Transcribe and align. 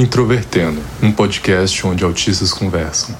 Introvertendo, 0.00 0.80
um 1.02 1.12
podcast 1.12 1.86
onde 1.86 2.02
autistas 2.02 2.54
conversam. 2.54 3.14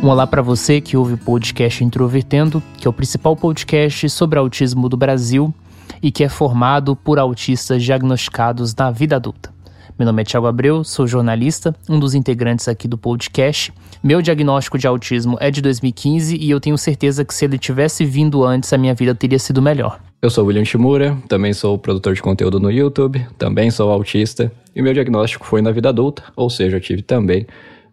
Um 0.00 0.06
olá 0.06 0.28
para 0.28 0.42
você 0.42 0.80
que 0.80 0.96
ouve 0.96 1.14
o 1.14 1.18
podcast 1.18 1.82
Introvertendo, 1.82 2.62
que 2.76 2.86
é 2.86 2.88
o 2.88 2.92
principal 2.92 3.34
podcast 3.34 4.08
sobre 4.10 4.38
autismo 4.38 4.88
do 4.88 4.96
Brasil 4.96 5.52
e 6.00 6.12
que 6.12 6.22
é 6.22 6.28
formado 6.28 6.94
por 6.94 7.18
autistas 7.18 7.82
diagnosticados 7.82 8.72
na 8.76 8.92
vida 8.92 9.16
adulta. 9.16 9.52
Meu 9.98 10.06
nome 10.06 10.22
é 10.22 10.24
Thiago 10.24 10.46
Abreu, 10.46 10.84
sou 10.84 11.08
jornalista, 11.08 11.74
um 11.90 11.98
dos 11.98 12.14
integrantes 12.14 12.68
aqui 12.68 12.86
do 12.86 12.96
podcast. 12.96 13.72
Meu 14.00 14.22
diagnóstico 14.22 14.78
de 14.78 14.86
autismo 14.86 15.36
é 15.40 15.50
de 15.50 15.60
2015 15.60 16.36
e 16.36 16.48
eu 16.48 16.60
tenho 16.60 16.78
certeza 16.78 17.24
que 17.24 17.34
se 17.34 17.44
ele 17.44 17.58
tivesse 17.58 18.04
vindo 18.04 18.44
antes, 18.44 18.72
a 18.72 18.78
minha 18.78 18.94
vida 18.94 19.12
teria 19.12 19.40
sido 19.40 19.60
melhor. 19.60 19.98
Eu 20.22 20.30
sou 20.30 20.46
William 20.46 20.64
Shimura, 20.64 21.18
também 21.26 21.52
sou 21.52 21.76
produtor 21.76 22.14
de 22.14 22.22
conteúdo 22.22 22.60
no 22.60 22.70
YouTube, 22.70 23.26
também 23.36 23.72
sou 23.72 23.90
autista 23.90 24.52
e 24.72 24.80
meu 24.80 24.94
diagnóstico 24.94 25.44
foi 25.44 25.60
na 25.60 25.72
vida 25.72 25.88
adulta, 25.88 26.22
ou 26.36 26.48
seja, 26.48 26.76
eu 26.76 26.80
tive 26.80 27.02
também 27.02 27.44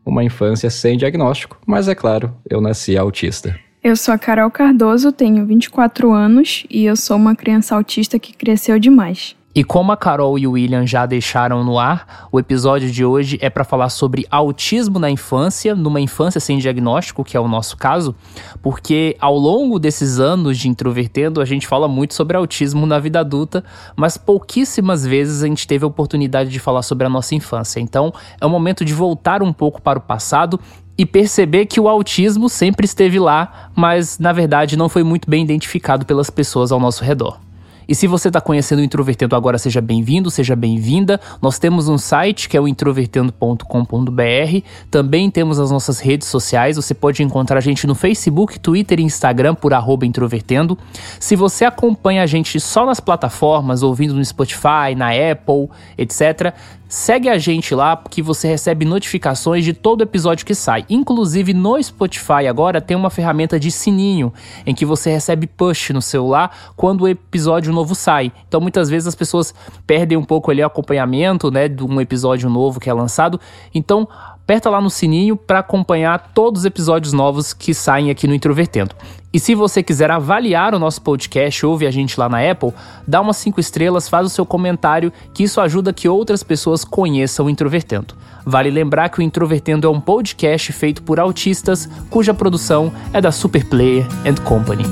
uma 0.05 0.24
infância 0.24 0.70
sem 0.70 0.98
diagnóstico, 0.98 1.58
mas 1.66 1.88
é 1.88 1.96
claro, 1.96 2.32
eu 2.48 2.62
nasci 2.62 2.96
autista. 2.96 3.60
Eu 3.84 3.96
sou 3.96 4.13
a 4.13 4.18
Carol 4.20 4.52
Cardoso, 4.52 5.12
tenho 5.12 5.44
24 5.44 6.12
anos 6.12 6.68
e 6.70 6.85
eu 6.85 6.96
sou 6.96 7.18
uma 7.18 7.35
criança 7.35 7.76
autista 7.76 8.20
que 8.20 8.32
cresceu 8.32 8.77
demais. 8.77 9.35
E 9.57 9.63
como 9.63 9.93
a 9.93 9.95
Carol 9.95 10.37
e 10.37 10.45
o 10.45 10.51
William 10.51 10.85
já 10.85 11.05
deixaram 11.05 11.63
no 11.63 11.79
ar, 11.79 12.27
o 12.29 12.37
episódio 12.37 12.91
de 12.91 13.05
hoje 13.05 13.39
é 13.41 13.49
para 13.49 13.63
falar 13.63 13.87
sobre 13.87 14.27
autismo 14.29 14.99
na 14.99 15.09
infância, 15.09 15.73
numa 15.73 16.01
infância 16.01 16.41
sem 16.41 16.57
diagnóstico, 16.57 17.23
que 17.23 17.37
é 17.37 17.39
o 17.39 17.48
nosso 17.48 17.77
caso, 17.77 18.13
porque 18.61 19.15
ao 19.17 19.37
longo 19.37 19.79
desses 19.79 20.20
anos 20.20 20.57
de 20.57 20.67
introvertendo, 20.67 21.39
a 21.39 21.45
gente 21.45 21.67
fala 21.67 21.87
muito 21.87 22.13
sobre 22.13 22.35
autismo 22.35 22.85
na 22.85 22.99
vida 22.99 23.21
adulta, 23.21 23.63
mas 23.95 24.17
pouquíssimas 24.17 25.05
vezes 25.05 25.41
a 25.41 25.48
gente 25.48 25.65
teve 25.65 25.85
a 25.85 25.87
oportunidade 25.87 26.49
de 26.49 26.59
falar 26.59 26.81
sobre 26.81 27.07
a 27.07 27.09
nossa 27.09 27.33
infância. 27.33 27.79
Então, 27.79 28.13
é 28.41 28.45
o 28.45 28.49
momento 28.49 28.83
de 28.83 28.93
voltar 28.93 29.41
um 29.41 29.53
pouco 29.53 29.81
para 29.81 29.98
o 29.98 30.01
passado 30.01 30.59
e 30.98 31.05
perceber 31.05 31.65
que 31.65 31.79
o 31.79 31.87
autismo 31.87 32.49
sempre 32.49 32.83
esteve 32.83 33.20
lá, 33.20 33.70
mas 33.73 34.20
na 34.20 34.33
verdade 34.33 34.76
não 34.76 34.89
foi 34.89 35.03
muito 35.03 35.29
bem 35.29 35.43
identificado 35.43 36.05
pelas 36.05 36.29
pessoas 36.29 36.73
ao 36.73 36.79
nosso 36.79 37.05
redor. 37.05 37.45
E 37.88 37.94
se 37.96 38.08
você 38.08 38.30
está 38.30 38.41
conhecendo 38.41 38.80
o 38.80 38.84
Introvertendo 38.84 39.36
agora, 39.36 39.58
seja 39.58 39.82
bem-vindo, 39.82 40.32
seja 40.32 40.55
bem-vinda. 40.55 41.20
Nós 41.41 41.60
temos 41.60 41.88
um 41.88 41.98
site 41.98 42.50
que 42.50 42.58
é 42.58 42.62
o 42.62 42.68
introvertendo.com.br. 42.68 44.62
Também 44.90 45.30
temos 45.30 45.60
as 45.60 45.72
nossas 45.72 46.00
redes 46.00 46.28
sociais. 46.28 46.76
Você 46.78 46.94
pode 46.94 47.22
encontrar 47.24 47.58
a 47.58 47.62
gente 47.62 47.86
no 47.86 47.96
Facebook, 47.96 48.60
Twitter 48.60 49.00
e 49.00 49.04
Instagram 49.04 49.56
por 49.56 49.74
arroba 49.74 50.06
introvertendo. 50.06 50.78
Se 51.20 51.36
você 51.36 51.66
acompanha 51.66 52.24
a 52.24 52.26
gente 52.26 52.60
só 52.60 52.86
nas 52.86 53.00
plataformas, 53.00 53.84
ouvindo 53.84 54.13
no 54.13 54.24
Spotify, 54.26 54.96
na 54.96 55.10
Apple, 55.10 55.70
etc., 55.98 56.54
Segue 56.88 57.30
a 57.30 57.38
gente 57.40 57.74
lá 57.74 57.98
que 58.10 58.22
você 58.22 58.48
recebe 58.48 58.86
notificações 58.86 59.66
de 59.66 59.74
todo 59.74 60.04
episódio 60.04 60.46
que 60.46 60.54
sai. 60.54 60.86
Inclusive 60.88 61.52
no 61.52 61.82
Spotify 61.82 62.48
agora 62.48 62.80
tem 62.80 62.96
uma 62.96 63.10
ferramenta 63.10 63.60
de 63.60 63.72
sininho 63.72 64.31
em 64.66 64.75
que 64.75 64.86
você 64.86 65.09
recebe 65.09 65.47
push 65.47 65.90
no 65.90 66.02
celular 66.02 66.74
quando 66.75 67.02
o 67.02 67.08
episódio 67.08 67.74
novo 67.74 67.96
sai. 67.96 68.31
Então 68.47 68.62
muitas 68.62 68.88
vezes 68.88 69.08
as 69.08 69.16
pessoas 69.16 69.53
perdem 69.88 70.16
um 70.16 70.24
pouco 70.24 70.52
ali 70.52 70.62
o 70.62 70.66
acompanhamento, 70.68 71.50
né, 71.50 71.68
de 71.68 71.84
um 71.84 72.00
episódio 72.00 72.50
novo 72.50 72.80
que 72.80 72.90
é 72.90 72.94
lançado. 72.94 73.40
Então 73.74 74.07
aperta 74.45 74.69
lá 74.69 74.79
no 74.79 74.91
sininho 74.91 75.35
para 75.35 75.57
acompanhar 75.57 76.31
todos 76.35 76.61
os 76.61 76.66
episódios 76.66 77.11
novos 77.11 77.51
que 77.51 77.73
saem 77.73 78.11
aqui 78.11 78.28
no 78.28 78.35
Introvertendo. 78.35 78.95
E 79.33 79.39
se 79.39 79.56
você 79.56 79.81
quiser 79.81 80.11
avaliar 80.11 80.75
o 80.75 80.79
nosso 80.79 81.01
podcast, 81.01 81.66
ouve 81.66 81.88
a 81.88 81.91
gente 81.91 82.17
lá 82.19 82.29
na 82.29 82.39
Apple, 82.50 82.72
dá 83.07 83.22
umas 83.22 83.38
5 83.38 83.59
estrelas, 83.59 84.07
faz 84.07 84.28
o 84.28 84.29
seu 84.29 84.45
comentário, 84.45 85.11
que 85.33 85.44
isso 85.44 85.59
ajuda 85.59 85.91
que 85.91 86.07
outras 86.07 86.44
pessoas 86.44 86.85
conheçam 86.85 87.47
o 87.47 87.50
Introvertendo. 87.50 88.13
Vale 88.45 88.69
lembrar 88.69 89.09
que 89.09 89.17
o 89.17 89.23
Introvertendo 89.23 89.88
é 89.88 89.89
um 89.89 90.00
podcast 90.00 90.72
feito 90.72 91.01
por 91.01 91.19
autistas, 91.19 91.89
cuja 92.12 92.31
produção 92.31 92.94
é 93.12 93.19
da 93.19 93.31
Superplayer 93.31 94.07
and 94.25 94.41
Company. 94.44 94.85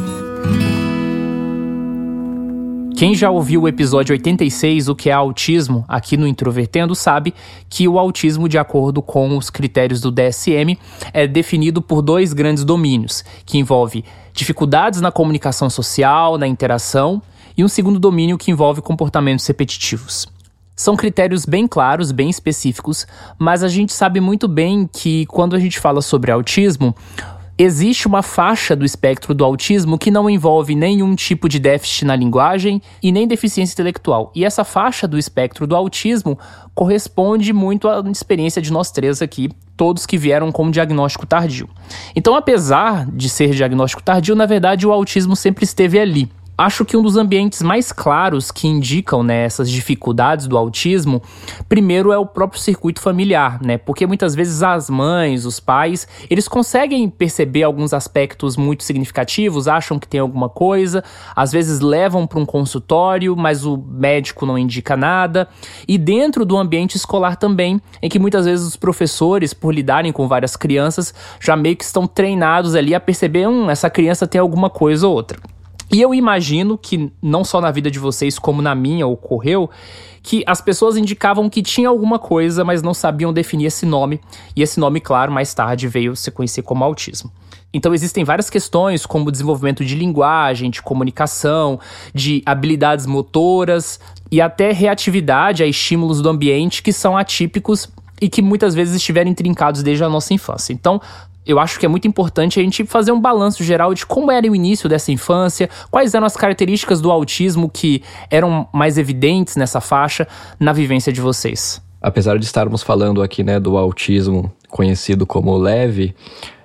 Quem 3.03 3.13
já 3.13 3.29
ouviu 3.29 3.63
o 3.63 3.67
episódio 3.67 4.13
86, 4.13 4.87
o 4.87 4.95
que 4.95 5.09
é 5.09 5.11
autismo, 5.11 5.83
aqui 5.89 6.15
no 6.15 6.25
Introvertendo, 6.25 6.95
sabe 6.95 7.33
que 7.69 7.85
o 7.85 7.99
autismo, 7.99 8.47
de 8.47 8.57
acordo 8.57 9.01
com 9.01 9.37
os 9.37 9.49
critérios 9.49 9.99
do 9.99 10.09
DSM, 10.09 10.79
é 11.11 11.27
definido 11.27 11.81
por 11.81 12.01
dois 12.01 12.31
grandes 12.31 12.63
domínios, 12.63 13.21
que 13.45 13.57
envolve 13.57 14.05
dificuldades 14.31 15.01
na 15.01 15.11
comunicação 15.11 15.69
social, 15.69 16.37
na 16.37 16.47
interação, 16.47 17.21
e 17.57 17.63
um 17.65 17.67
segundo 17.67 17.99
domínio 17.99 18.37
que 18.37 18.51
envolve 18.51 18.81
comportamentos 18.81 19.45
repetitivos. 19.45 20.25
São 20.73 20.95
critérios 20.95 21.45
bem 21.45 21.67
claros, 21.67 22.09
bem 22.09 22.29
específicos, 22.29 23.05
mas 23.37 23.63
a 23.63 23.67
gente 23.67 23.91
sabe 23.91 24.21
muito 24.21 24.47
bem 24.47 24.89
que 24.89 25.25
quando 25.25 25.57
a 25.57 25.59
gente 25.59 25.77
fala 25.77 26.01
sobre 26.01 26.31
autismo, 26.31 26.95
Existe 27.55 28.07
uma 28.07 28.23
faixa 28.23 28.75
do 28.75 28.83
espectro 28.83 29.31
do 29.33 29.45
autismo 29.45 29.97
que 29.97 30.09
não 30.09 30.27
envolve 30.27 30.73
nenhum 30.73 31.15
tipo 31.15 31.47
de 31.47 31.59
déficit 31.59 32.03
na 32.03 32.15
linguagem 32.15 32.81
e 33.01 33.11
nem 33.11 33.27
deficiência 33.27 33.73
intelectual. 33.73 34.31
E 34.33 34.43
essa 34.43 34.63
faixa 34.63 35.07
do 35.07 35.19
espectro 35.19 35.67
do 35.67 35.75
autismo 35.75 36.37
corresponde 36.73 37.53
muito 37.53 37.87
à 37.87 38.03
experiência 38.09 38.59
de 38.59 38.73
nós 38.73 38.89
três 38.89 39.21
aqui, 39.21 39.51
todos 39.77 40.07
que 40.07 40.17
vieram 40.17 40.51
com 40.51 40.71
diagnóstico 40.71 41.27
tardio. 41.27 41.69
Então, 42.15 42.35
apesar 42.35 43.05
de 43.11 43.29
ser 43.29 43.51
diagnóstico 43.51 44.01
tardio, 44.01 44.35
na 44.35 44.47
verdade 44.47 44.87
o 44.87 44.91
autismo 44.91 45.35
sempre 45.35 45.63
esteve 45.63 45.99
ali. 45.99 46.31
Acho 46.55 46.85
que 46.85 46.95
um 46.95 47.01
dos 47.01 47.17
ambientes 47.17 47.63
mais 47.63 47.91
claros 47.91 48.51
que 48.51 48.67
indicam 48.67 49.23
né, 49.23 49.43
essas 49.43 49.67
dificuldades 49.67 50.45
do 50.45 50.55
autismo, 50.55 51.19
primeiro 51.67 52.11
é 52.11 52.17
o 52.17 52.27
próprio 52.27 52.61
circuito 52.61 53.01
familiar, 53.01 53.59
né? 53.59 53.79
Porque 53.79 54.05
muitas 54.05 54.35
vezes 54.35 54.61
as 54.61 54.87
mães, 54.87 55.45
os 55.45 55.59
pais, 55.59 56.07
eles 56.29 56.47
conseguem 56.47 57.09
perceber 57.09 57.63
alguns 57.63 57.91
aspectos 57.91 58.55
muito 58.55 58.83
significativos, 58.83 59.67
acham 59.67 59.97
que 59.97 60.07
tem 60.07 60.19
alguma 60.19 60.47
coisa, 60.47 61.03
às 61.35 61.51
vezes 61.51 61.79
levam 61.79 62.27
para 62.27 62.39
um 62.39 62.45
consultório, 62.45 63.35
mas 63.35 63.65
o 63.65 63.75
médico 63.75 64.45
não 64.45 64.55
indica 64.55 64.95
nada. 64.95 65.49
E 65.87 65.97
dentro 65.97 66.45
do 66.45 66.55
ambiente 66.55 66.95
escolar 66.95 67.35
também, 67.35 67.81
em 67.99 68.07
que 68.07 68.19
muitas 68.19 68.45
vezes 68.45 68.63
os 68.63 68.75
professores, 68.75 69.55
por 69.55 69.73
lidarem 69.73 70.11
com 70.11 70.27
várias 70.27 70.55
crianças, 70.55 71.15
já 71.39 71.55
meio 71.55 71.75
que 71.75 71.83
estão 71.83 72.05
treinados 72.05 72.75
ali 72.75 72.93
a 72.93 72.99
perceber, 72.99 73.47
hum, 73.47 73.71
essa 73.71 73.89
criança 73.89 74.27
tem 74.27 74.39
alguma 74.39 74.69
coisa 74.69 75.07
ou 75.07 75.15
outra. 75.15 75.39
E 75.93 76.01
eu 76.01 76.11
imagino 76.11 76.75
que, 76.75 77.11
não 77.21 77.43
só 77.43 77.61
na 77.61 77.69
vida 77.69 77.91
de 77.91 77.99
vocês, 77.99 78.39
como 78.39 78.63
na 78.63 78.73
minha 78.73 79.05
ocorreu, 79.05 79.69
que 80.23 80.43
as 80.47 80.59
pessoas 80.59 80.97
indicavam 80.97 81.47
que 81.47 81.61
tinha 81.61 81.87
alguma 81.87 82.17
coisa, 82.17 82.63
mas 82.63 82.81
não 82.81 82.95
sabiam 82.95 83.31
definir 83.31 83.67
esse 83.67 83.85
nome. 83.85 84.19
E 84.55 84.63
esse 84.63 84.79
nome, 84.79 84.99
claro, 84.99 85.31
mais 85.31 85.53
tarde 85.53 85.87
veio 85.87 86.15
se 86.15 86.31
conhecer 86.31 86.63
como 86.63 86.83
autismo. 86.83 87.31
Então 87.71 87.93
existem 87.93 88.23
várias 88.23 88.49
questões, 88.49 89.05
como 89.05 89.31
desenvolvimento 89.31 89.85
de 89.85 89.95
linguagem, 89.95 90.71
de 90.71 90.81
comunicação, 90.81 91.79
de 92.13 92.41
habilidades 92.43 93.05
motoras 93.05 93.99
e 94.31 94.41
até 94.41 94.71
reatividade 94.71 95.61
a 95.61 95.67
estímulos 95.67 96.21
do 96.21 96.29
ambiente 96.29 96.81
que 96.81 96.91
são 96.91 97.15
atípicos 97.15 97.87
e 98.21 98.29
que 98.29 98.41
muitas 98.41 98.73
vezes 98.73 98.95
estiverem 98.95 99.33
trincados 99.33 99.83
desde 99.83 100.03
a 100.03 100.09
nossa 100.09 100.33
infância. 100.33 100.71
Então, 100.71 101.01
eu 101.45 101.59
acho 101.59 101.79
que 101.79 101.85
é 101.85 101.89
muito 101.89 102.07
importante 102.07 102.59
a 102.59 102.63
gente 102.63 102.85
fazer 102.85 103.11
um 103.11 103.19
balanço 103.19 103.63
geral 103.63 103.93
de 103.93 104.05
como 104.05 104.31
era 104.31 104.49
o 104.49 104.55
início 104.55 104.87
dessa 104.87 105.11
infância, 105.11 105.69
quais 105.91 106.13
eram 106.13 106.25
as 106.25 106.37
características 106.37 107.01
do 107.01 107.11
autismo 107.11 107.69
que 107.69 108.01
eram 108.29 108.67
mais 108.73 108.97
evidentes 108.97 109.55
nessa 109.55 109.81
faixa 109.81 110.27
na 110.59 110.71
vivência 110.71 111.11
de 111.11 111.21
vocês. 111.21 111.81
Apesar 112.01 112.37
de 112.37 112.45
estarmos 112.45 112.83
falando 112.83 113.21
aqui, 113.21 113.43
né, 113.43 113.59
do 113.59 113.77
autismo 113.77 114.51
conhecido 114.69 115.25
como 115.25 115.55
leve, 115.57 116.15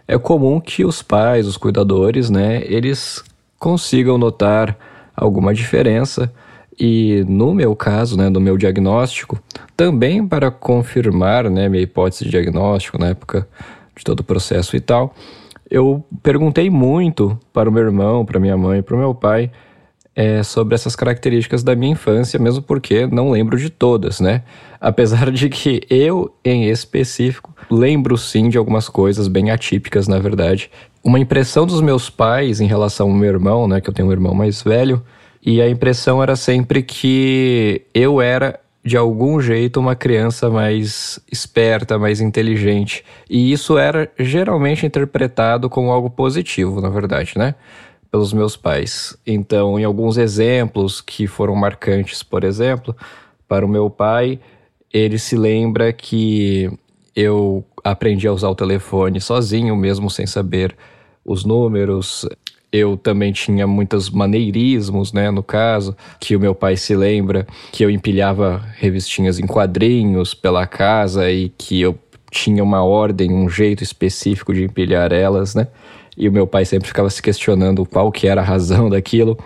é 0.06 0.16
comum 0.18 0.60
que 0.60 0.84
os 0.84 1.02
pais, 1.02 1.46
os 1.46 1.56
cuidadores, 1.56 2.30
né, 2.30 2.62
eles 2.64 3.22
consigam 3.58 4.16
notar 4.16 4.76
alguma 5.14 5.52
diferença 5.52 6.32
e 6.80 7.24
no 7.28 7.52
meu 7.52 7.74
caso, 7.74 8.16
né, 8.16 8.28
no 8.28 8.40
meu 8.40 8.56
diagnóstico, 8.56 9.38
também 9.76 10.26
para 10.26 10.50
confirmar, 10.50 11.50
né, 11.50 11.68
minha 11.68 11.82
hipótese 11.82 12.24
de 12.24 12.30
diagnóstico 12.30 12.98
na 12.98 13.08
época 13.08 13.46
de 13.98 14.04
todo 14.04 14.20
o 14.20 14.24
processo 14.24 14.76
e 14.76 14.80
tal, 14.80 15.14
eu 15.70 16.04
perguntei 16.22 16.70
muito 16.70 17.38
para 17.52 17.68
o 17.68 17.72
meu 17.72 17.82
irmão, 17.82 18.24
para 18.24 18.40
minha 18.40 18.56
mãe, 18.56 18.82
para 18.82 18.96
o 18.96 18.98
meu 18.98 19.14
pai 19.14 19.50
é, 20.18 20.42
sobre 20.42 20.74
essas 20.74 20.96
características 20.96 21.62
da 21.62 21.76
minha 21.76 21.92
infância, 21.92 22.40
mesmo 22.40 22.60
porque 22.60 23.06
não 23.06 23.30
lembro 23.30 23.56
de 23.56 23.70
todas, 23.70 24.18
né? 24.18 24.42
Apesar 24.80 25.30
de 25.30 25.48
que 25.48 25.82
eu, 25.88 26.34
em 26.44 26.64
específico, 26.68 27.54
lembro 27.70 28.18
sim 28.18 28.48
de 28.48 28.58
algumas 28.58 28.88
coisas 28.88 29.28
bem 29.28 29.52
atípicas, 29.52 30.08
na 30.08 30.18
verdade. 30.18 30.72
Uma 31.04 31.20
impressão 31.20 31.64
dos 31.64 31.80
meus 31.80 32.10
pais 32.10 32.60
em 32.60 32.66
relação 32.66 33.08
ao 33.08 33.14
meu 33.14 33.28
irmão, 33.28 33.68
né? 33.68 33.80
Que 33.80 33.90
eu 33.90 33.94
tenho 33.94 34.08
um 34.08 34.12
irmão 34.12 34.34
mais 34.34 34.60
velho, 34.60 35.00
e 35.40 35.62
a 35.62 35.70
impressão 35.70 36.20
era 36.20 36.34
sempre 36.34 36.82
que 36.82 37.82
eu 37.94 38.20
era 38.20 38.58
de 38.84 38.96
algum 38.96 39.40
jeito 39.40 39.80
uma 39.80 39.94
criança 39.94 40.48
mais 40.48 41.20
esperta, 41.30 41.98
mais 41.98 42.20
inteligente. 42.20 43.04
E 43.28 43.52
isso 43.52 43.76
era 43.76 44.10
geralmente 44.18 44.86
interpretado 44.86 45.68
como 45.68 45.90
algo 45.90 46.08
positivo, 46.08 46.80
na 46.80 46.88
verdade, 46.88 47.34
né? 47.36 47.54
pelos 48.10 48.32
meus 48.32 48.56
pais. 48.56 49.16
Então, 49.26 49.78
em 49.78 49.84
alguns 49.84 50.16
exemplos 50.16 51.00
que 51.00 51.26
foram 51.26 51.54
marcantes, 51.54 52.22
por 52.22 52.44
exemplo, 52.44 52.96
para 53.46 53.64
o 53.64 53.68
meu 53.68 53.90
pai, 53.90 54.40
ele 54.92 55.18
se 55.18 55.36
lembra 55.36 55.92
que 55.92 56.70
eu 57.14 57.64
aprendi 57.84 58.26
a 58.26 58.32
usar 58.32 58.48
o 58.48 58.54
telefone 58.54 59.20
sozinho, 59.20 59.76
mesmo 59.76 60.10
sem 60.10 60.26
saber 60.26 60.76
os 61.24 61.44
números. 61.44 62.26
Eu 62.70 62.96
também 62.96 63.32
tinha 63.32 63.66
muitos 63.66 64.10
maneirismos, 64.10 65.12
né? 65.12 65.30
No 65.30 65.42
caso, 65.42 65.96
que 66.20 66.36
o 66.36 66.40
meu 66.40 66.54
pai 66.54 66.76
se 66.76 66.94
lembra 66.94 67.46
que 67.72 67.82
eu 67.82 67.90
empilhava 67.90 68.62
revistinhas 68.76 69.38
em 69.38 69.46
quadrinhos 69.46 70.34
pela 70.34 70.66
casa 70.66 71.30
e 71.30 71.48
que 71.48 71.80
eu 71.80 71.98
tinha 72.30 72.62
uma 72.62 72.84
ordem, 72.84 73.32
um 73.32 73.48
jeito 73.48 73.82
específico 73.82 74.52
de 74.52 74.64
empilhar 74.64 75.12
elas, 75.12 75.54
né? 75.54 75.68
E 76.16 76.28
o 76.28 76.32
meu 76.32 76.46
pai 76.46 76.64
sempre 76.64 76.88
ficava 76.88 77.08
se 77.08 77.22
questionando 77.22 77.86
qual 77.86 78.12
que 78.12 78.26
era 78.26 78.40
a 78.40 78.44
razão 78.44 78.88
daquilo. 78.90 79.38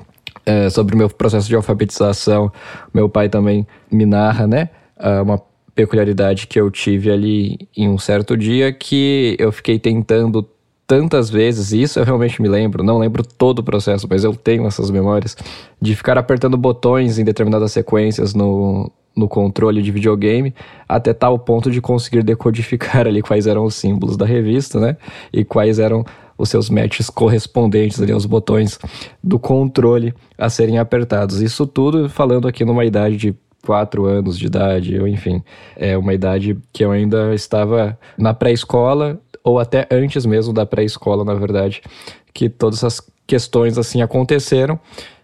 É, 0.45 0.69
sobre 0.71 0.97
o 0.97 0.99
meu 0.99 1.09
processo 1.09 1.47
de 1.47 1.55
alfabetização, 1.55 2.51
meu 2.93 3.09
pai 3.09 3.29
também 3.29 3.65
me 3.91 4.05
narra, 4.05 4.45
né? 4.45 4.71
Uma 5.23 5.41
peculiaridade 5.75 6.47
que 6.47 6.61
eu 6.61 6.71
tive 6.71 7.11
ali 7.11 7.69
em 7.77 7.89
um 7.89 7.99
certo 7.99 8.37
dia 8.37 8.73
que 8.73 9.37
eu 9.39 9.53
fiquei 9.53 9.79
tentando 9.79 10.47
tantas 10.93 11.31
vezes, 11.31 11.73
isso 11.73 11.99
eu 11.99 12.05
realmente 12.05 12.43
me 12.43 12.47
lembro, 12.47 12.85
não 12.85 12.99
lembro 12.99 13.25
todo 13.25 13.61
o 13.61 13.62
processo, 13.62 14.06
mas 14.11 14.25
eu 14.25 14.35
tenho 14.35 14.67
essas 14.67 14.91
memórias, 14.91 15.35
de 15.81 15.97
ficar 15.97 16.19
apertando 16.19 16.55
botões 16.55 17.19
em 17.19 17.25
determinadas 17.25 17.73
sequências 17.73 18.35
no, 18.35 18.93
no 19.17 19.27
controle 19.27 19.81
de 19.81 19.91
videogame, 19.91 20.55
até 20.87 21.15
tal 21.15 21.39
ponto 21.39 21.71
de 21.71 21.81
conseguir 21.81 22.23
decodificar 22.23 23.06
ali 23.09 23.23
quais 23.23 23.47
eram 23.47 23.65
os 23.65 23.75
símbolos 23.75 24.19
da 24.19 24.27
revista, 24.27 24.79
né? 24.79 24.99
E 25.33 25.47
quais 25.47 25.79
eram 25.79 26.05
os 26.37 26.50
seus 26.50 26.69
matches 26.69 27.09
correspondentes 27.09 27.99
ali 27.99 28.12
aos 28.12 28.27
botões 28.27 28.79
do 29.25 29.39
controle 29.39 30.12
a 30.37 30.50
serem 30.50 30.77
apertados. 30.77 31.41
Isso 31.41 31.67
tudo 31.67 32.06
falando 32.11 32.47
aqui 32.47 32.67
numa 32.67 32.85
idade 32.85 33.17
de 33.17 33.35
quatro 33.65 34.05
anos 34.05 34.39
de 34.39 34.47
idade, 34.47 35.00
ou 35.00 35.09
enfim, 35.09 35.43
é 35.75 35.97
uma 35.97 36.12
idade 36.12 36.59
que 36.71 36.85
eu 36.85 36.91
ainda 36.91 37.35
estava 37.35 37.99
na 38.19 38.35
pré-escola 38.35 39.19
ou 39.44 39.59
até 39.59 39.87
antes 39.91 40.25
mesmo 40.27 40.53
da 40.53 40.65
pré-escola, 40.65 41.25
na 41.25 41.35
verdade, 41.35 41.83
que 42.33 42.49
todas 42.49 42.79
essas 42.79 43.00
questões 43.27 43.79
assim 43.79 44.03
aconteceram 44.03 44.79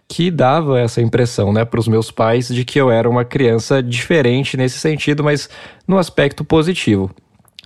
que 0.07 0.31
dava 0.31 0.79
essa 0.79 1.01
impressão, 1.01 1.53
né, 1.53 1.63
para 1.63 1.79
os 1.79 1.87
meus 1.87 2.09
pais 2.09 2.47
de 2.47 2.65
que 2.65 2.81
eu 2.81 2.89
era 2.89 3.07
uma 3.07 3.23
criança 3.23 3.81
diferente 3.81 4.57
nesse 4.57 4.79
sentido, 4.79 5.23
mas 5.23 5.47
no 5.87 5.99
aspecto 5.99 6.43
positivo. 6.43 7.11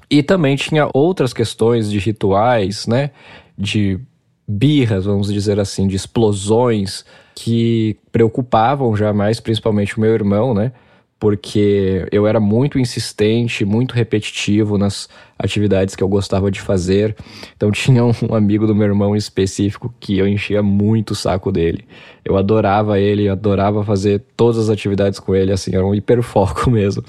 E 0.10 0.22
também 0.22 0.58
tinha 0.58 0.90
outras 0.94 1.32
questões 1.32 1.90
de 1.90 1.98
rituais, 2.00 2.86
né, 2.86 3.12
de 3.58 3.98
birras, 4.46 5.06
vamos 5.06 5.32
dizer 5.32 5.58
assim, 5.58 5.88
de 5.88 5.96
explosões 5.96 7.06
que 7.34 7.98
preocupavam 8.12 8.96
jamais, 8.96 9.40
principalmente 9.40 9.98
o 9.98 10.02
meu 10.02 10.14
irmão, 10.14 10.54
né? 10.54 10.74
Porque 11.24 12.06
eu 12.12 12.28
era 12.28 12.38
muito 12.38 12.78
insistente, 12.78 13.64
muito 13.64 13.96
repetitivo 13.96 14.78
nas 14.78 15.08
atividades 15.40 15.96
que 15.96 16.04
eu 16.04 16.08
gostava 16.10 16.52
de 16.52 16.60
fazer. 16.60 17.16
Então 17.56 17.72
tinha 17.72 18.04
um 18.04 18.36
amigo 18.36 18.68
do 18.68 18.76
meu 18.76 18.88
irmão 18.88 19.16
específico 19.16 19.94
que 20.02 20.18
eu 20.18 20.28
enchia 20.28 20.62
muito 20.62 21.12
o 21.12 21.16
saco 21.16 21.50
dele. 21.50 21.86
Eu 22.26 22.36
adorava 22.36 23.00
ele, 23.00 23.30
adorava 23.30 23.86
fazer 23.86 24.22
todas 24.36 24.58
as 24.58 24.70
atividades 24.70 25.18
com 25.18 25.34
ele, 25.34 25.54
assim, 25.54 25.74
era 25.74 25.86
um 25.86 25.96
hiperfoco 25.96 26.68
mesmo. 26.70 27.02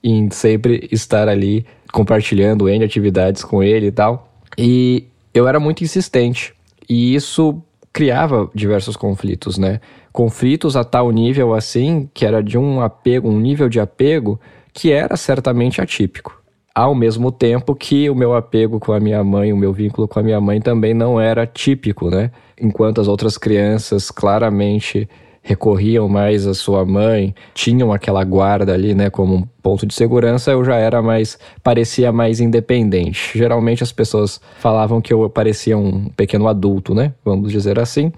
Em 0.00 0.30
sempre 0.30 0.88
estar 0.92 1.28
ali 1.28 1.66
compartilhando 1.92 2.68
N 2.68 2.84
atividades 2.84 3.42
com 3.42 3.64
ele 3.64 3.88
e 3.88 3.92
tal. 3.92 4.32
E 4.56 5.06
eu 5.34 5.48
era 5.48 5.58
muito 5.58 5.82
insistente. 5.82 6.54
E 6.88 7.16
isso 7.16 7.60
criava 7.92 8.48
diversos 8.54 8.96
conflitos, 8.96 9.58
né? 9.58 9.80
Conflitos 10.12 10.76
a 10.76 10.84
tal 10.84 11.10
nível 11.10 11.54
assim, 11.54 12.08
que 12.12 12.26
era 12.26 12.42
de 12.42 12.58
um 12.58 12.80
apego, 12.80 13.28
um 13.28 13.38
nível 13.38 13.68
de 13.68 13.78
apego 13.78 14.40
que 14.72 14.92
era 14.92 15.16
certamente 15.16 15.80
atípico. 15.80 16.40
Ao 16.74 16.94
mesmo 16.94 17.32
tempo 17.32 17.74
que 17.74 18.08
o 18.08 18.14
meu 18.14 18.34
apego 18.34 18.78
com 18.78 18.92
a 18.92 19.00
minha 19.00 19.22
mãe, 19.22 19.52
o 19.52 19.56
meu 19.56 19.72
vínculo 19.72 20.06
com 20.06 20.18
a 20.18 20.22
minha 20.22 20.40
mãe 20.40 20.60
também 20.60 20.94
não 20.94 21.20
era 21.20 21.46
típico, 21.46 22.08
né? 22.08 22.30
Enquanto 22.60 23.00
as 23.00 23.08
outras 23.08 23.36
crianças 23.36 24.10
claramente 24.10 25.08
recorriam 25.42 26.08
mais 26.08 26.46
à 26.46 26.54
sua 26.54 26.84
mãe, 26.84 27.34
tinham 27.54 27.92
aquela 27.92 28.22
guarda 28.24 28.74
ali, 28.74 28.94
né, 28.94 29.08
como 29.08 29.34
um 29.34 29.42
ponto 29.62 29.86
de 29.86 29.94
segurança, 29.94 30.50
eu 30.50 30.64
já 30.64 30.76
era 30.76 31.00
mais, 31.00 31.38
parecia 31.62 32.12
mais 32.12 32.40
independente. 32.40 33.36
Geralmente 33.36 33.82
as 33.82 33.90
pessoas 33.90 34.40
falavam 34.58 35.00
que 35.00 35.12
eu 35.12 35.28
parecia 35.30 35.76
um 35.78 36.10
pequeno 36.10 36.46
adulto, 36.46 36.94
né, 36.94 37.14
vamos 37.24 37.50
dizer 37.50 37.78
assim, 37.78 38.12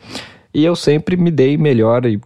e 0.55 0.65
eu 0.65 0.77
sempre 0.77 1.17
me 1.17 1.31
dei 1.31 1.57
melhor 1.57 2.05
e 2.07 2.21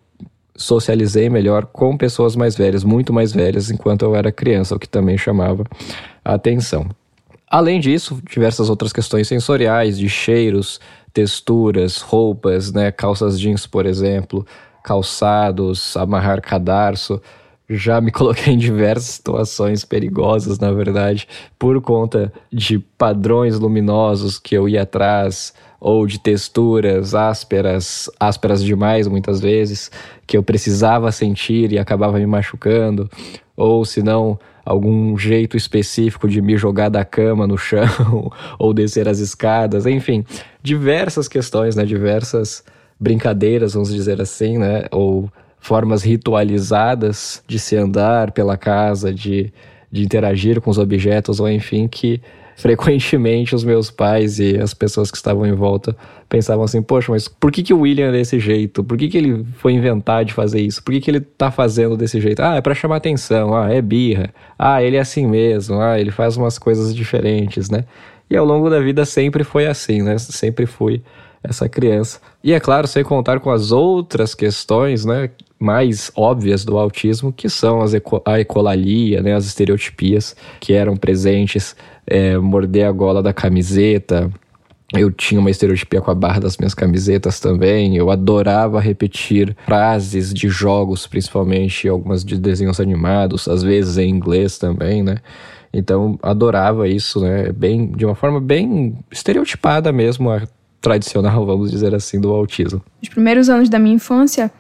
socializei 0.57 1.29
melhor 1.29 1.67
com 1.67 1.97
pessoas 1.97 2.35
mais 2.35 2.57
velhas, 2.57 2.83
muito 2.83 3.13
mais 3.13 3.33
velhas, 3.33 3.71
enquanto 3.71 4.03
eu 4.03 4.15
era 4.15 4.33
criança, 4.33 4.75
o 4.75 4.79
que 4.79 4.89
também 4.89 5.19
chamava 5.19 5.65
a 6.25 6.35
atenção. 6.35 6.89
Além 7.49 7.79
disso, 7.79 8.21
diversas 8.29 8.69
outras 8.69 8.93
questões 8.93 9.29
sensoriais, 9.29 9.99
de 9.99 10.09
cheiros, 10.09 10.81
texturas, 11.13 12.01
roupas, 12.01 12.73
né, 12.73 12.91
calças 12.91 13.39
jeans, 13.39 13.67
por 13.67 13.87
exemplo, 13.87 14.45
calçados, 14.83 15.97
amarrar 15.97 16.43
cadarço. 16.43 17.21
Já 17.69 18.01
me 18.01 18.11
coloquei 18.13 18.55
em 18.55 18.59
diversas 18.59 19.15
situações 19.15 19.85
perigosas, 19.85 20.59
na 20.59 20.73
verdade, 20.73 21.29
por 21.59 21.81
conta 21.81 22.33
de 22.53 22.79
padrões 22.79 23.59
luminosos 23.59 24.39
que 24.39 24.57
eu 24.57 24.69
ia 24.69 24.83
atrás, 24.83 25.55
ou 25.81 26.07
de 26.07 26.19
texturas 26.19 27.15
ásperas, 27.15 28.11
ásperas 28.19 28.63
demais 28.63 29.07
muitas 29.07 29.41
vezes, 29.41 29.91
que 30.27 30.37
eu 30.37 30.43
precisava 30.43 31.13
sentir 31.13 31.73
e 31.73 31.79
acabava 31.79 32.19
me 32.19 32.27
machucando, 32.27 33.11
ou 33.57 33.85
se 33.85 34.03
não, 34.03 34.39
algum 34.65 35.17
jeito 35.17 35.57
específico 35.57 36.29
de 36.29 36.43
me 36.43 36.57
jogar 36.57 36.89
da 36.89 37.05
cama 37.05 37.47
no 37.47 37.57
chão, 37.59 38.33
ou 38.59 38.75
descer 38.75 39.09
as 39.09 39.19
escadas, 39.19 39.87
enfim, 39.87 40.25
diversas 40.63 41.29
questões, 41.29 41.77
né, 41.77 41.85
diversas 41.85 42.65
brincadeiras, 42.99 43.75
vamos 43.75 43.93
dizer 43.93 44.21
assim, 44.21 44.59
né? 44.59 44.87
Ou 44.91 45.31
formas 45.59 46.03
ritualizadas 46.03 47.43
de 47.47 47.59
se 47.59 47.77
andar 47.77 48.33
pela 48.33 48.57
casa, 48.57 49.13
de, 49.13 49.53
de 49.91 50.03
interagir 50.03 50.61
com 50.61 50.71
os 50.71 50.79
objetos, 50.79 51.41
ou 51.41 51.49
enfim, 51.49 51.89
que 51.89 52.21
frequentemente 52.57 53.55
os 53.55 53.63
meus 53.63 53.91
pais 53.91 54.41
e 54.41 54.59
as 54.59 54.73
pessoas 54.73 55.11
que 55.11 55.17
estavam 55.17 55.47
em 55.47 55.53
volta 55.53 55.95
pensavam 56.29 56.65
assim: 56.65 56.83
poxa, 56.83 57.13
mas 57.13 57.29
por 57.29 57.53
que, 57.53 57.63
que 57.63 57.75
o 57.75 57.81
William 57.81 58.09
é 58.09 58.13
desse 58.13 58.41
jeito? 58.41 58.83
Por 58.83 58.97
que, 58.97 59.09
que 59.09 59.19
ele 59.19 59.47
foi 59.59 59.73
inventar 59.73 60.25
de 60.25 60.33
fazer 60.33 60.61
isso? 60.61 60.83
Por 60.83 60.93
que, 60.93 61.01
que 61.01 61.11
ele 61.11 61.21
tá 61.21 61.51
fazendo 61.51 61.97
desse 61.97 62.21
jeito? 62.21 62.41
Ah, 62.41 62.57
é 62.57 62.61
para 62.61 62.75
chamar 62.75 62.97
atenção, 62.97 63.55
ah, 63.55 63.71
é 63.71 63.81
birra, 63.81 64.31
ah, 64.59 64.83
ele 64.83 64.97
é 64.97 65.01
assim 65.01 65.27
mesmo, 65.27 65.81
ah, 65.81 66.01
ele 66.01 66.11
faz 66.11 66.37
umas 66.37 66.59
coisas 66.59 66.95
diferentes, 66.95 67.71
né? 67.71 67.85
E 68.29 68.37
ao 68.37 68.45
longo 68.45 68.69
da 68.69 68.81
vida 68.81 69.05
sempre 69.05 69.45
foi 69.45 69.67
assim, 69.67 70.03
né? 70.03 70.19
Sempre 70.19 70.67
fui 70.67 71.03
essa 71.49 71.69
criança. 71.69 72.21
E 72.43 72.53
é 72.53 72.61
claro, 72.61 72.87
sem 72.87 73.05
contar 73.05 73.41
com 73.41 73.51
as 73.51 73.71
outras 73.71 74.35
questões, 74.35 75.05
né, 75.05 75.31
mais 75.59 76.11
óbvias 76.15 76.65
do 76.65 76.77
autismo, 76.77 77.33
que 77.33 77.49
são 77.49 77.81
as 77.81 77.95
eco 77.95 78.21
a 78.25 78.41
ecolalia, 78.41 79.23
né, 79.23 79.35
as 79.35 79.47
estereotipias 79.47 80.37
que 80.61 80.73
eram 80.73 80.97
presentes, 80.97 81.75
é, 82.07 82.37
morder 82.39 82.87
a 82.87 82.93
gola 82.93 83.23
da 83.23 83.33
camiseta. 83.33 84.31
Eu 84.95 85.11
tinha 85.11 85.41
uma 85.41 85.51
estereotipia 85.51 86.01
com 86.01 86.11
a 86.11 86.15
barra 86.15 86.41
das 86.41 86.57
minhas 86.57 86.75
camisetas 86.75 87.41
também. 87.41 87.97
Eu 87.97 88.11
adorava 88.11 88.81
repetir 88.81 89.57
frases 89.67 90.33
de 90.33 90.49
jogos, 90.49 91.07
principalmente 91.07 91.89
algumas 91.89 92.25
de 92.25 92.39
desenhos 92.39 92.79
animados, 92.79 93.49
às 93.49 93.63
vezes 93.63 93.99
em 93.99 94.09
inglês 94.09 94.59
também, 94.59 95.03
né? 95.03 95.17
Então, 95.73 96.19
adorava 96.23 96.89
isso, 96.89 97.21
né? 97.21 97.53
Bem, 97.53 97.91
de 97.91 98.07
uma 98.07 98.15
forma 98.15 98.41
bem 98.41 98.97
estereotipada 99.11 99.93
mesmo, 99.93 100.31
tradicional, 100.81 101.45
vamos 101.47 101.71
dizer 101.71 101.95
assim, 101.95 102.21
do 102.21 102.33
autismo. 102.33 102.81
Nos 103.03 103.09
primeiros 103.09 103.51
anos 103.51 103.69
da 103.69 103.79
minha 103.79 103.97
infância, 103.97 104.51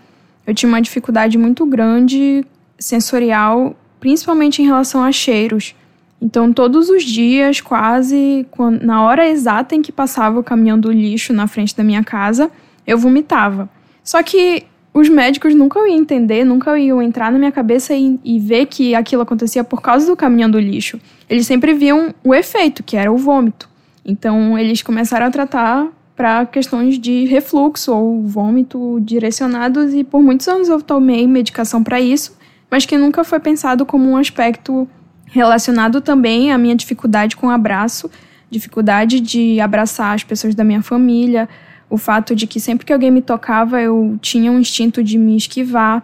eu 0.47 0.55
tinha 0.55 0.69
uma 0.69 0.83
dificuldade 0.83 1.38
muito 1.38 1.65
grande 1.65 2.45
sensorial, 2.79 3.75
principalmente 4.00 4.61
em 4.61 4.67
relação 4.67 5.03
a 5.03 5.12
cheiros. 5.12 5.75
Então, 6.20 6.52
todos 6.52 6.88
os 6.88 7.02
dias, 7.02 7.61
quase 7.61 8.46
na 8.80 9.02
hora 9.02 9.28
exata 9.28 9.75
em 9.75 9.82
que 9.82 9.92
passava 9.92 10.40
o 10.40 10.44
caminhão 10.44 10.78
do 10.78 10.90
lixo 10.90 11.32
na 11.32 11.46
frente 11.46 11.76
da 11.76 11.85
minha 11.85 12.02
casa, 12.02 12.50
eu 12.87 12.96
vomitava. 12.96 13.68
Só 14.02 14.23
que 14.23 14.64
os 14.94 15.11
médicos 15.11 15.54
nunca 15.54 15.78
iam 15.80 15.99
entender, 15.99 16.42
nunca 16.42 16.78
iam 16.78 17.02
entrar 17.02 17.30
na 17.30 17.38
minha 17.38 17.52
cabeça 17.52 17.94
e, 17.94 18.18
e, 18.25 18.38
ver 18.38 18.64
que 18.64 18.94
aquilo 18.94 19.20
acontecia 19.20 19.62
por 19.62 19.82
causa 19.82 20.06
do 20.06 20.16
caminhão 20.16 20.50
do 20.50 20.58
lixo. 20.58 20.99
Eles 21.28 21.46
sempre 21.46 21.75
viam 21.75 22.14
o 22.25 22.35
efeito, 22.35 22.82
que 22.82 22.96
era 22.96 23.12
o 23.12 23.16
vômito. 23.18 23.68
Então, 24.02 24.58
eles 24.58 24.80
começaram 24.80 25.26
a 25.26 25.30
tratar 25.30 25.88
para 26.16 26.46
questões 26.46 26.99
de 26.99 27.26
refluxo 27.26 27.92
ou 27.92 28.23
vômito 28.23 28.99
direcionados 29.02 29.92
e 29.92 30.02
por 30.02 30.23
muitos 30.23 30.49
anos 30.49 30.68
eu 30.68 30.80
tomei 30.80 31.26
medicação 31.26 31.85
para 31.85 32.00
isso, 32.00 32.35
mas 32.70 32.87
que 32.87 32.96
nunca 32.96 33.23
foi 33.23 33.38
pensado 33.38 33.85
como 33.85 34.08
um 34.08 34.16
aspecto 34.16 34.88
relacionado 35.26 36.00
também 36.00 36.52
à 36.52 36.59
minha 36.59 36.75
dificuldade 36.75 37.37
com 37.37 37.50
abraço, 37.50 38.11
dificuldade 38.50 39.21
de 39.21 39.61
abraçar 39.61 40.14
as 40.14 40.25
pessoas 40.25 40.54
da 40.54 40.64
minha 40.64 40.83
família 40.83 41.49
o 41.88 41.97
fato 41.97 42.35
de 42.35 42.47
que 42.47 42.61
sempre 42.61 42.85
que 42.85 42.92
alguém 42.92 43.11
me 43.11 43.23
tocava 43.23 43.80
eu 43.80 44.18
tinha 44.21 44.50
um 44.50 44.59
instinto 44.59 45.02
de 45.02 45.18
me 45.18 45.37
esquivar. 45.37 46.02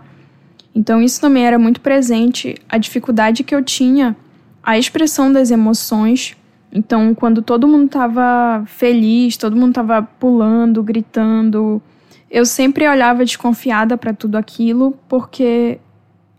Então 0.74 1.02
isso 1.02 1.20
também 1.20 1.44
era 1.44 1.58
muito 1.58 1.80
presente, 1.80 2.56
a 2.68 2.78
dificuldade 2.78 3.42
que 3.44 3.54
eu 3.54 3.62
tinha, 3.62 4.16
a 4.62 4.78
expressão 4.78 5.32
das 5.32 5.50
emoções. 5.50 6.36
Então, 6.74 7.14
quando 7.14 7.42
todo 7.42 7.68
mundo 7.68 7.86
estava 7.86 8.64
feliz, 8.66 9.36
todo 9.36 9.54
mundo 9.54 9.70
estava 9.70 10.02
pulando, 10.02 10.82
gritando, 10.82 11.82
eu 12.30 12.46
sempre 12.46 12.88
olhava 12.88 13.24
desconfiada 13.24 13.98
para 13.98 14.14
tudo 14.14 14.36
aquilo, 14.36 14.96
porque 15.06 15.78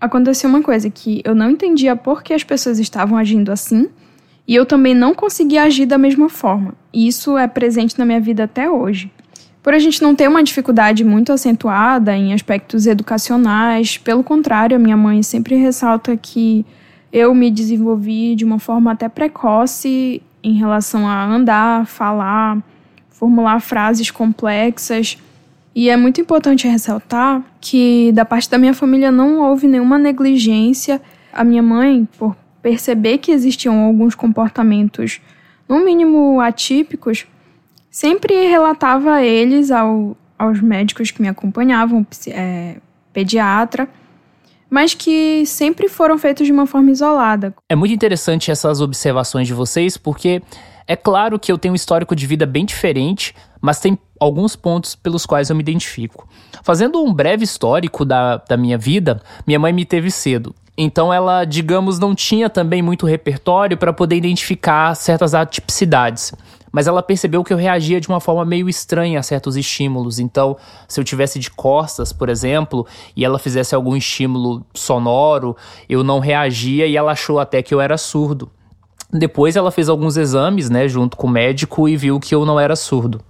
acontecia 0.03 0.49
uma 0.49 0.61
coisa 0.61 0.89
que 0.89 1.21
eu 1.23 1.33
não 1.33 1.51
entendia 1.51 1.95
por 1.95 2.21
que 2.21 2.33
as 2.33 2.43
pessoas 2.43 2.77
estavam 2.77 3.17
agindo 3.17 3.51
assim, 3.51 3.87
e 4.45 4.53
eu 4.53 4.65
também 4.65 4.93
não 4.93 5.15
conseguia 5.15 5.63
agir 5.63 5.85
da 5.85 5.97
mesma 5.97 6.27
forma. 6.27 6.73
E 6.91 7.07
isso 7.07 7.37
é 7.37 7.47
presente 7.47 7.97
na 7.97 8.03
minha 8.03 8.19
vida 8.19 8.43
até 8.43 8.69
hoje. 8.69 9.09
Por 9.61 9.73
a 9.73 9.79
gente 9.79 10.01
não 10.01 10.13
ter 10.13 10.27
uma 10.27 10.43
dificuldade 10.43 11.05
muito 11.05 11.31
acentuada 11.31 12.13
em 12.17 12.33
aspectos 12.33 12.85
educacionais, 12.85 13.97
pelo 13.97 14.21
contrário, 14.21 14.75
a 14.75 14.79
minha 14.79 14.97
mãe 14.97 15.23
sempre 15.23 15.55
ressalta 15.55 16.17
que 16.17 16.65
eu 17.11 17.33
me 17.33 17.49
desenvolvi 17.49 18.35
de 18.35 18.43
uma 18.43 18.59
forma 18.59 18.91
até 18.91 19.07
precoce 19.07 20.21
em 20.43 20.53
relação 20.55 21.07
a 21.07 21.23
andar, 21.23 21.87
falar, 21.87 22.61
formular 23.09 23.61
frases 23.61 24.11
complexas. 24.11 25.17
E 25.75 25.89
é 25.89 25.97
muito 25.97 26.21
importante 26.21 26.67
ressaltar 26.67 27.41
que 27.59 28.11
da 28.11 28.23
parte 28.23 28.49
da 28.49 28.57
minha 28.57 28.73
família 28.73 29.11
não 29.11 29.39
houve 29.39 29.67
nenhuma 29.67 29.97
negligência. 29.97 31.01
A 31.31 31.43
minha 31.43 31.63
mãe, 31.63 32.07
por 32.17 32.35
perceber 32.61 33.17
que 33.17 33.31
existiam 33.31 33.79
alguns 33.79 34.13
comportamentos, 34.13 35.19
no 35.67 35.83
mínimo 35.83 36.39
atípicos, 36.39 37.25
sempre 37.89 38.47
relatava 38.47 39.23
eles 39.23 39.71
ao, 39.71 40.15
aos 40.37 40.61
médicos 40.61 41.09
que 41.09 41.21
me 41.21 41.27
acompanhavam, 41.27 42.05
é, 42.27 42.75
pediatra, 43.11 43.89
mas 44.69 44.93
que 44.93 45.45
sempre 45.45 45.87
foram 45.87 46.17
feitos 46.17 46.45
de 46.45 46.51
uma 46.51 46.65
forma 46.65 46.91
isolada. 46.91 47.53
É 47.69 47.75
muito 47.75 47.93
interessante 47.93 48.51
essas 48.51 48.81
observações 48.81 49.47
de 49.47 49.53
vocês, 49.53 49.97
porque 49.97 50.41
é 50.87 50.95
claro 50.95 51.39
que 51.39 51.51
eu 51.51 51.57
tenho 51.57 51.73
um 51.73 51.75
histórico 51.75 52.15
de 52.15 52.25
vida 52.25 52.45
bem 52.45 52.65
diferente, 52.65 53.35
mas 53.61 53.79
tem 53.79 53.97
alguns 54.23 54.55
pontos 54.55 54.95
pelos 54.95 55.25
quais 55.25 55.49
eu 55.49 55.55
me 55.55 55.61
identifico. 55.61 56.27
Fazendo 56.63 57.03
um 57.03 57.13
breve 57.13 57.43
histórico 57.43 58.03
da, 58.05 58.37
da 58.37 58.57
minha 58.57 58.77
vida, 58.77 59.21
minha 59.45 59.59
mãe 59.59 59.71
me 59.71 59.85
teve 59.85 60.09
cedo. 60.09 60.55
Então 60.77 61.13
ela, 61.13 61.45
digamos, 61.45 61.99
não 61.99 62.15
tinha 62.15 62.49
também 62.49 62.81
muito 62.81 63.05
repertório 63.05 63.77
para 63.77 63.93
poder 63.93 64.15
identificar 64.15 64.95
certas 64.95 65.35
atipicidades 65.35 66.33
mas 66.73 66.87
ela 66.87 67.03
percebeu 67.03 67.43
que 67.43 67.53
eu 67.53 67.57
reagia 67.57 68.01
de 68.01 68.07
uma 68.07 68.19
forma 68.19 68.43
meio 68.43 68.67
estranha 68.67 69.19
a 69.19 69.23
certos 69.23 69.55
estímulos. 69.55 70.17
Então, 70.17 70.57
se 70.87 70.99
eu 70.99 71.03
tivesse 71.03 71.37
de 71.37 71.51
costas, 71.51 72.11
por 72.11 72.29
exemplo, 72.29 72.87
e 73.15 73.23
ela 73.23 73.37
fizesse 73.37 73.75
algum 73.75 73.95
estímulo 73.95 74.65
sonoro, 74.73 75.55
eu 75.87 76.03
não 76.03 76.17
reagia 76.17 76.87
e 76.87 76.97
ela 76.97 77.11
achou 77.11 77.39
até 77.39 77.61
que 77.61 77.75
eu 77.75 77.79
era 77.79 77.95
surdo. 77.95 78.49
Depois 79.11 79.55
ela 79.55 79.69
fez 79.69 79.87
alguns 79.87 80.17
exames, 80.17 80.71
né, 80.71 80.87
junto 80.87 81.15
com 81.15 81.27
o 81.27 81.29
médico 81.29 81.87
e 81.87 81.95
viu 81.95 82.19
que 82.19 82.33
eu 82.33 82.43
não 82.43 82.59
era 82.59 82.75
surdo. 82.75 83.21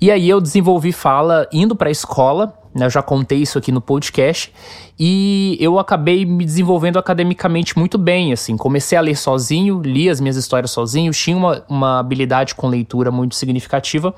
E 0.00 0.10
aí 0.10 0.28
eu 0.28 0.40
desenvolvi 0.40 0.92
fala 0.92 1.46
indo 1.52 1.76
para 1.76 1.88
a 1.88 1.92
escola, 1.92 2.54
né, 2.74 2.86
eu 2.86 2.90
já 2.90 3.02
contei 3.02 3.38
isso 3.38 3.58
aqui 3.58 3.70
no 3.70 3.80
podcast, 3.80 4.50
e 4.98 5.58
eu 5.60 5.78
acabei 5.78 6.24
me 6.24 6.44
desenvolvendo 6.44 6.98
academicamente 6.98 7.78
muito 7.78 7.98
bem, 7.98 8.32
assim, 8.32 8.56
comecei 8.56 8.96
a 8.96 9.00
ler 9.00 9.16
sozinho, 9.16 9.82
li 9.82 10.08
as 10.08 10.18
minhas 10.18 10.36
histórias 10.36 10.70
sozinho, 10.70 11.12
tinha 11.12 11.36
uma, 11.36 11.62
uma 11.68 11.98
habilidade 11.98 12.54
com 12.54 12.66
leitura 12.68 13.10
muito 13.10 13.34
significativa, 13.34 14.14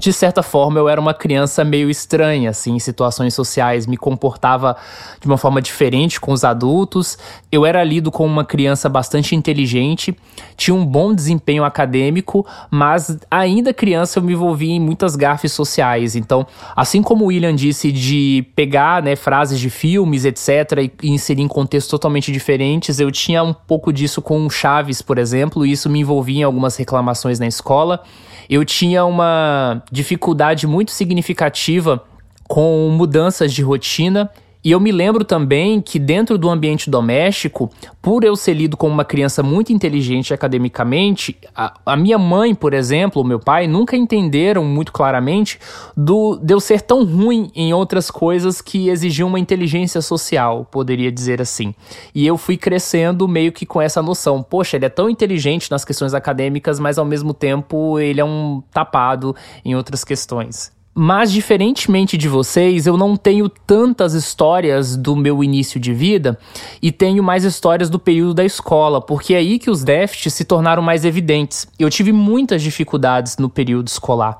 de 0.00 0.12
certa 0.12 0.42
forma, 0.42 0.78
eu 0.78 0.88
era 0.88 1.00
uma 1.00 1.14
criança 1.14 1.64
meio 1.64 1.88
estranha, 1.88 2.50
assim, 2.50 2.74
em 2.74 2.78
situações 2.80 3.32
sociais, 3.32 3.86
me 3.86 3.96
comportava 3.96 4.76
de 5.20 5.26
uma 5.26 5.38
forma 5.38 5.62
diferente 5.62 6.20
com 6.20 6.32
os 6.32 6.42
adultos. 6.42 7.16
Eu 7.50 7.64
era 7.64 7.82
lido 7.84 8.10
como 8.10 8.32
uma 8.32 8.44
criança 8.44 8.88
bastante 8.88 9.36
inteligente, 9.36 10.14
tinha 10.56 10.74
um 10.74 10.84
bom 10.84 11.14
desempenho 11.14 11.64
acadêmico, 11.64 12.44
mas 12.70 13.16
ainda 13.30 13.72
criança 13.72 14.18
eu 14.18 14.22
me 14.24 14.32
envolvia 14.32 14.72
em 14.72 14.80
muitas 14.80 15.14
gafes 15.14 15.52
sociais. 15.52 16.16
Então, 16.16 16.44
assim 16.74 17.00
como 17.00 17.24
o 17.24 17.28
William 17.28 17.54
disse 17.54 17.92
de 17.92 18.44
pegar, 18.56 19.00
né, 19.00 19.14
frases 19.14 19.60
de 19.60 19.70
filmes, 19.70 20.24
etc, 20.24 20.92
e 21.02 21.10
inserir 21.10 21.42
em 21.42 21.48
contextos 21.48 21.90
totalmente 21.90 22.32
diferentes, 22.32 22.98
eu 22.98 23.12
tinha 23.12 23.44
um 23.44 23.52
pouco 23.54 23.92
disso 23.92 24.20
com 24.20 24.50
Chaves, 24.50 25.00
por 25.00 25.18
exemplo, 25.18 25.64
e 25.64 25.70
isso 25.70 25.88
me 25.88 26.00
envolvia 26.00 26.40
em 26.40 26.42
algumas 26.42 26.76
reclamações 26.76 27.38
na 27.38 27.46
escola 27.46 28.02
eu 28.48 28.64
tinha 28.64 29.04
uma 29.04 29.82
dificuldade 29.90 30.66
muito 30.66 30.90
significativa 30.90 32.02
com 32.48 32.90
mudanças 32.90 33.52
de 33.52 33.62
rotina 33.62 34.30
e 34.64 34.70
eu 34.70 34.80
me 34.80 34.90
lembro 34.90 35.26
também 35.26 35.78
que 35.78 35.98
dentro 35.98 36.38
do 36.38 36.48
ambiente 36.48 36.88
doméstico, 36.88 37.70
por 38.00 38.24
eu 38.24 38.34
ser 38.34 38.54
lido 38.54 38.78
como 38.78 38.94
uma 38.94 39.04
criança 39.04 39.42
muito 39.42 39.74
inteligente 39.74 40.32
academicamente, 40.32 41.36
a, 41.54 41.74
a 41.84 41.94
minha 41.94 42.16
mãe, 42.16 42.54
por 42.54 42.72
exemplo, 42.72 43.20
o 43.20 43.24
meu 43.24 43.38
pai, 43.38 43.66
nunca 43.66 43.94
entenderam 43.94 44.64
muito 44.64 44.90
claramente 44.90 45.60
do 45.94 46.36
de 46.36 46.54
eu 46.54 46.60
ser 46.60 46.80
tão 46.80 47.04
ruim 47.04 47.52
em 47.54 47.74
outras 47.74 48.10
coisas 48.10 48.62
que 48.62 48.88
exigiam 48.88 49.28
uma 49.28 49.38
inteligência 49.38 50.00
social, 50.00 50.66
poderia 50.70 51.12
dizer 51.12 51.42
assim. 51.42 51.74
E 52.14 52.26
eu 52.26 52.38
fui 52.38 52.56
crescendo 52.56 53.28
meio 53.28 53.52
que 53.52 53.66
com 53.66 53.82
essa 53.82 54.00
noção. 54.00 54.42
Poxa, 54.42 54.76
ele 54.76 54.86
é 54.86 54.88
tão 54.90 55.10
inteligente 55.10 55.70
nas 55.70 55.84
questões 55.84 56.14
acadêmicas, 56.14 56.80
mas 56.80 56.96
ao 56.96 57.04
mesmo 57.04 57.34
tempo 57.34 57.98
ele 57.98 58.18
é 58.18 58.24
um 58.24 58.62
tapado 58.72 59.36
em 59.62 59.76
outras 59.76 60.04
questões. 60.04 60.73
Mas, 60.96 61.32
diferentemente 61.32 62.16
de 62.16 62.28
vocês, 62.28 62.86
eu 62.86 62.96
não 62.96 63.16
tenho 63.16 63.48
tantas 63.48 64.14
histórias 64.14 64.96
do 64.96 65.16
meu 65.16 65.42
início 65.42 65.80
de 65.80 65.92
vida 65.92 66.38
e 66.80 66.92
tenho 66.92 67.20
mais 67.20 67.42
histórias 67.42 67.90
do 67.90 67.98
período 67.98 68.32
da 68.32 68.44
escola, 68.44 69.00
porque 69.00 69.34
é 69.34 69.38
aí 69.38 69.58
que 69.58 69.68
os 69.68 69.82
déficits 69.82 70.34
se 70.34 70.44
tornaram 70.44 70.80
mais 70.80 71.04
evidentes. 71.04 71.66
Eu 71.80 71.90
tive 71.90 72.12
muitas 72.12 72.62
dificuldades 72.62 73.38
no 73.38 73.48
período 73.48 73.88
escolar, 73.88 74.38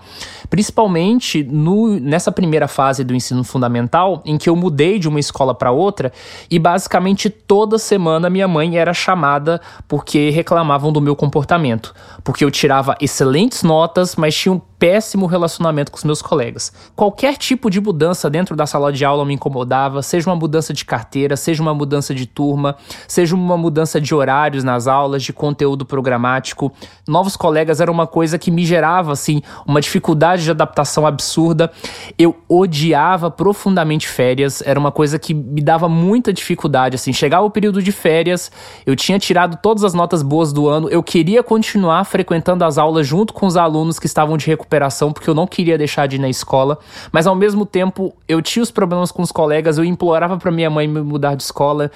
principalmente 0.49 1.43
no, 1.43 1.99
nessa 1.99 2.31
primeira 2.31 2.69
fase 2.69 3.03
do 3.03 3.17
ensino 3.17 3.43
fundamental, 3.43 4.23
em 4.25 4.39
que 4.39 4.49
eu 4.49 4.55
mudei 4.55 5.01
de 5.01 5.09
uma 5.09 5.19
escola 5.19 5.57
para 5.57 5.73
outra 5.73 6.13
e 6.49 6.57
basicamente 6.57 7.29
toda 7.29 7.79
semana 7.79 8.31
minha 8.31 8.47
mãe 8.47 8.79
era 8.79 8.95
chamada 8.95 9.61
porque 9.89 10.31
reclamavam 10.31 10.93
do 10.93 11.01
meu 11.01 11.17
comportamento, 11.17 11.93
porque 12.23 12.45
eu 12.45 12.51
tirava 12.51 12.95
excelentes 13.01 13.65
notas, 13.65 14.15
mas 14.15 14.37
tinha 14.37 14.53
um 14.53 14.61
péssimo 14.79 15.27
relacionamento 15.27 15.91
com 15.91 15.97
os 15.97 16.05
meus 16.05 16.21
colegas. 16.21 16.71
Qualquer 16.95 17.37
tipo 17.37 17.71
de 17.71 17.81
mudança 17.81 18.29
dentro 18.29 18.55
da 18.55 18.67
sala 18.67 18.93
de 18.93 19.03
aula 19.03 19.25
me 19.25 19.35
incomodava, 19.35 20.03
seja 20.03 20.29
uma 20.29 20.37
mudança 20.37 20.75
de 20.75 20.85
carteira, 20.85 21.37
seja 21.37 21.63
uma 21.63 21.75
mudança 21.75 22.15
de 22.15 22.27
turma, 22.27 22.77
seja 23.09 23.35
uma 23.35 23.57
mudança 23.57 24.01
de 24.01 24.15
horários 24.15 24.63
nas 24.63 24.87
aulas, 24.87 25.23
de 25.23 25.33
conteúdo 25.33 25.87
programático. 25.87 26.71
Novos 27.09 27.35
colegas 27.35 27.81
era 27.81 27.91
uma 27.91 28.07
coisa 28.07 28.39
que 28.39 28.51
me 28.51 28.65
gerava 28.65 29.13
assim 29.13 29.41
uma 29.67 29.81
dificuldade 29.81 30.45
de 30.45 30.51
adaptação 30.51 31.07
absurda. 31.07 31.73
Eu 32.19 32.37
odiava 32.47 33.31
profundamente 33.31 34.07
férias, 34.07 34.63
era 34.67 34.79
uma 34.79 34.93
coisa 34.93 35.19
que 35.19 35.33
me 35.33 35.63
dava 35.63 35.89
muita 35.89 36.31
dificuldade 36.31 36.97
assim. 36.97 37.13
Chegava 37.13 37.47
o 37.47 37.51
período 37.51 37.83
de 37.83 37.93
férias, 37.93 38.51
eu 38.85 38.95
tinha 38.95 39.19
tirado 39.19 39.59
todas 39.63 39.83
as 39.83 39.95
notas 39.95 40.23
boas 40.23 40.53
do 40.53 40.69
ano, 40.69 40.91
eu 40.91 41.03
queria 41.03 41.43
continuar 41.43 42.05
frequentando 42.05 42.65
as 42.65 42.77
aulas 42.77 43.07
junto 43.07 43.33
com 43.33 43.47
os 43.47 43.57
alunos 43.57 43.99
que 43.99 44.07
estavam 44.07 44.37
de 44.37 44.47
recuperação 44.47 44.74
recuperação, 44.75 45.13
porque 45.13 45.31
eu 45.31 45.35
não 45.35 45.47
queria 45.47 45.79
deixar 45.79 46.07
de 46.07 46.17
ir 46.17 46.19
na 46.19 46.29
escola, 46.29 46.79
mas 47.13 47.27
ao 47.27 47.35
mesmo 47.35 47.65
tempo 47.65 48.15
eu 48.27 48.43
tinha 48.43 48.63
os 48.63 48.71
problemas 48.71 49.13
com 49.13 49.23
os 49.23 49.31
colegas, 49.31 49.79
eu 49.79 49.85
implorava 49.85 50.37
para 50.37 50.51
minha 50.51 50.71
mãe 50.71 50.89
me 50.89 51.01
mudar 51.01 51.35
de 51.35 51.43
escola. 51.43 51.91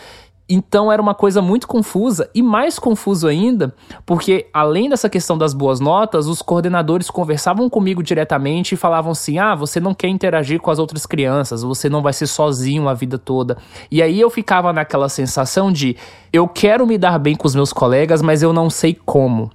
Então 0.51 0.91
era 0.91 1.03
uma 1.03 1.15
coisa 1.15 1.43
muito 1.43 1.69
confusa 1.69 2.31
e 2.35 2.41
mais 2.43 2.79
confuso 2.79 3.29
ainda, 3.29 3.75
porque 4.07 4.47
além 4.51 4.89
dessa 4.89 5.07
questão 5.07 5.37
das 5.37 5.53
boas 5.53 5.79
notas, 5.79 6.27
os 6.27 6.41
coordenadores 6.41 7.11
conversavam 7.11 7.69
comigo 7.69 8.03
diretamente 8.03 8.73
e 8.73 8.79
falavam 8.79 9.13
assim: 9.13 9.39
"Ah, 9.39 9.55
você 9.55 9.79
não 9.79 9.93
quer 9.93 10.09
interagir 10.09 10.59
com 10.59 10.71
as 10.71 10.79
outras 10.79 11.05
crianças, 11.05 11.63
você 11.63 11.91
não 11.91 12.01
vai 12.01 12.15
ser 12.15 12.27
sozinho 12.27 12.89
a 12.89 12.95
vida 12.95 13.19
toda". 13.19 13.59
E 13.91 14.01
aí 14.01 14.19
eu 14.19 14.31
ficava 14.31 14.73
naquela 14.73 15.11
sensação 15.11 15.71
de 15.71 15.99
eu 16.33 16.49
quero 16.49 16.87
me 16.87 16.97
dar 16.97 17.19
bem 17.19 17.37
com 17.37 17.47
os 17.47 17.55
meus 17.55 17.71
colegas, 17.71 18.23
mas 18.23 18.43
eu 18.43 18.51
não 18.51 18.71
sei 18.71 18.99
como. 19.05 19.51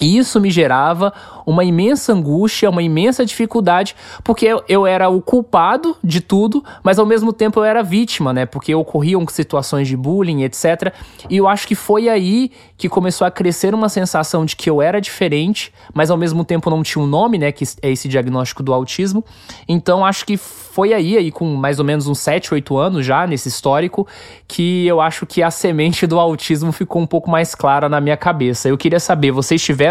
E 0.00 0.16
isso 0.16 0.40
me 0.40 0.50
gerava 0.50 1.12
uma 1.48 1.64
imensa 1.64 2.12
angústia, 2.12 2.68
uma 2.68 2.82
imensa 2.82 3.24
dificuldade, 3.24 3.96
porque 4.22 4.46
eu, 4.68 4.86
era 4.86 5.08
o 5.08 5.20
culpado 5.20 5.96
de 6.04 6.20
tudo, 6.20 6.62
mas 6.82 6.98
ao 6.98 7.06
mesmo 7.06 7.32
tempo 7.32 7.58
eu 7.60 7.64
era 7.64 7.82
vítima, 7.82 8.34
né? 8.34 8.44
Porque 8.44 8.74
ocorriam 8.74 9.26
situações 9.28 9.88
de 9.88 9.96
bullying, 9.96 10.42
etc. 10.42 10.92
E 11.30 11.38
eu 11.38 11.48
acho 11.48 11.66
que 11.66 11.74
foi 11.74 12.08
aí 12.08 12.52
que 12.76 12.88
começou 12.88 13.26
a 13.26 13.30
crescer 13.30 13.74
uma 13.74 13.88
sensação 13.88 14.44
de 14.44 14.56
que 14.56 14.68
eu 14.68 14.82
era 14.82 15.00
diferente, 15.00 15.72
mas 15.94 16.10
ao 16.10 16.18
mesmo 16.18 16.44
tempo 16.44 16.68
não 16.68 16.82
tinha 16.82 17.02
um 17.02 17.06
nome, 17.06 17.38
né? 17.38 17.50
Que 17.50 17.64
é 17.80 17.90
esse 17.90 18.08
diagnóstico 18.08 18.62
do 18.62 18.74
autismo. 18.74 19.24
Então 19.66 20.04
acho 20.04 20.26
que 20.26 20.36
foi 20.36 20.92
aí, 20.92 21.16
aí 21.16 21.32
com 21.32 21.56
mais 21.56 21.78
ou 21.78 21.84
menos 21.84 22.06
uns 22.06 22.18
7, 22.18 22.52
8 22.54 22.76
anos 22.76 23.06
já 23.06 23.26
nesse 23.26 23.48
histórico, 23.48 24.06
que 24.46 24.86
eu 24.86 25.00
acho 25.00 25.24
que 25.24 25.42
a 25.42 25.50
semente 25.50 26.06
do 26.06 26.20
autismo 26.20 26.72
ficou 26.72 27.00
um 27.00 27.06
pouco 27.06 27.30
mais 27.30 27.54
clara 27.54 27.88
na 27.88 28.00
minha 28.00 28.16
cabeça. 28.16 28.68
Eu 28.68 28.76
queria 28.76 29.00
saber, 29.00 29.32
vocês 29.32 29.62
tiveram 29.62 29.87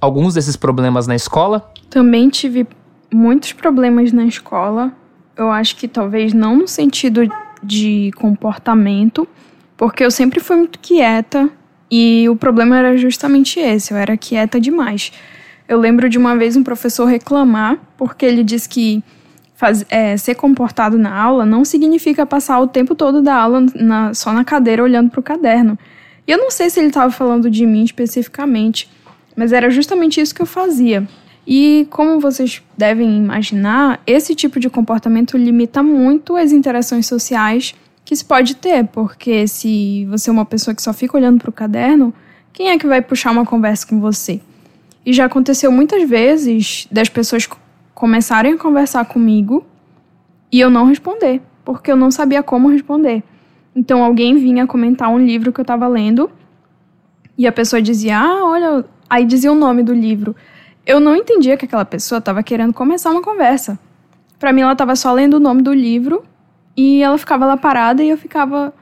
alguns 0.00 0.34
desses 0.34 0.56
problemas 0.56 1.06
na 1.06 1.16
escola? 1.16 1.70
Também 1.90 2.28
tive 2.28 2.66
muitos 3.12 3.52
problemas 3.52 4.12
na 4.12 4.26
escola. 4.26 4.92
Eu 5.36 5.50
acho 5.50 5.76
que 5.76 5.88
talvez 5.88 6.32
não 6.32 6.56
no 6.56 6.68
sentido 6.68 7.28
de 7.62 8.10
comportamento, 8.16 9.26
porque 9.76 10.04
eu 10.04 10.10
sempre 10.10 10.40
fui 10.40 10.56
muito 10.56 10.78
quieta 10.78 11.48
e 11.90 12.28
o 12.28 12.36
problema 12.36 12.76
era 12.76 12.96
justamente 12.96 13.58
esse, 13.58 13.92
eu 13.92 13.96
era 13.96 14.16
quieta 14.16 14.60
demais. 14.60 15.12
Eu 15.66 15.78
lembro 15.78 16.08
de 16.08 16.18
uma 16.18 16.36
vez 16.36 16.56
um 16.56 16.62
professor 16.62 17.04
reclamar 17.04 17.78
porque 17.96 18.24
ele 18.24 18.42
disse 18.42 18.68
que 18.68 19.02
faz, 19.54 19.84
é, 19.90 20.16
ser 20.16 20.34
comportado 20.34 20.96
na 20.96 21.14
aula 21.14 21.44
não 21.44 21.64
significa 21.64 22.24
passar 22.24 22.60
o 22.60 22.66
tempo 22.66 22.94
todo 22.94 23.20
da 23.20 23.34
aula 23.34 23.66
na, 23.74 24.14
só 24.14 24.32
na 24.32 24.44
cadeira 24.44 24.82
olhando 24.82 25.10
para 25.10 25.20
o 25.20 25.22
caderno. 25.22 25.78
E 26.26 26.30
eu 26.30 26.38
não 26.38 26.50
sei 26.50 26.70
se 26.70 26.78
ele 26.78 26.88
estava 26.88 27.10
falando 27.10 27.50
de 27.50 27.66
mim 27.66 27.82
especificamente, 27.82 28.88
mas 29.38 29.52
era 29.52 29.70
justamente 29.70 30.20
isso 30.20 30.34
que 30.34 30.42
eu 30.42 30.46
fazia. 30.46 31.06
E 31.46 31.86
como 31.90 32.18
vocês 32.18 32.60
devem 32.76 33.18
imaginar, 33.18 34.02
esse 34.04 34.34
tipo 34.34 34.58
de 34.58 34.68
comportamento 34.68 35.38
limita 35.38 35.80
muito 35.80 36.34
as 36.34 36.50
interações 36.50 37.06
sociais 37.06 37.72
que 38.04 38.16
se 38.16 38.24
pode 38.24 38.56
ter, 38.56 38.84
porque 38.88 39.46
se 39.46 40.04
você 40.06 40.28
é 40.28 40.32
uma 40.32 40.44
pessoa 40.44 40.74
que 40.74 40.82
só 40.82 40.92
fica 40.92 41.16
olhando 41.16 41.38
para 41.38 41.50
o 41.50 41.52
caderno, 41.52 42.12
quem 42.52 42.70
é 42.70 42.78
que 42.78 42.86
vai 42.88 43.00
puxar 43.00 43.30
uma 43.30 43.46
conversa 43.46 43.86
com 43.86 44.00
você? 44.00 44.40
E 45.06 45.12
já 45.12 45.26
aconteceu 45.26 45.70
muitas 45.70 46.02
vezes 46.08 46.88
das 46.90 47.08
pessoas 47.08 47.48
começarem 47.94 48.54
a 48.54 48.58
conversar 48.58 49.04
comigo 49.04 49.64
e 50.50 50.58
eu 50.58 50.68
não 50.68 50.84
responder, 50.84 51.40
porque 51.64 51.92
eu 51.92 51.96
não 51.96 52.10
sabia 52.10 52.42
como 52.42 52.68
responder. 52.70 53.22
Então 53.74 54.02
alguém 54.02 54.36
vinha 54.36 54.66
comentar 54.66 55.08
um 55.08 55.18
livro 55.18 55.52
que 55.52 55.60
eu 55.60 55.62
estava 55.62 55.86
lendo 55.86 56.28
e 57.36 57.46
a 57.46 57.52
pessoa 57.52 57.80
dizia: 57.80 58.18
"Ah, 58.18 58.44
olha", 58.44 58.84
aí 59.08 59.24
dizia 59.24 59.50
o 59.50 59.54
nome 59.54 59.82
do 59.82 59.92
livro 59.92 60.34
eu 60.88 60.98
não 60.98 61.14
entendia 61.14 61.54
que 61.54 61.66
aquela 61.66 61.84
pessoa 61.84 62.18
estava 62.18 62.42
querendo 62.42 62.72
começar 62.72 63.10
uma 63.10 63.20
conversa. 63.20 63.78
Para 64.38 64.54
mim, 64.54 64.62
ela 64.62 64.72
estava 64.72 64.96
só 64.96 65.12
lendo 65.12 65.34
o 65.34 65.40
nome 65.40 65.60
do 65.60 65.70
livro 65.70 66.24
e 66.74 67.02
ela 67.02 67.18
ficava 67.18 67.44
lá 67.44 67.58
parada 67.58 68.02
e 68.02 68.08
eu 68.08 68.16
ficava. 68.16 68.72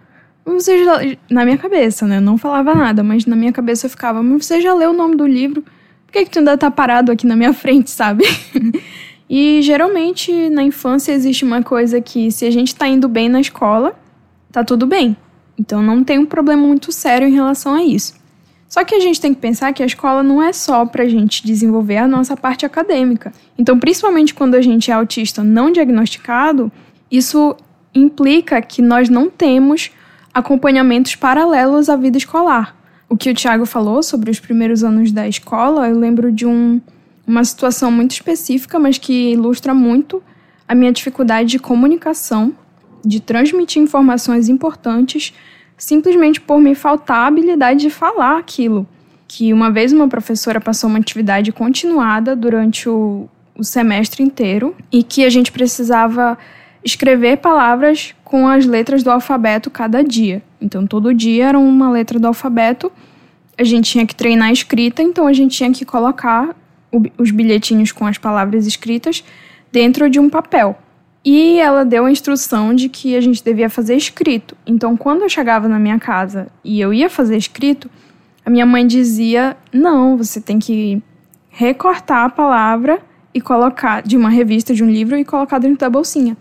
Você 0.45 0.85
já... 0.85 1.01
Na 1.29 1.45
minha 1.45 1.59
cabeça, 1.59 2.07
né? 2.07 2.19
Eu 2.19 2.21
não 2.21 2.39
falava 2.39 2.77
nada, 2.77 3.03
mas 3.03 3.27
na 3.27 3.35
minha 3.35 3.53
cabeça 3.53 3.87
eu 3.87 3.91
ficava. 3.91 4.23
Você 4.23 4.61
já 4.61 4.73
leu 4.73 4.91
o 4.91 4.93
nome 4.93 5.17
do 5.17 5.27
livro? 5.27 5.63
Por 5.63 6.13
que, 6.13 6.25
que 6.27 6.31
tu 6.31 6.39
ainda 6.39 6.57
tá 6.57 6.71
parado 6.71 7.11
aqui 7.11 7.27
na 7.27 7.35
minha 7.35 7.53
frente, 7.53 7.91
sabe? 7.91 8.23
e 9.29 9.61
geralmente 9.63 10.49
na 10.49 10.63
infância 10.63 11.11
existe 11.11 11.45
uma 11.45 11.61
coisa 11.61 12.01
que 12.01 12.31
se 12.31 12.47
a 12.47 12.53
gente 12.53 12.73
tá 12.73 12.87
indo 12.87 13.09
bem 13.09 13.29
na 13.29 13.41
escola, 13.41 13.99
tá 14.53 14.63
tudo 14.63 14.87
bem. 14.87 15.17
Então 15.59 15.83
não 15.83 16.05
tem 16.05 16.21
um 16.21 16.27
problema 16.27 16.65
muito 16.65 16.93
sério 16.93 17.27
em 17.27 17.33
relação 17.33 17.75
a 17.75 17.83
isso. 17.83 18.15
Só 18.69 18.85
que 18.85 18.95
a 18.95 19.01
gente 19.01 19.21
tem 19.21 19.33
que 19.33 19.41
pensar 19.41 19.73
que 19.73 19.83
a 19.83 19.87
escola 19.87 20.23
não 20.23 20.43
é 20.43 20.53
só 20.53 20.85
para 20.85 21.05
a 21.05 21.09
gente 21.09 21.47
desenvolver 21.47 21.99
a 21.99 22.09
nossa 22.09 22.37
parte 22.37 22.67
acadêmica. 22.67 23.33
Então, 23.57 23.79
principalmente 23.79 24.35
quando 24.35 24.55
a 24.55 24.61
gente 24.61 24.91
é 24.91 24.95
autista 24.95 25.43
não 25.45 25.71
diagnosticado, 25.71 26.71
isso 27.11 27.57
implica 27.95 28.61
que 28.61 28.83
nós 28.83 29.09
não 29.09 29.31
temos 29.31 29.91
acompanhamentos 30.35 31.15
paralelos 31.15 31.89
à 31.89 31.97
vida 31.97 32.19
escolar. 32.19 32.77
O 33.09 33.17
que 33.17 33.31
o 33.31 33.35
Tiago 33.35 33.65
falou 33.65 34.03
sobre 34.03 34.31
os 34.31 34.41
primeiros 34.41 34.83
anos 34.83 35.13
da 35.13 35.29
escola, 35.29 35.89
eu 35.89 35.99
lembro 35.99 36.33
de 36.33 36.45
um, 36.45 36.81
uma 37.27 37.45
situação 37.45 37.91
muito 37.91 38.11
específica, 38.11 38.79
mas 38.79 38.99
que 38.99 39.33
ilustra 39.33 39.73
muito 39.73 40.23
a 40.69 40.75
minha 40.75 40.93
dificuldade 40.93 41.51
de 41.51 41.59
comunicação, 41.59 42.53
de 43.05 43.21
transmitir 43.21 43.81
informações 43.81 44.49
importantes 44.49 45.33
simplesmente 45.77 46.41
por 46.41 46.59
me 46.59 46.75
faltar 46.75 47.19
a 47.19 47.27
habilidade 47.27 47.81
de 47.81 47.91
falar 47.91 48.39
aquilo. 48.39 48.87
Que 49.29 49.53
uma 49.53 49.71
vez 49.71 49.93
uma 49.93 50.09
professora 50.09 50.61
passou 50.61 50.89
uma 50.89 50.99
atividade 50.99 51.53
continuada 51.53 52.37
durante 52.37 52.89
o, 52.89 53.29
o 53.57 53.65
semestre 53.65 54.23
inteiro 54.23 54.75
e 54.91 55.03
que 55.03 55.25
a 55.25 55.31
gente 55.31 55.51
precisava 55.51 56.39
escrever 56.85 57.39
palavras 57.39 58.15
com 58.23 58.47
as 58.47 58.65
letras 58.65 59.03
do 59.03 59.11
alfabeto 59.11 59.71
cada 59.71 60.03
dia. 60.05 60.43
Então, 60.61 60.87
todo 60.87 61.13
dia 61.13 61.49
era 61.49 61.59
uma 61.59 61.91
letra 61.91 62.19
do 62.19 62.27
alfabeto. 62.29 62.93
A 63.59 63.65
gente 63.65 63.91
tinha 63.91 64.07
que 64.07 64.15
treinar 64.15 64.49
a 64.49 64.53
escrita, 64.53 65.03
então 65.03 65.27
a 65.27 65.33
gente 65.33 65.57
tinha 65.57 65.73
que 65.73 65.85
colocar 65.85 66.55
os 67.19 67.31
bilhetinhos 67.31 67.91
com 67.91 68.07
as 68.07 68.17
palavras 68.17 68.67
escritas 68.67 69.25
dentro 69.73 70.09
de 70.09 70.21
um 70.21 70.31
papel. 70.31 70.79
E 71.29 71.59
ela 71.59 71.85
deu 71.85 72.05
a 72.05 72.11
instrução 72.11 72.73
de 72.73 72.89
que 72.89 73.17
a 73.17 73.21
gente 73.21 73.43
devia 73.43 73.69
fazer 73.69 73.97
escrito. 73.97 74.57
Então, 74.65 74.97
quando 74.97 75.23
eu 75.23 75.29
chegava 75.29 75.67
na 75.67 75.77
minha 75.77 75.99
casa 75.99 76.47
e 76.63 76.81
eu 76.81 76.95
ia 76.95 77.11
fazer 77.11 77.37
escrito, 77.37 77.91
a 78.45 78.49
minha 78.49 78.65
mãe 78.65 78.87
dizia: 78.87 79.57
não, 79.73 80.17
você 80.17 80.41
tem 80.41 80.61
que 80.61 81.03
recortar 81.51 82.27
a 82.27 82.29
palavra 82.29 83.03
e 83.35 83.41
colocar 83.41 84.03
de 84.03 84.17
uma 84.17 84.29
revista, 84.29 84.73
de 84.73 84.85
um 84.85 84.89
livro 84.89 85.19
e 85.19 85.25
colocar 85.25 85.59
dentro 85.59 85.79
da 85.79 85.91
bolsinha. 85.91 86.37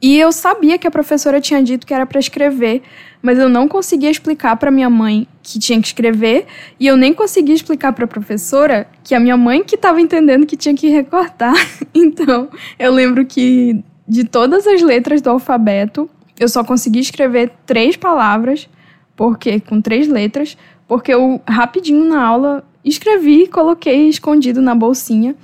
E 0.00 0.16
eu 0.16 0.30
sabia 0.30 0.78
que 0.78 0.86
a 0.86 0.90
professora 0.92 1.40
tinha 1.40 1.60
dito 1.60 1.84
que 1.84 1.92
era 1.92 2.06
para 2.06 2.20
escrever, 2.20 2.82
mas 3.20 3.36
eu 3.36 3.48
não 3.48 3.66
conseguia 3.66 4.10
explicar 4.10 4.56
para 4.56 4.70
minha 4.70 4.88
mãe 4.88 5.26
que 5.42 5.58
tinha 5.58 5.80
que 5.80 5.88
escrever, 5.88 6.46
e 6.78 6.86
eu 6.86 6.96
nem 6.96 7.12
conseguia 7.12 7.54
explicar 7.54 7.92
para 7.92 8.04
a 8.04 8.08
professora 8.08 8.86
que 9.02 9.12
a 9.12 9.20
minha 9.20 9.36
mãe 9.36 9.64
que 9.64 9.74
estava 9.74 10.00
entendendo 10.00 10.46
que 10.46 10.56
tinha 10.56 10.74
que 10.74 10.88
recortar. 10.88 11.54
Então, 11.92 12.48
eu 12.78 12.92
lembro 12.92 13.26
que 13.26 13.82
de 14.10 14.24
todas 14.24 14.66
as 14.66 14.82
letras 14.82 15.22
do 15.22 15.30
alfabeto, 15.30 16.10
eu 16.36 16.48
só 16.48 16.64
consegui 16.64 16.98
escrever 16.98 17.52
três 17.64 17.96
palavras, 17.96 18.68
porque 19.14 19.60
com 19.60 19.80
três 19.80 20.08
letras, 20.08 20.58
porque 20.88 21.14
eu 21.14 21.40
rapidinho 21.46 22.04
na 22.04 22.20
aula 22.20 22.64
escrevi, 22.84 23.46
coloquei 23.46 24.08
escondido 24.08 24.60
na 24.60 24.74
bolsinha. 24.74 25.36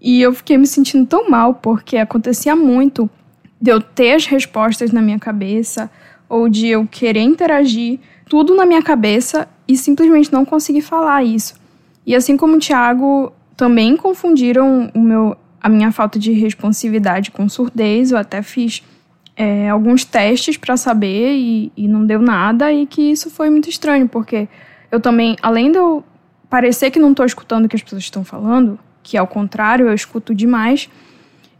E 0.00 0.22
eu 0.22 0.32
fiquei 0.32 0.56
me 0.56 0.68
sentindo 0.68 1.04
tão 1.04 1.28
mal, 1.28 1.54
porque 1.54 1.96
acontecia 1.96 2.54
muito 2.54 3.10
de 3.60 3.72
eu 3.72 3.80
ter 3.80 4.12
as 4.12 4.26
respostas 4.26 4.92
na 4.92 5.02
minha 5.02 5.18
cabeça, 5.18 5.90
ou 6.28 6.48
de 6.48 6.68
eu 6.68 6.86
querer 6.86 7.22
interagir, 7.22 7.98
tudo 8.28 8.54
na 8.54 8.64
minha 8.64 8.82
cabeça 8.82 9.48
e 9.66 9.76
simplesmente 9.76 10.32
não 10.32 10.44
conseguir 10.44 10.82
falar 10.82 11.24
isso. 11.24 11.56
E 12.06 12.14
assim 12.14 12.36
como 12.36 12.54
o 12.54 12.60
Thiago, 12.60 13.32
também 13.56 13.96
confundiram 13.96 14.92
o 14.94 15.00
meu 15.00 15.36
a 15.66 15.68
minha 15.68 15.90
falta 15.90 16.16
de 16.16 16.30
responsividade 16.30 17.32
com 17.32 17.48
surdez. 17.48 18.12
Eu 18.12 18.18
até 18.18 18.40
fiz 18.40 18.84
é, 19.36 19.68
alguns 19.68 20.04
testes 20.04 20.56
para 20.56 20.76
saber 20.76 21.34
e, 21.34 21.72
e 21.76 21.88
não 21.88 22.06
deu 22.06 22.22
nada, 22.22 22.72
e 22.72 22.86
que 22.86 23.02
isso 23.02 23.28
foi 23.28 23.50
muito 23.50 23.68
estranho, 23.68 24.08
porque 24.08 24.48
eu 24.92 25.00
também, 25.00 25.36
além 25.42 25.72
de 25.72 25.78
eu 25.78 26.04
parecer 26.48 26.92
que 26.92 27.00
não 27.00 27.10
estou 27.10 27.26
escutando 27.26 27.64
o 27.64 27.68
que 27.68 27.74
as 27.74 27.82
pessoas 27.82 28.04
estão 28.04 28.22
falando, 28.22 28.78
que 29.02 29.16
ao 29.16 29.26
contrário, 29.26 29.88
eu 29.88 29.92
escuto 29.92 30.32
demais, 30.32 30.88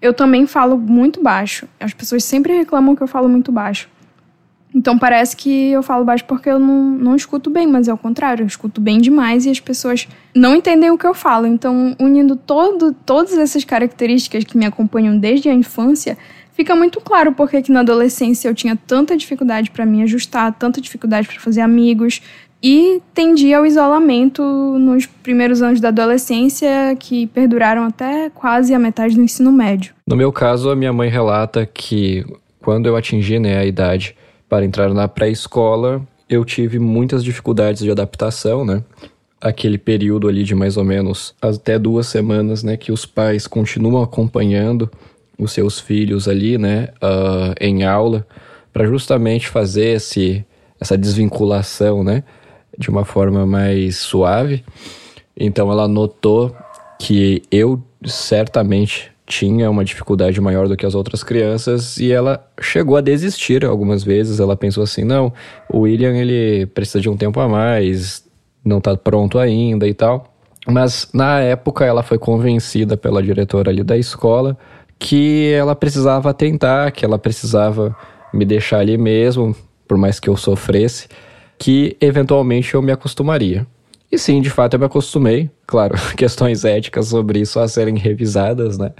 eu 0.01 0.15
também 0.15 0.47
falo 0.47 0.79
muito 0.79 1.21
baixo. 1.21 1.67
As 1.81 1.93
pessoas 1.93 2.23
sempre 2.23 2.57
reclamam 2.57 2.95
que 2.95 3.03
eu 3.03 3.09
falo 3.09 3.29
muito 3.29 3.51
baixo. 3.51 3.89
Então 4.77 4.99
parece 4.99 5.35
que 5.35 5.71
eu 5.71 5.83
falo 5.83 6.05
baixo 6.05 6.27
porque 6.27 6.51
eu 6.51 6.59
não, 6.59 6.91
não 6.91 7.17
escuto 7.17 7.49
bem, 7.49 7.67
mas 7.67 7.89
é 7.89 7.95
o 7.95 7.97
contrário, 7.97 8.43
eu 8.43 8.47
escuto 8.47 8.79
bem 8.79 8.99
demais 8.99 9.47
e 9.47 9.51
as 9.51 9.59
pessoas 9.59 10.07
não 10.35 10.55
entendem 10.55 10.91
o 10.91 10.99
que 10.99 11.07
eu 11.07 11.15
falo. 11.15 11.47
Então, 11.47 11.97
unindo 11.99 12.37
todo, 12.37 12.93
todas 12.93 13.39
essas 13.39 13.65
características 13.65 14.45
que 14.45 14.59
me 14.59 14.67
acompanham 14.67 15.19
desde 15.19 15.49
a 15.49 15.55
infância, 15.55 16.19
fica 16.53 16.77
muito 16.77 17.01
claro 17.01 17.33
porque 17.33 17.63
que 17.63 17.73
na 17.73 17.81
adolescência 17.81 18.51
eu 18.51 18.55
tinha 18.55 18.77
tanta 18.77 19.17
dificuldade 19.17 19.71
para 19.71 19.87
me 19.87 20.03
ajustar, 20.03 20.53
tanta 20.53 20.79
dificuldade 20.79 21.27
para 21.27 21.41
fazer 21.41 21.63
amigos 21.63 22.21
e 22.63 23.01
tendia 23.15 23.57
ao 23.57 23.65
isolamento 23.65 24.43
nos 24.79 25.07
primeiros 25.07 25.63
anos 25.63 25.81
da 25.81 25.89
adolescência 25.89 26.95
que 27.01 27.27
perduraram 27.29 27.85
até 27.85 28.29
quase 28.29 28.75
a 28.75 28.79
metade 28.79 29.15
do 29.15 29.23
ensino 29.23 29.51
médio. 29.51 29.95
No 30.07 30.17
meu 30.17 30.31
caso, 30.31 30.69
a 30.69 30.77
minha 30.77 30.93
mãe 30.93 31.09
relata 31.09 31.65
que 31.65 32.27
quando 32.61 32.85
eu 32.85 32.95
atingi 32.95 33.39
né, 33.39 33.57
a 33.57 33.65
idade 33.65 34.15
para 34.49 34.65
entrar 34.65 34.93
na 34.93 35.09
pré-escola, 35.09 36.07
eu 36.29 36.45
tive 36.45 36.79
muitas 36.79 37.23
dificuldades 37.23 37.83
de 37.83 37.91
adaptação, 37.91 38.65
né? 38.65 38.83
Aquele 39.41 39.79
período 39.79 40.29
ali 40.29 40.43
de 40.45 40.55
mais 40.55 40.77
ou 40.77 40.85
menos 40.85 41.35
até 41.41 41.79
duas 41.79 42.07
semanas, 42.07 42.63
né? 42.63 42.77
Que 42.77 42.91
os 42.91 43.07
pais 43.07 43.47
continuam 43.47 44.03
acompanhando 44.03 44.91
os 45.39 45.53
seus 45.53 45.79
filhos 45.79 46.27
ali, 46.29 46.59
né? 46.59 46.89
Uh, 46.97 47.55
em 47.61 47.85
aula, 47.85 48.27
para 48.73 48.87
justamente 48.87 49.49
fazer 49.49 49.97
esse, 49.97 50.45
essa 50.81 50.97
desvinculação, 50.97 52.03
né? 52.03 52.25
De 52.79 52.89
uma 52.91 53.05
forma 53.05 53.47
mais 53.47 53.97
suave. 53.99 54.65
Então 55.37 55.71
ela 55.71 55.87
notou 55.87 56.57
que 56.99 57.43
eu 57.51 57.83
certamente 58.05 59.13
tinha 59.27 59.69
uma 59.69 59.85
dificuldade 59.85 60.41
maior 60.41 60.69
do 60.69 60.77
que 60.77 60.87
as 60.87 60.95
outras 60.95 61.25
crianças 61.25 61.99
e 61.99 62.13
ela 62.13 62.49
chegou 62.61 62.97
a 62.97 63.01
desistir 63.01 63.65
algumas 63.65 64.05
vezes. 64.05 64.39
Ela 64.39 64.57
pensou 64.57 64.85
assim: 64.85 65.05
não, 65.05 65.33
o 65.69 65.81
William 65.81 66.17
ele 66.17 66.67
precisa 66.67 67.01
de 67.01 67.09
um 67.09 67.17
tempo 67.17 67.41
a 67.41 67.49
mais, 67.49 68.25
não 68.65 68.79
está 68.79 68.97
pronto 68.97 69.39
ainda 69.39 69.87
e 69.87 69.93
tal. 69.93 70.33
Mas 70.67 71.09
na 71.13 71.41
época 71.41 71.85
ela 71.85 72.03
foi 72.03 72.19
convencida 72.19 72.97
pela 72.97 73.23
diretora 73.23 73.71
ali 73.71 73.85
da 73.85 73.97
escola 73.97 74.57
que 74.99 75.53
ela 75.53 75.75
precisava 75.75 76.33
tentar, 76.33 76.91
que 76.91 77.05
ela 77.05 77.19
precisava 77.19 77.95
me 78.33 78.45
deixar 78.45 78.79
ali 78.79 78.97
mesmo, 78.97 79.55
por 79.87 79.99
mais 79.99 80.19
que 80.19 80.29
eu 80.29 80.37
sofresse, 80.37 81.07
que 81.59 81.97
eventualmente 82.01 82.75
eu 82.75 82.83
me 82.83 82.93
acostumaria. 82.93 83.67
E 84.11 84.19
sim, 84.19 84.41
de 84.41 84.51
fato 84.51 84.75
eu 84.75 84.81
me 84.81 84.87
acostumei. 84.87 85.51
Claro, 85.67 85.95
questões 86.17 86.65
éticas 86.65 87.09
sobre 87.09 87.41
isso 87.41 87.61
a 87.61 87.69
serem 87.69 87.97
revisadas, 87.97 88.79
né? 88.79 88.93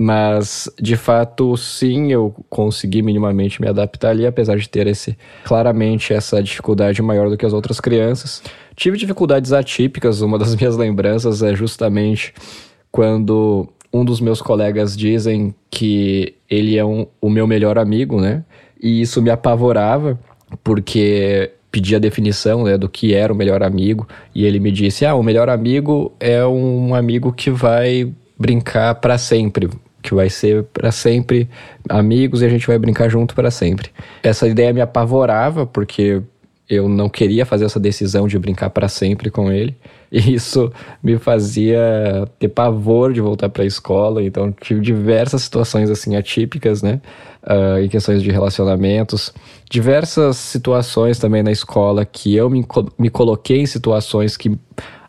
Mas, 0.00 0.70
de 0.80 0.96
fato, 0.96 1.56
sim, 1.56 2.12
eu 2.12 2.32
consegui 2.48 3.02
minimamente 3.02 3.60
me 3.60 3.66
adaptar 3.66 4.10
ali, 4.10 4.24
apesar 4.24 4.56
de 4.56 4.68
ter 4.68 4.86
esse 4.86 5.18
claramente 5.42 6.12
essa 6.12 6.40
dificuldade 6.40 7.02
maior 7.02 7.28
do 7.28 7.36
que 7.36 7.44
as 7.44 7.52
outras 7.52 7.80
crianças. 7.80 8.40
Tive 8.76 8.96
dificuldades 8.96 9.52
atípicas, 9.52 10.20
uma 10.20 10.38
das 10.38 10.54
minhas 10.56 10.76
lembranças 10.76 11.42
é 11.42 11.52
justamente 11.52 12.32
quando 12.92 13.68
um 13.92 14.04
dos 14.04 14.20
meus 14.20 14.40
colegas 14.40 14.96
dizem 14.96 15.52
que 15.68 16.34
ele 16.48 16.78
é 16.78 16.84
um, 16.84 17.06
o 17.20 17.28
meu 17.28 17.46
melhor 17.46 17.76
amigo, 17.76 18.20
né? 18.20 18.44
E 18.80 19.00
isso 19.00 19.20
me 19.20 19.30
apavorava, 19.30 20.16
porque 20.62 21.50
pedi 21.72 21.96
a 21.96 21.98
definição 21.98 22.62
né, 22.64 22.78
do 22.78 22.88
que 22.88 23.14
era 23.14 23.32
o 23.32 23.36
melhor 23.36 23.64
amigo, 23.64 24.06
e 24.32 24.44
ele 24.44 24.60
me 24.60 24.70
disse: 24.70 25.04
Ah, 25.04 25.16
o 25.16 25.22
melhor 25.24 25.48
amigo 25.48 26.12
é 26.20 26.46
um 26.46 26.94
amigo 26.94 27.32
que 27.32 27.50
vai 27.50 28.12
brincar 28.38 28.94
para 28.96 29.18
sempre, 29.18 29.68
que 30.02 30.14
vai 30.14 30.30
ser 30.30 30.64
para 30.64 30.90
sempre 30.90 31.48
amigos 31.88 32.42
e 32.42 32.46
a 32.46 32.48
gente 32.48 32.66
vai 32.66 32.78
brincar 32.78 33.08
junto 33.08 33.34
para 33.34 33.50
sempre. 33.50 33.90
Essa 34.22 34.46
ideia 34.46 34.72
me 34.72 34.80
apavorava 34.80 35.66
porque 35.66 36.22
eu 36.68 36.88
não 36.88 37.08
queria 37.08 37.46
fazer 37.46 37.64
essa 37.64 37.80
decisão 37.80 38.28
de 38.28 38.38
brincar 38.38 38.70
para 38.70 38.88
sempre 38.88 39.30
com 39.30 39.50
ele. 39.50 39.74
E 40.10 40.34
isso 40.34 40.72
me 41.02 41.18
fazia 41.18 42.26
ter 42.38 42.48
pavor 42.48 43.12
de 43.12 43.20
voltar 43.20 43.48
para 43.48 43.62
a 43.62 43.66
escola. 43.66 44.22
Então, 44.22 44.52
tive 44.52 44.80
diversas 44.80 45.42
situações 45.42 45.90
assim 45.90 46.16
atípicas, 46.16 46.82
né? 46.82 47.00
Uh, 47.42 47.78
em 47.82 47.88
questões 47.88 48.22
de 48.22 48.30
relacionamentos. 48.30 49.32
Diversas 49.70 50.36
situações 50.36 51.18
também 51.18 51.42
na 51.42 51.52
escola 51.52 52.04
que 52.04 52.34
eu 52.34 52.48
me, 52.48 52.64
me 52.98 53.10
coloquei 53.10 53.60
em 53.60 53.66
situações 53.66 54.36
que 54.36 54.58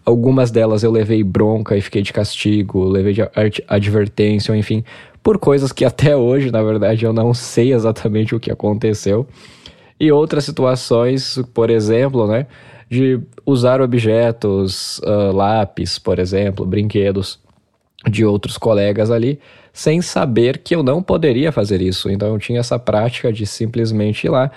Algumas 0.09 0.49
delas 0.49 0.81
eu 0.81 0.89
levei 0.89 1.23
bronca 1.23 1.77
e 1.77 1.81
fiquei 1.81 2.01
de 2.01 2.11
castigo, 2.11 2.83
levei 2.83 3.13
de 3.13 3.21
advertência, 3.67 4.55
enfim, 4.57 4.83
por 5.21 5.37
coisas 5.37 5.71
que 5.71 5.85
até 5.85 6.15
hoje, 6.15 6.49
na 6.49 6.63
verdade, 6.63 7.05
eu 7.05 7.13
não 7.13 7.31
sei 7.31 7.73
exatamente 7.73 8.33
o 8.33 8.39
que 8.39 8.51
aconteceu. 8.51 9.27
E 9.99 10.11
outras 10.11 10.45
situações, 10.45 11.39
por 11.53 11.69
exemplo, 11.69 12.25
né, 12.25 12.47
de 12.89 13.19
usar 13.45 13.81
objetos, 13.81 14.97
uh, 14.99 15.31
lápis, 15.31 15.99
por 15.99 16.17
exemplo, 16.17 16.65
brinquedos 16.65 17.39
de 18.09 18.25
outros 18.25 18.57
colegas 18.57 19.11
ali, 19.11 19.39
sem 19.71 20.01
saber 20.01 20.57
que 20.57 20.73
eu 20.73 20.81
não 20.81 21.03
poderia 21.03 21.51
fazer 21.51 21.83
isso. 21.83 22.09
Então 22.09 22.29
eu 22.29 22.39
tinha 22.39 22.61
essa 22.61 22.79
prática 22.79 23.31
de 23.31 23.45
simplesmente 23.45 24.25
ir 24.25 24.31
lá, 24.31 24.49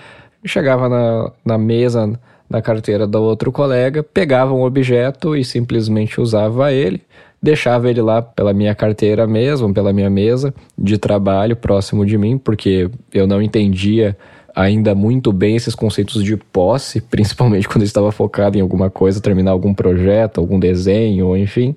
chegava 0.43 0.89
na, 0.89 1.31
na 1.45 1.57
mesa 1.59 2.19
na 2.49 2.61
carteira 2.61 3.07
do 3.07 3.21
outro 3.21 3.51
colega, 3.51 4.03
pegava 4.03 4.53
um 4.53 4.63
objeto 4.63 5.35
e 5.35 5.43
simplesmente 5.43 6.21
usava 6.21 6.71
ele, 6.71 7.01
deixava 7.41 7.89
ele 7.89 8.01
lá 8.01 8.21
pela 8.21 8.53
minha 8.53 8.73
carteira 8.75 9.25
mesmo, 9.27 9.73
pela 9.73 9.91
minha 9.91 10.09
mesa 10.09 10.53
de 10.77 10.97
trabalho 10.97 11.55
próximo 11.55 12.05
de 12.05 12.17
mim, 12.17 12.37
porque 12.37 12.89
eu 13.13 13.25
não 13.27 13.41
entendia 13.41 14.17
ainda 14.55 14.93
muito 14.93 15.33
bem 15.33 15.55
esses 15.55 15.73
conceitos 15.73 16.23
de 16.23 16.37
posse, 16.37 17.01
principalmente 17.09 17.67
quando 17.67 17.81
eu 17.81 17.87
estava 17.87 18.11
focado 18.11 18.57
em 18.57 18.61
alguma 18.61 18.89
coisa, 18.89 19.19
terminar 19.19 19.51
algum 19.51 19.73
projeto, 19.73 20.39
algum 20.39 20.59
desenho, 20.59 21.35
enfim. 21.35 21.75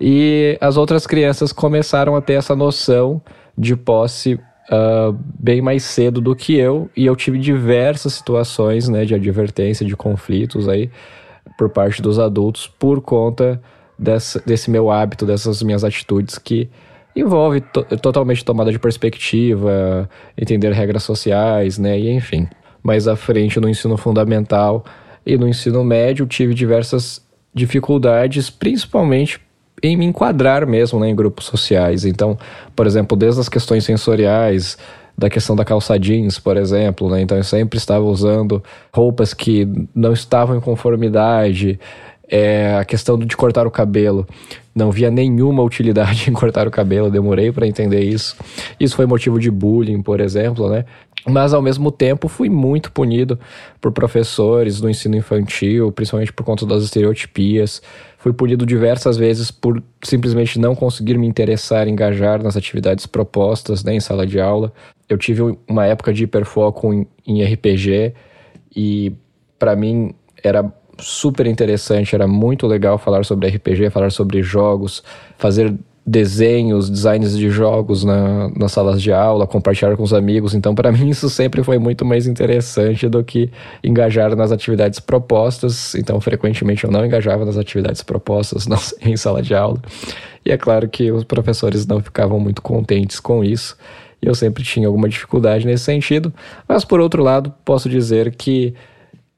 E 0.00 0.56
as 0.60 0.76
outras 0.76 1.06
crianças 1.06 1.52
começaram 1.52 2.16
a 2.16 2.20
ter 2.20 2.34
essa 2.34 2.56
noção 2.56 3.20
de 3.56 3.76
posse 3.76 4.40
uh, 4.70 5.16
bem 5.38 5.60
mais 5.60 5.82
cedo 5.82 6.20
do 6.20 6.34
que 6.36 6.54
eu, 6.54 6.88
e 6.96 7.04
eu 7.04 7.16
tive 7.16 7.38
diversas 7.38 8.14
situações 8.14 8.88
né, 8.88 9.04
de 9.04 9.14
advertência, 9.14 9.84
de 9.84 9.96
conflitos 9.96 10.68
aí 10.68 10.90
por 11.58 11.68
parte 11.68 12.00
dos 12.00 12.18
adultos 12.18 12.66
por 12.66 13.00
conta 13.00 13.60
desse 14.46 14.70
meu 14.70 14.90
hábito, 14.90 15.26
dessas 15.26 15.62
minhas 15.62 15.84
atitudes 15.84 16.38
que 16.38 16.70
envolve 17.14 17.60
to 17.60 17.84
totalmente 17.98 18.44
tomada 18.44 18.72
de 18.72 18.78
perspectiva, 18.78 20.08
entender 20.38 20.72
regras 20.72 21.02
sociais, 21.02 21.78
né, 21.78 21.98
e 21.98 22.10
enfim. 22.10 22.48
Mais 22.82 23.06
à 23.06 23.14
frente 23.14 23.60
no 23.60 23.68
ensino 23.68 23.96
fundamental 23.98 24.84
e 25.26 25.36
no 25.36 25.46
ensino 25.46 25.84
médio 25.84 26.24
tive 26.26 26.54
diversas 26.54 27.26
dificuldades, 27.52 28.48
principalmente 28.48 29.38
em 29.82 29.96
me 29.96 30.04
enquadrar 30.04 30.66
mesmo 30.66 31.00
né, 31.00 31.08
em 31.08 31.14
grupos 31.14 31.46
sociais. 31.46 32.04
Então, 32.04 32.38
por 32.74 32.86
exemplo, 32.86 33.16
desde 33.16 33.40
as 33.40 33.48
questões 33.48 33.84
sensoriais, 33.84 34.76
da 35.20 35.28
questão 35.28 35.54
da 35.54 35.66
calça 35.66 35.98
jeans, 35.98 36.38
por 36.38 36.56
exemplo, 36.56 37.10
né? 37.10 37.20
Então 37.20 37.36
eu 37.36 37.44
sempre 37.44 37.76
estava 37.76 38.02
usando 38.04 38.62
roupas 38.90 39.34
que 39.34 39.68
não 39.94 40.14
estavam 40.14 40.56
em 40.56 40.60
conformidade. 40.60 41.78
É, 42.32 42.76
a 42.76 42.84
questão 42.84 43.18
de 43.18 43.36
cortar 43.36 43.66
o 43.66 43.70
cabelo. 43.72 44.26
Não 44.72 44.92
via 44.92 45.10
nenhuma 45.10 45.64
utilidade 45.64 46.30
em 46.30 46.32
cortar 46.32 46.66
o 46.66 46.70
cabelo, 46.70 47.10
demorei 47.10 47.50
para 47.50 47.66
entender 47.66 48.02
isso. 48.02 48.36
Isso 48.78 48.94
foi 48.94 49.04
motivo 49.04 49.38
de 49.38 49.50
bullying, 49.50 50.00
por 50.00 50.20
exemplo, 50.20 50.70
né? 50.70 50.84
Mas 51.26 51.52
ao 51.52 51.60
mesmo 51.60 51.90
tempo 51.90 52.28
fui 52.28 52.48
muito 52.48 52.90
punido 52.92 53.38
por 53.80 53.92
professores 53.92 54.80
do 54.80 54.88
ensino 54.88 55.16
infantil, 55.16 55.92
principalmente 55.92 56.32
por 56.32 56.44
conta 56.44 56.64
das 56.64 56.84
estereotipias. 56.84 57.82
Fui 58.20 58.34
punido 58.34 58.66
diversas 58.66 59.16
vezes 59.16 59.50
por 59.50 59.82
simplesmente 60.02 60.58
não 60.58 60.74
conseguir 60.74 61.16
me 61.16 61.26
interessar, 61.26 61.88
engajar 61.88 62.42
nas 62.42 62.54
atividades 62.54 63.06
propostas 63.06 63.82
né, 63.82 63.94
em 63.94 64.00
sala 64.00 64.26
de 64.26 64.38
aula. 64.38 64.70
Eu 65.08 65.16
tive 65.16 65.56
uma 65.66 65.86
época 65.86 66.12
de 66.12 66.24
hiperfoco 66.24 66.92
em, 66.92 67.06
em 67.26 67.42
RPG 67.42 68.12
e 68.76 69.10
para 69.58 69.74
mim 69.74 70.14
era 70.44 70.70
super 70.98 71.46
interessante, 71.46 72.14
era 72.14 72.28
muito 72.28 72.66
legal 72.66 72.98
falar 72.98 73.24
sobre 73.24 73.48
RPG, 73.48 73.88
falar 73.88 74.10
sobre 74.10 74.42
jogos, 74.42 75.02
fazer 75.38 75.74
desenhos, 76.06 76.88
designs 76.88 77.36
de 77.36 77.50
jogos 77.50 78.04
na, 78.04 78.48
nas 78.56 78.72
salas 78.72 79.00
de 79.00 79.12
aula, 79.12 79.46
compartilhar 79.46 79.96
com 79.96 80.02
os 80.02 80.12
amigos. 80.12 80.54
Então, 80.54 80.74
para 80.74 80.90
mim, 80.92 81.08
isso 81.08 81.28
sempre 81.28 81.62
foi 81.62 81.78
muito 81.78 82.04
mais 82.04 82.26
interessante 82.26 83.08
do 83.08 83.22
que 83.22 83.50
engajar 83.84 84.34
nas 84.34 84.50
atividades 84.50 84.98
propostas. 84.98 85.94
Então, 85.94 86.20
frequentemente 86.20 86.84
eu 86.84 86.90
não 86.90 87.04
engajava 87.04 87.44
nas 87.44 87.56
atividades 87.56 88.02
propostas 88.02 88.66
em 89.02 89.16
sala 89.16 89.42
de 89.42 89.54
aula. 89.54 89.80
E 90.44 90.50
é 90.50 90.56
claro 90.56 90.88
que 90.88 91.12
os 91.12 91.24
professores 91.24 91.86
não 91.86 92.00
ficavam 92.00 92.40
muito 92.40 92.62
contentes 92.62 93.20
com 93.20 93.44
isso. 93.44 93.76
E 94.22 94.26
eu 94.26 94.34
sempre 94.34 94.62
tinha 94.62 94.86
alguma 94.86 95.08
dificuldade 95.08 95.66
nesse 95.66 95.84
sentido. 95.84 96.32
Mas, 96.66 96.84
por 96.84 97.00
outro 97.00 97.22
lado, 97.22 97.52
posso 97.64 97.88
dizer 97.88 98.34
que 98.34 98.74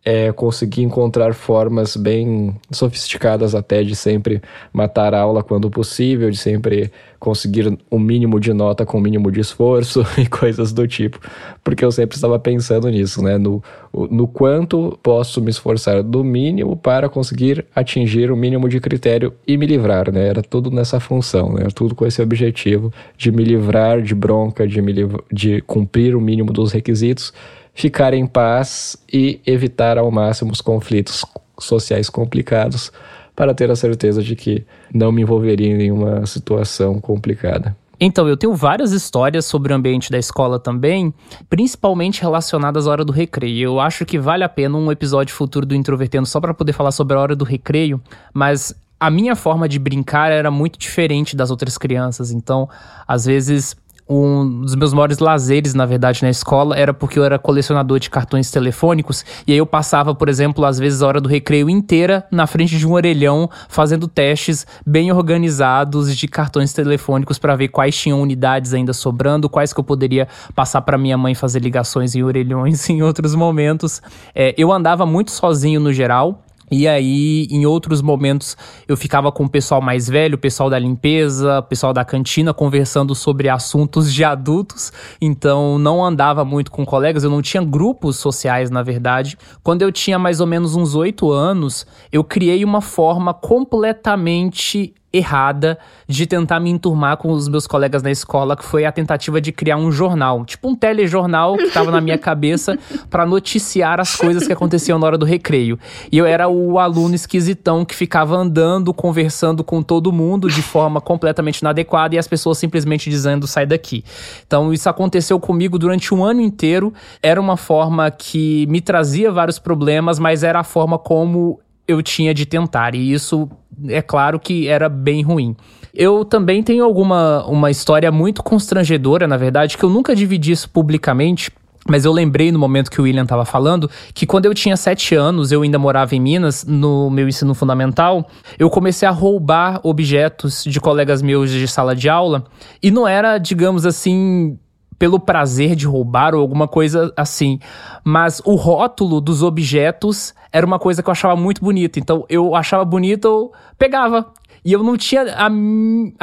é, 0.04 0.32
conseguir 0.32 0.82
encontrar 0.82 1.32
formas 1.32 1.96
bem 1.96 2.56
sofisticadas 2.70 3.54
até 3.54 3.84
de 3.84 3.94
sempre 3.94 4.42
matar 4.72 5.14
a 5.14 5.20
aula 5.20 5.44
quando 5.44 5.70
possível, 5.70 6.28
de 6.30 6.36
sempre 6.36 6.90
conseguir 7.20 7.68
o 7.68 7.96
um 7.96 8.00
mínimo 8.00 8.40
de 8.40 8.52
nota 8.52 8.84
com 8.84 8.96
o 8.96 9.00
um 9.00 9.02
mínimo 9.02 9.30
de 9.30 9.38
esforço 9.38 10.04
e 10.18 10.26
coisas 10.26 10.72
do 10.72 10.88
tipo. 10.88 11.20
Porque 11.62 11.84
eu 11.84 11.92
sempre 11.92 12.16
estava 12.16 12.36
pensando 12.36 12.90
nisso, 12.90 13.22
né? 13.22 13.38
No, 13.38 13.62
no 13.92 14.26
quanto 14.26 14.98
posso 15.04 15.40
me 15.40 15.50
esforçar 15.50 16.02
do 16.02 16.24
mínimo 16.24 16.76
para 16.76 17.08
conseguir 17.08 17.64
atingir 17.72 18.32
o 18.32 18.36
mínimo 18.36 18.68
de 18.68 18.80
critério 18.80 19.32
e 19.46 19.56
me 19.56 19.66
livrar, 19.66 20.10
né? 20.10 20.26
Era 20.26 20.42
tudo 20.42 20.68
nessa 20.68 20.98
função, 20.98 21.52
né? 21.52 21.60
Era 21.60 21.70
tudo 21.70 21.94
com 21.94 22.04
esse 22.04 22.20
objetivo 22.20 22.92
de 23.16 23.30
me 23.30 23.44
livrar 23.44 24.02
de 24.02 24.16
bronca, 24.16 24.66
de, 24.66 24.82
me 24.82 24.92
de 25.30 25.60
cumprir 25.60 26.16
o 26.16 26.20
mínimo 26.20 26.52
dos 26.52 26.72
requisitos 26.72 27.32
ficar 27.74 28.14
em 28.14 28.26
paz 28.26 28.96
e 29.12 29.40
evitar 29.46 29.98
ao 29.98 30.10
máximo 30.10 30.52
os 30.52 30.60
conflitos 30.60 31.24
sociais 31.58 32.08
complicados 32.10 32.92
para 33.34 33.54
ter 33.54 33.70
a 33.70 33.76
certeza 33.76 34.22
de 34.22 34.36
que 34.36 34.64
não 34.92 35.10
me 35.10 35.22
envolveria 35.22 35.68
em 35.68 35.76
nenhuma 35.76 36.26
situação 36.26 37.00
complicada. 37.00 37.76
Então, 38.04 38.28
eu 38.28 38.36
tenho 38.36 38.52
várias 38.52 38.90
histórias 38.90 39.46
sobre 39.46 39.72
o 39.72 39.76
ambiente 39.76 40.10
da 40.10 40.18
escola 40.18 40.58
também, 40.58 41.14
principalmente 41.48 42.20
relacionadas 42.20 42.88
à 42.88 42.90
hora 42.90 43.04
do 43.04 43.12
recreio. 43.12 43.62
Eu 43.62 43.80
acho 43.80 44.04
que 44.04 44.18
vale 44.18 44.42
a 44.42 44.48
pena 44.48 44.76
um 44.76 44.90
episódio 44.90 45.32
futuro 45.34 45.64
do 45.64 45.74
Introvertendo 45.74 46.26
só 46.26 46.40
para 46.40 46.52
poder 46.52 46.72
falar 46.72 46.90
sobre 46.90 47.16
a 47.16 47.20
hora 47.20 47.36
do 47.36 47.44
recreio, 47.44 48.02
mas 48.34 48.74
a 48.98 49.08
minha 49.10 49.36
forma 49.36 49.68
de 49.68 49.78
brincar 49.78 50.30
era 50.30 50.50
muito 50.50 50.78
diferente 50.78 51.36
das 51.36 51.50
outras 51.50 51.78
crianças. 51.78 52.32
Então, 52.32 52.68
às 53.06 53.24
vezes 53.24 53.76
um 54.12 54.60
dos 54.60 54.74
meus 54.74 54.92
maiores 54.92 55.18
lazeres, 55.18 55.72
na 55.74 55.86
verdade, 55.86 56.22
na 56.22 56.30
escola 56.30 56.76
era 56.76 56.92
porque 56.92 57.18
eu 57.18 57.24
era 57.24 57.38
colecionador 57.38 57.98
de 57.98 58.10
cartões 58.10 58.50
telefônicos 58.50 59.24
e 59.46 59.52
aí 59.52 59.58
eu 59.58 59.66
passava, 59.66 60.14
por 60.14 60.28
exemplo, 60.28 60.64
às 60.64 60.78
vezes 60.78 61.02
a 61.02 61.06
hora 61.06 61.20
do 61.20 61.28
recreio 61.28 61.70
inteira 61.70 62.26
na 62.30 62.46
frente 62.46 62.76
de 62.76 62.86
um 62.86 62.92
orelhão 62.92 63.48
fazendo 63.68 64.06
testes 64.06 64.66
bem 64.86 65.10
organizados 65.10 66.14
de 66.16 66.28
cartões 66.28 66.72
telefônicos 66.72 67.38
para 67.38 67.56
ver 67.56 67.68
quais 67.68 67.96
tinham 67.96 68.20
unidades 68.20 68.74
ainda 68.74 68.92
sobrando, 68.92 69.48
quais 69.48 69.72
que 69.72 69.80
eu 69.80 69.84
poderia 69.84 70.28
passar 70.54 70.82
para 70.82 70.98
minha 70.98 71.16
mãe 71.16 71.34
fazer 71.34 71.60
ligações 71.60 72.14
em 72.14 72.22
orelhões 72.22 72.88
em 72.90 73.02
outros 73.02 73.34
momentos. 73.34 74.02
É, 74.34 74.54
eu 74.58 74.70
andava 74.70 75.06
muito 75.06 75.30
sozinho 75.30 75.80
no 75.80 75.92
geral, 75.92 76.42
e 76.72 76.88
aí, 76.88 77.46
em 77.50 77.66
outros 77.66 78.00
momentos, 78.00 78.56
eu 78.88 78.96
ficava 78.96 79.30
com 79.30 79.44
o 79.44 79.48
pessoal 79.48 79.82
mais 79.82 80.08
velho, 80.08 80.36
o 80.36 80.38
pessoal 80.38 80.70
da 80.70 80.78
limpeza, 80.78 81.58
o 81.58 81.62
pessoal 81.62 81.92
da 81.92 82.02
cantina, 82.02 82.54
conversando 82.54 83.14
sobre 83.14 83.50
assuntos 83.50 84.12
de 84.12 84.24
adultos. 84.24 84.90
Então, 85.20 85.78
não 85.78 86.02
andava 86.02 86.46
muito 86.46 86.70
com 86.70 86.86
colegas, 86.86 87.24
eu 87.24 87.30
não 87.30 87.42
tinha 87.42 87.62
grupos 87.62 88.16
sociais, 88.16 88.70
na 88.70 88.82
verdade. 88.82 89.36
Quando 89.62 89.82
eu 89.82 89.92
tinha 89.92 90.18
mais 90.18 90.40
ou 90.40 90.46
menos 90.46 90.74
uns 90.74 90.94
oito 90.94 91.30
anos, 91.30 91.86
eu 92.10 92.24
criei 92.24 92.64
uma 92.64 92.80
forma 92.80 93.34
completamente 93.34 94.94
errada 95.12 95.78
de 96.08 96.26
tentar 96.26 96.58
me 96.58 96.70
enturmar 96.70 97.16
com 97.16 97.30
os 97.30 97.48
meus 97.48 97.66
colegas 97.66 98.02
na 98.02 98.10
escola, 98.10 98.56
que 98.56 98.64
foi 98.64 98.84
a 98.84 98.92
tentativa 98.92 99.40
de 99.40 99.52
criar 99.52 99.76
um 99.76 99.92
jornal, 99.92 100.44
tipo 100.44 100.68
um 100.68 100.74
telejornal 100.74 101.56
que 101.56 101.64
estava 101.64 101.90
na 101.90 102.00
minha 102.00 102.18
cabeça 102.18 102.78
para 103.10 103.26
noticiar 103.26 104.00
as 104.00 104.16
coisas 104.16 104.46
que 104.46 104.52
aconteciam 104.52 104.98
na 104.98 105.06
hora 105.06 105.18
do 105.18 105.26
recreio. 105.26 105.78
E 106.10 106.18
eu 106.18 106.26
era 106.26 106.48
o 106.48 106.78
aluno 106.78 107.14
esquisitão 107.14 107.84
que 107.84 107.94
ficava 107.94 108.36
andando, 108.36 108.92
conversando 108.94 109.62
com 109.62 109.82
todo 109.82 110.12
mundo 110.12 110.48
de 110.48 110.62
forma 110.62 111.00
completamente 111.00 111.58
inadequada 111.58 112.14
e 112.14 112.18
as 112.18 112.28
pessoas 112.28 112.58
simplesmente 112.58 113.10
dizendo 113.10 113.46
sai 113.46 113.66
daqui. 113.66 114.04
Então 114.46 114.72
isso 114.72 114.88
aconteceu 114.88 115.38
comigo 115.38 115.78
durante 115.78 116.14
um 116.14 116.24
ano 116.24 116.40
inteiro. 116.40 116.92
Era 117.22 117.40
uma 117.40 117.56
forma 117.56 118.10
que 118.10 118.66
me 118.66 118.80
trazia 118.80 119.30
vários 119.30 119.58
problemas, 119.58 120.18
mas 120.18 120.42
era 120.42 120.60
a 120.60 120.64
forma 120.64 120.98
como 120.98 121.60
eu 121.86 122.02
tinha 122.02 122.32
de 122.32 122.46
tentar. 122.46 122.94
E 122.94 123.12
isso 123.12 123.48
é 123.88 124.02
claro 124.02 124.38
que 124.38 124.68
era 124.68 124.88
bem 124.88 125.22
ruim. 125.22 125.56
Eu 125.94 126.24
também 126.24 126.62
tenho 126.62 126.84
alguma 126.84 127.44
uma 127.46 127.70
história 127.70 128.10
muito 128.10 128.42
constrangedora, 128.42 129.26
na 129.26 129.36
verdade, 129.36 129.76
que 129.76 129.84
eu 129.84 129.90
nunca 129.90 130.14
dividi 130.14 130.52
isso 130.52 130.68
publicamente. 130.70 131.50
Mas 131.88 132.04
eu 132.04 132.12
lembrei 132.12 132.52
no 132.52 132.60
momento 132.60 132.90
que 132.90 133.00
o 133.00 133.04
William 133.04 133.24
estava 133.24 133.44
falando 133.44 133.90
que 134.14 134.24
quando 134.24 134.46
eu 134.46 134.54
tinha 134.54 134.76
sete 134.76 135.16
anos, 135.16 135.50
eu 135.50 135.62
ainda 135.62 135.80
morava 135.80 136.14
em 136.14 136.20
Minas, 136.20 136.64
no 136.64 137.10
meu 137.10 137.26
ensino 137.26 137.54
fundamental, 137.54 138.28
eu 138.56 138.70
comecei 138.70 139.06
a 139.06 139.10
roubar 139.10 139.80
objetos 139.82 140.62
de 140.62 140.80
colegas 140.80 141.20
meus 141.20 141.50
de 141.50 141.66
sala 141.66 141.96
de 141.96 142.08
aula. 142.08 142.44
E 142.80 142.90
não 142.90 143.06
era, 143.06 143.36
digamos 143.36 143.84
assim, 143.84 144.56
pelo 145.02 145.18
prazer 145.18 145.74
de 145.74 145.84
roubar 145.84 146.32
ou 146.32 146.40
alguma 146.40 146.68
coisa 146.68 147.12
assim. 147.16 147.58
Mas 148.04 148.40
o 148.44 148.54
rótulo 148.54 149.20
dos 149.20 149.42
objetos 149.42 150.32
era 150.52 150.64
uma 150.64 150.78
coisa 150.78 151.02
que 151.02 151.08
eu 151.08 151.10
achava 151.10 151.34
muito 151.34 151.60
bonita. 151.60 151.98
Então 151.98 152.24
eu 152.28 152.54
achava 152.54 152.84
bonito, 152.84 153.26
eu 153.26 153.52
pegava. 153.76 154.32
E 154.64 154.72
eu 154.72 154.82
não 154.82 154.96
tinha 154.96 155.22
a, 155.36 155.50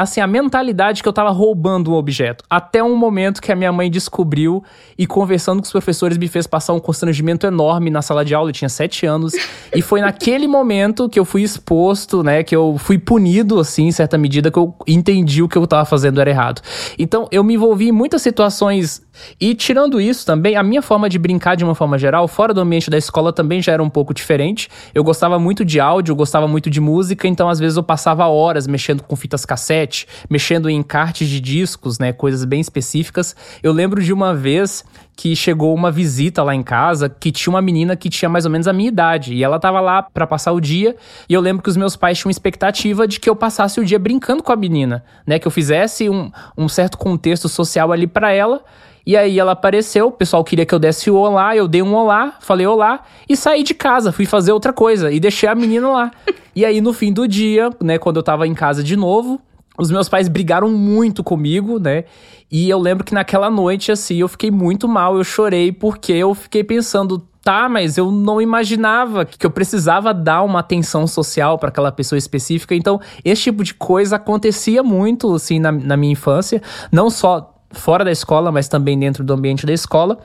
assim, 0.01 0.21
a 0.21 0.27
mentalidade 0.27 1.03
que 1.03 1.09
eu 1.09 1.13
tava 1.13 1.29
roubando 1.29 1.91
um 1.91 1.95
objeto. 1.95 2.43
Até 2.49 2.83
um 2.83 2.95
momento 2.95 3.41
que 3.41 3.51
a 3.51 3.55
minha 3.55 3.71
mãe 3.71 3.91
descobriu 3.91 4.63
e 4.97 5.05
conversando 5.05 5.57
com 5.57 5.65
os 5.65 5.71
professores 5.71 6.17
me 6.17 6.27
fez 6.27 6.47
passar 6.47 6.73
um 6.73 6.79
constrangimento 6.79 7.45
enorme 7.45 7.89
na 7.89 8.01
sala 8.01 8.23
de 8.23 8.33
aula. 8.33 8.49
Eu 8.49 8.53
tinha 8.53 8.69
sete 8.69 9.05
anos. 9.05 9.33
e 9.75 9.81
foi 9.81 10.01
naquele 10.01 10.47
momento 10.47 11.09
que 11.09 11.19
eu 11.19 11.25
fui 11.25 11.41
exposto, 11.41 12.23
né? 12.23 12.43
Que 12.43 12.55
eu 12.55 12.77
fui 12.77 12.97
punido, 12.97 13.59
assim, 13.59 13.87
em 13.87 13.91
certa 13.91 14.17
medida, 14.17 14.49
que 14.49 14.57
eu 14.57 14.73
entendi 14.87 15.43
o 15.43 15.49
que 15.49 15.57
eu 15.57 15.67
tava 15.67 15.85
fazendo 15.85 16.21
era 16.21 16.29
errado. 16.29 16.61
Então 16.97 17.27
eu 17.31 17.43
me 17.43 17.55
envolvi 17.55 17.89
em 17.89 17.91
muitas 17.91 18.21
situações 18.21 19.01
e 19.39 19.53
tirando 19.53 19.99
isso 19.99 20.25
também, 20.25 20.55
a 20.55 20.63
minha 20.63 20.81
forma 20.81 21.09
de 21.09 21.17
brincar 21.17 21.55
de 21.55 21.63
uma 21.63 21.75
forma 21.75 21.97
geral, 21.97 22.27
fora 22.27 22.53
do 22.53 22.61
ambiente 22.61 22.89
da 22.89 22.97
escola, 22.97 23.31
também 23.33 23.61
já 23.61 23.71
era 23.71 23.83
um 23.83 23.89
pouco 23.89 24.13
diferente. 24.13 24.69
Eu 24.93 25.03
gostava 25.03 25.39
muito 25.39 25.63
de 25.65 25.79
áudio, 25.79 26.11
eu 26.11 26.15
gostava 26.15 26.47
muito 26.47 26.69
de 26.69 26.79
música, 26.79 27.27
então 27.27 27.49
às 27.49 27.59
vezes 27.59 27.77
eu 27.77 27.83
passava 27.83 28.27
horas 28.29 28.67
mexendo 28.67 29.03
com 29.03 29.15
fitas 29.15 29.45
cassete, 29.45 30.07
mexendo 30.29 30.69
em 30.69 30.77
encartes 30.77 31.27
de 31.27 31.39
discos, 31.39 31.99
né, 31.99 32.13
coisas 32.13 32.45
bem 32.45 32.59
específicas. 32.59 33.35
Eu 33.61 33.73
lembro 33.73 34.01
de 34.01 34.13
uma 34.13 34.33
vez 34.33 34.83
que 35.15 35.35
chegou 35.35 35.75
uma 35.75 35.91
visita 35.91 36.41
lá 36.41 36.55
em 36.55 36.63
casa 36.63 37.09
que 37.09 37.29
tinha 37.29 37.51
uma 37.51 37.61
menina 37.61 37.95
que 37.95 38.09
tinha 38.09 38.29
mais 38.29 38.45
ou 38.45 38.51
menos 38.51 38.67
a 38.67 38.73
minha 38.73 38.87
idade 38.87 39.33
e 39.33 39.43
ela 39.43 39.59
tava 39.59 39.81
lá 39.81 40.01
para 40.01 40.25
passar 40.25 40.53
o 40.53 40.61
dia 40.61 40.95
e 41.27 41.33
eu 41.33 41.41
lembro 41.41 41.61
que 41.61 41.69
os 41.69 41.75
meus 41.75 41.97
pais 41.97 42.17
tinham 42.17 42.31
expectativa 42.31 43.05
de 43.05 43.19
que 43.19 43.29
eu 43.29 43.35
passasse 43.35 43.81
o 43.81 43.85
dia 43.85 43.99
brincando 43.99 44.41
com 44.41 44.53
a 44.53 44.55
menina, 44.55 45.03
né, 45.27 45.37
que 45.37 45.45
eu 45.45 45.51
fizesse 45.51 46.09
um, 46.09 46.31
um 46.57 46.69
certo 46.69 46.97
contexto 46.97 47.49
social 47.49 47.91
ali 47.91 48.07
para 48.07 48.31
ela 48.31 48.63
e 49.09 49.17
aí 49.17 49.39
ela 49.39 49.53
apareceu, 49.53 50.09
o 50.09 50.11
pessoal 50.11 50.43
queria 50.43 50.67
que 50.67 50.75
eu 50.75 50.77
desse 50.77 51.09
o 51.09 51.15
olá, 51.15 51.55
eu 51.55 51.67
dei 51.67 51.81
um 51.81 51.95
olá, 51.95 52.35
falei 52.39 52.67
olá 52.67 53.01
e 53.27 53.35
saí 53.35 53.63
de 53.63 53.73
casa, 53.73 54.11
fui 54.11 54.23
fazer 54.23 54.51
outra 54.51 54.71
coisa 54.71 55.11
e 55.11 55.19
deixei 55.19 55.49
a 55.49 55.55
menina 55.55 55.89
lá. 55.89 56.11
e 56.55 56.63
aí 56.63 56.79
no 56.79 56.93
fim 56.93 57.11
do 57.11 57.27
dia, 57.27 57.71
né, 57.81 57.97
quando 57.97 58.17
eu 58.17 58.21
tava 58.21 58.45
em 58.45 58.53
casa 58.53 58.83
de 58.83 58.95
novo, 58.95 59.41
os 59.79 59.89
meus 59.89 60.07
pais 60.07 60.27
brigaram 60.27 60.69
muito 60.69 61.23
comigo, 61.23 61.79
né? 61.79 62.03
E 62.51 62.69
eu 62.69 62.77
lembro 62.77 63.03
que 63.03 63.15
naquela 63.15 63.49
noite, 63.49 63.91
assim, 63.91 64.17
eu 64.17 64.27
fiquei 64.27 64.51
muito 64.51 64.87
mal, 64.87 65.17
eu 65.17 65.23
chorei 65.23 65.71
porque 65.71 66.13
eu 66.13 66.35
fiquei 66.35 66.63
pensando, 66.63 67.17
tá, 67.43 67.67
mas 67.67 67.97
eu 67.97 68.11
não 68.11 68.39
imaginava 68.39 69.25
que 69.25 69.43
eu 69.43 69.49
precisava 69.49 70.13
dar 70.13 70.43
uma 70.43 70.59
atenção 70.59 71.07
social 71.07 71.57
para 71.57 71.69
aquela 71.69 71.91
pessoa 71.91 72.19
específica. 72.19 72.75
Então, 72.75 73.01
esse 73.25 73.41
tipo 73.41 73.63
de 73.63 73.73
coisa 73.73 74.17
acontecia 74.17 74.83
muito, 74.83 75.33
assim, 75.33 75.57
na, 75.57 75.71
na 75.71 75.97
minha 75.97 76.13
infância. 76.13 76.61
Não 76.91 77.09
só 77.09 77.55
fora 77.71 78.03
da 78.03 78.11
escola, 78.11 78.51
mas 78.51 78.67
também 78.67 78.97
dentro 78.97 79.23
do 79.23 79.33
ambiente 79.33 79.65
da 79.65 79.73
escola. 79.73 80.19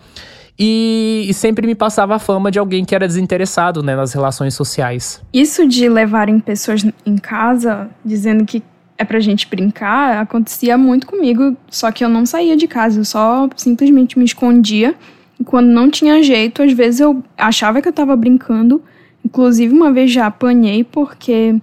E, 0.59 1.26
e, 1.28 1.35
sempre 1.35 1.66
me 1.66 1.74
passava 1.74 2.14
a 2.14 2.18
fama 2.18 2.48
de 2.48 2.61
alguém 2.61 2.85
que 2.85 2.94
era 2.94 3.09
desinteressado 3.09 3.83
né, 3.83 3.96
nas 3.96 4.12
relações 4.12 4.54
sociais. 4.54 5.20
Isso 5.33 5.66
de 5.66 5.88
levarem 5.88 6.38
pessoas 6.38 6.87
em 7.04 7.16
casa 7.16 7.90
dizendo 8.04 8.44
que 8.44 8.62
é 8.96 9.04
pra 9.04 9.18
gente 9.18 9.48
brincar 9.48 10.20
acontecia 10.20 10.78
muito 10.78 11.09
comigo, 11.09 11.57
só 11.68 11.90
que 11.90 12.04
eu 12.04 12.09
não 12.09 12.24
saía 12.24 12.57
de 12.57 12.68
casa, 12.68 13.00
eu 13.00 13.04
só 13.04 13.48
simplesmente 13.57 14.16
me 14.16 14.24
escondia. 14.24 14.94
E 15.40 15.42
quando 15.42 15.66
não 15.66 15.90
tinha 15.90 16.22
jeito, 16.22 16.62
às 16.62 16.72
vezes 16.72 17.00
eu 17.00 17.20
achava 17.37 17.83
que 17.83 17.88
eu 17.88 17.92
tava 17.92 18.14
brincando. 18.14 18.80
Inclusive, 19.24 19.74
uma 19.74 19.92
vez 19.92 20.12
já 20.12 20.26
apanhei 20.26 20.85
porque 20.85 21.57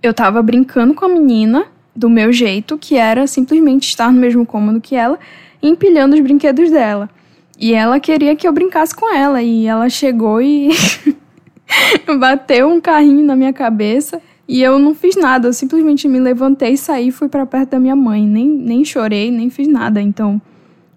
eu 0.00 0.14
tava 0.14 0.40
brincando 0.40 0.94
com 0.94 1.04
a 1.04 1.08
menina 1.08 1.66
do 1.98 2.08
meu 2.08 2.32
jeito, 2.32 2.78
que 2.78 2.94
era 2.94 3.26
simplesmente 3.26 3.88
estar 3.88 4.12
no 4.12 4.20
mesmo 4.20 4.46
cômodo 4.46 4.80
que 4.80 4.94
ela, 4.94 5.18
empilhando 5.60 6.14
os 6.14 6.20
brinquedos 6.20 6.70
dela. 6.70 7.10
E 7.58 7.74
ela 7.74 7.98
queria 7.98 8.36
que 8.36 8.46
eu 8.46 8.52
brincasse 8.52 8.94
com 8.94 9.12
ela, 9.12 9.42
e 9.42 9.66
ela 9.66 9.88
chegou 9.88 10.40
e 10.40 10.70
bateu 12.20 12.68
um 12.68 12.80
carrinho 12.80 13.24
na 13.24 13.34
minha 13.34 13.52
cabeça. 13.52 14.22
E 14.46 14.62
eu 14.62 14.78
não 14.78 14.94
fiz 14.94 15.16
nada, 15.16 15.48
eu 15.48 15.52
simplesmente 15.52 16.06
me 16.06 16.20
levantei, 16.20 16.76
saí 16.76 17.10
fui 17.10 17.28
para 17.28 17.44
perto 17.44 17.70
da 17.70 17.80
minha 17.80 17.96
mãe. 17.96 18.24
Nem, 18.24 18.46
nem 18.46 18.84
chorei, 18.84 19.32
nem 19.32 19.50
fiz 19.50 19.66
nada. 19.66 20.00
Então, 20.00 20.40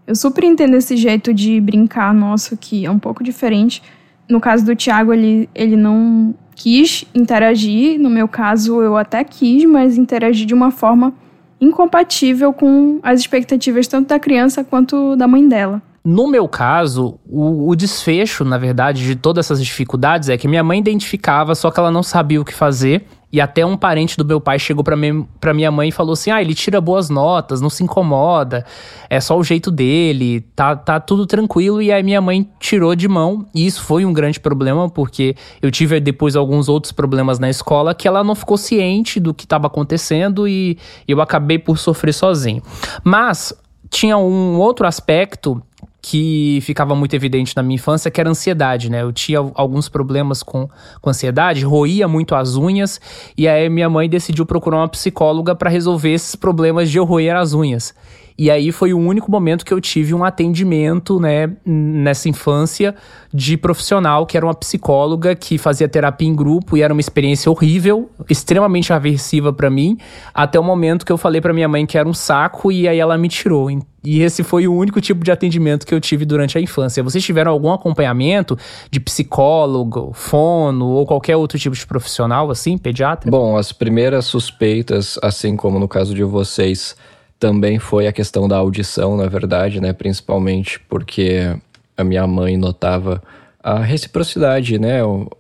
eu 0.06 0.16
super 0.16 0.44
entendo 0.44 0.76
esse 0.76 0.96
jeito 0.96 1.34
de 1.34 1.60
brincar 1.60 2.14
nosso, 2.14 2.56
que 2.56 2.86
é 2.86 2.92
um 2.92 3.00
pouco 3.00 3.24
diferente. 3.24 3.82
No 4.30 4.40
caso 4.40 4.64
do 4.64 4.76
Thiago, 4.76 5.12
ele, 5.12 5.50
ele 5.56 5.76
não 5.76 6.36
quis 6.56 7.06
interagir. 7.14 8.00
No 8.00 8.10
meu 8.10 8.28
caso, 8.28 8.82
eu 8.82 8.98
até 8.98 9.24
quis, 9.24 9.66
mas 9.66 9.98
interagi 9.98 10.46
de 10.46 10.54
uma 10.54 10.72
forma 10.72 11.14
incompatível 11.60 12.52
com 12.52 13.00
as 13.04 13.20
expectativas 13.20 13.88
tanto 13.88 14.10
da 14.10 14.20
criança 14.20 14.64
quanto 14.64 15.16
da 15.16 15.28
mãe 15.28 15.48
dela. 15.48 15.82
No 16.04 16.28
meu 16.28 16.48
caso, 16.48 17.20
o, 17.30 17.70
o, 17.70 17.76
desfecho, 17.76 18.44
na 18.44 18.58
verdade, 18.58 19.06
de 19.06 19.16
todas 19.16 19.46
essas 19.46 19.64
dificuldades 19.64 20.30
é 20.30 20.38
que 20.38 20.48
minha 20.48 20.64
mãe 20.64 20.80
identificava, 20.80 21.54
só 21.54 21.70
que 21.70 21.80
ela 21.80 21.92
não 21.92 22.02
sabia 22.02 22.42
o 22.42 22.46
que 22.46 22.54
fazer. 22.54 23.06
E 23.32 23.40
até 23.40 23.66
um 23.66 23.78
parente 23.78 24.18
do 24.18 24.26
meu 24.26 24.42
pai 24.42 24.60
chegou 24.60 24.84
pra 24.84 25.54
minha 25.54 25.72
mãe 25.72 25.90
e 25.90 25.92
falou 25.92 26.14
assim: 26.14 26.32
Ah, 26.32 26.42
ele 26.42 26.54
tira 26.54 26.82
boas 26.82 27.10
notas, 27.10 27.62
não 27.62 27.70
se 27.70 27.84
incomoda, 27.84 28.66
é 29.10 29.20
só 29.20 29.38
o 29.38 29.44
jeito 29.44 29.72
dele, 29.72 30.42
tá, 30.56 30.76
tá 30.76 31.00
tudo 31.00 31.26
tranquilo. 31.26 31.82
E 31.82 31.92
aí 31.92 32.04
minha 32.04 32.20
mãe 32.20 32.50
tirou 32.60 32.96
de 32.96 33.08
mão, 33.08 33.46
e 33.56 33.66
isso 33.66 33.82
foi 33.82 34.06
um 34.06 34.12
grande 34.12 34.40
problema, 34.40 34.90
porque 34.90 35.36
eu 35.62 35.72
tive 35.72 36.00
depois 36.00 36.36
alguns 36.36 36.68
outros 36.68 36.92
problemas 36.92 37.40
na 37.40 37.50
escola 37.50 37.96
que 37.96 38.08
ela 38.08 38.24
não 38.24 38.36
ficou 38.36 38.58
ciente 38.58 39.20
do 39.20 39.34
que 39.34 39.46
estava 39.46 39.68
acontecendo 39.68 40.48
e 40.48 40.78
eu 41.08 41.22
acabei 41.22 41.58
por 41.58 41.78
sofrer 41.78 42.14
sozinho. 42.14 42.62
Mas 43.04 43.54
tinha 43.90 44.18
um 44.18 44.58
outro 44.58 44.88
aspecto 44.88 45.62
que 46.02 46.60
ficava 46.62 46.96
muito 46.96 47.16
evidente 47.16 47.56
na 47.56 47.62
minha 47.62 47.76
infância, 47.76 48.10
que 48.10 48.20
era 48.20 48.30
ansiedade, 48.30 48.90
né? 48.90 49.04
Eu 49.04 49.14
tinha 49.14 49.40
alguns 49.54 49.88
problemas 49.88 50.42
com, 50.42 50.68
com 51.00 51.10
ansiedade, 51.10 51.64
roía 51.64 52.08
muito 52.08 52.34
as 52.34 52.56
unhas, 52.56 53.00
e 53.38 53.48
aí 53.48 53.70
minha 53.70 53.90
mãe 53.90 54.10
decidiu 54.10 54.46
procurar 54.46 54.78
uma 54.78 54.90
psicóloga 54.90 55.54
para 55.54 55.70
resolver 55.70 56.12
esses 56.12 56.36
problemas 56.36 56.90
de 56.90 56.98
eu 56.98 57.06
roer 57.06 57.36
as 57.36 57.54
unhas. 57.54 57.94
E 58.42 58.50
aí 58.50 58.72
foi 58.72 58.92
o 58.92 58.98
único 58.98 59.30
momento 59.30 59.64
que 59.64 59.72
eu 59.72 59.80
tive 59.80 60.16
um 60.16 60.24
atendimento, 60.24 61.20
né, 61.20 61.52
nessa 61.64 62.28
infância 62.28 62.96
de 63.32 63.56
profissional, 63.56 64.26
que 64.26 64.36
era 64.36 64.44
uma 64.44 64.56
psicóloga 64.56 65.36
que 65.36 65.60
fazia 65.60 65.88
terapia 65.88 66.28
em 66.28 66.36
grupo 66.36 66.76
e 66.76 66.82
era 66.82 66.92
uma 66.92 67.00
experiência 67.00 67.52
horrível, 67.52 68.10
extremamente 68.28 68.92
aversiva 68.92 69.54
para 69.54 69.70
mim, 69.70 69.96
até 70.34 70.60
o 70.60 70.64
momento 70.64 71.06
que 71.06 71.12
eu 71.12 71.20
falei 71.20 71.40
para 71.40 71.54
minha 71.54 71.68
mãe 71.68 71.86
que 71.86 72.00
era 72.00 72.10
um 72.10 72.16
saco 72.16 72.72
e 72.72 72.88
aí 72.88 72.98
ela 72.98 73.16
me 73.16 73.30
tirou. 73.30 73.70
E 74.04 74.24
esse 74.24 74.42
foi 74.42 74.68
o 74.68 74.74
único 74.74 75.00
tipo 75.00 75.24
de 75.24 75.32
atendimento 75.32 75.86
que 75.86 75.94
eu 75.94 76.02
tive 76.02 76.26
durante 76.26 76.58
a 76.58 76.62
infância. 76.62 77.04
Vocês 77.04 77.24
tiveram 77.24 77.52
algum 77.52 77.72
acompanhamento 77.72 78.58
de 78.90 79.00
psicólogo, 79.00 80.14
fono 80.16 80.88
ou 80.88 81.06
qualquer 81.06 81.36
outro 81.36 81.60
tipo 81.60 81.76
de 81.76 81.86
profissional 81.86 82.50
assim, 82.50 82.76
pediatra? 82.76 83.30
Bom, 83.30 83.56
as 83.56 83.72
primeiras 83.72 84.26
suspeitas, 84.26 85.20
assim 85.22 85.56
como 85.56 85.78
no 85.78 85.88
caso 85.88 86.16
de 86.16 86.24
vocês, 86.24 86.96
também 87.42 87.80
foi 87.80 88.06
a 88.06 88.14
questão 88.14 88.48
da 88.48 88.56
audição, 88.56 89.18
na 89.18 89.26
verdade, 89.26 89.82
né? 89.82 89.92
Principalmente 89.94 90.80
porque 90.82 91.52
a 91.98 92.04
minha 92.04 92.28
mãe 92.28 92.56
notava 92.56 93.20
a 93.64 93.80
reciprocidade, 93.80 94.78
né? 94.78 95.00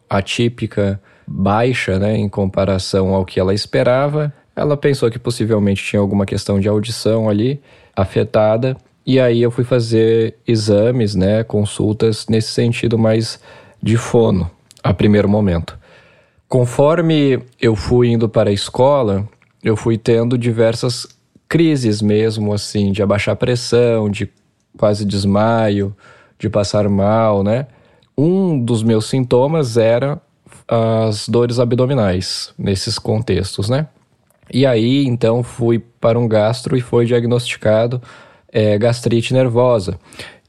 A 0.09 0.19
típica 0.19 0.99
baixa, 1.27 1.99
né? 1.99 2.17
Em 2.17 2.27
comparação 2.27 3.13
ao 3.13 3.23
que 3.23 3.39
ela 3.39 3.53
esperava. 3.53 4.33
Ela 4.55 4.75
pensou 4.75 5.11
que 5.11 5.19
possivelmente 5.19 5.83
tinha 5.83 5.99
alguma 5.99 6.25
questão 6.25 6.59
de 6.59 6.67
audição 6.67 7.29
ali 7.29 7.61
afetada. 7.95 8.75
E 9.05 9.19
aí 9.19 9.39
eu 9.39 9.51
fui 9.51 9.63
fazer 9.63 10.35
exames, 10.47 11.13
né? 11.13 11.43
Consultas 11.43 12.25
nesse 12.27 12.49
sentido 12.49 12.97
mais 12.97 13.39
de 13.79 13.95
fono, 13.95 14.49
a 14.83 14.91
primeiro 14.91 15.29
momento. 15.29 15.77
Conforme 16.49 17.43
eu 17.61 17.75
fui 17.75 18.07
indo 18.07 18.27
para 18.27 18.49
a 18.49 18.53
escola, 18.53 19.29
eu 19.63 19.77
fui 19.77 19.99
tendo 19.99 20.35
diversas 20.35 21.20
crises 21.51 22.01
mesmo, 22.01 22.53
assim, 22.53 22.93
de 22.93 23.03
abaixar 23.03 23.35
pressão, 23.35 24.09
de 24.09 24.29
quase 24.77 25.03
desmaio, 25.03 25.93
de 26.39 26.49
passar 26.49 26.87
mal, 26.87 27.43
né? 27.43 27.67
Um 28.17 28.57
dos 28.57 28.81
meus 28.83 29.09
sintomas 29.09 29.75
era 29.75 30.17
as 30.65 31.27
dores 31.27 31.59
abdominais 31.59 32.53
nesses 32.57 32.97
contextos, 32.97 33.69
né? 33.69 33.89
E 34.49 34.65
aí, 34.65 35.05
então, 35.05 35.43
fui 35.43 35.77
para 35.77 36.17
um 36.17 36.25
gastro 36.25 36.77
e 36.77 36.79
foi 36.79 37.05
diagnosticado 37.05 38.01
é, 38.49 38.77
gastrite 38.77 39.33
nervosa. 39.33 39.99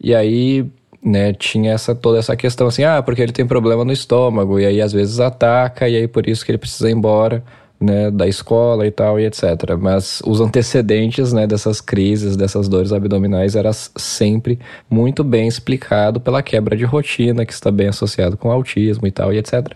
E 0.01 0.15
aí, 0.15 0.71
né, 1.03 1.33
tinha 1.33 1.73
essa, 1.73 1.97
toda 1.97 2.21
essa 2.21 2.37
questão 2.37 2.69
assim, 2.69 2.85
ah, 2.85 3.03
porque 3.03 3.21
ele 3.21 3.33
tem 3.33 3.45
problema 3.45 3.85
no 3.85 3.93
estômago, 3.93 4.61
e 4.61 4.67
aí 4.67 4.81
às 4.81 4.93
vezes 4.93 5.19
ataca, 5.19 5.89
e 5.89 5.97
aí 5.97 6.07
por 6.07 6.29
isso 6.29 6.45
que 6.45 6.53
ele 6.53 6.59
precisa 6.59 6.89
ir 6.89 6.93
embora 6.93 7.43
né, 7.83 8.11
da 8.11 8.29
escola 8.29 8.87
e 8.87 8.91
tal, 8.91 9.19
e 9.19 9.27
etc. 9.27 9.43
Mas 9.79 10.23
os 10.25 10.41
antecedentes 10.41 11.33
né, 11.33 11.47
dessas 11.47 11.81
crises, 11.81 12.37
dessas 12.37 12.69
dores 12.69 12.93
abdominais, 12.93 13.57
era 13.57 13.73
sempre 13.73 14.59
muito 14.89 15.25
bem 15.25 15.49
explicado 15.49 16.21
pela 16.21 16.43
quebra 16.43 16.77
de 16.77 16.85
rotina, 16.85 17.45
que 17.45 17.53
está 17.53 17.71
bem 17.71 17.89
associado 17.89 18.37
com 18.37 18.51
autismo 18.51 19.07
e 19.07 19.11
tal, 19.11 19.33
e 19.33 19.39
etc. 19.39 19.73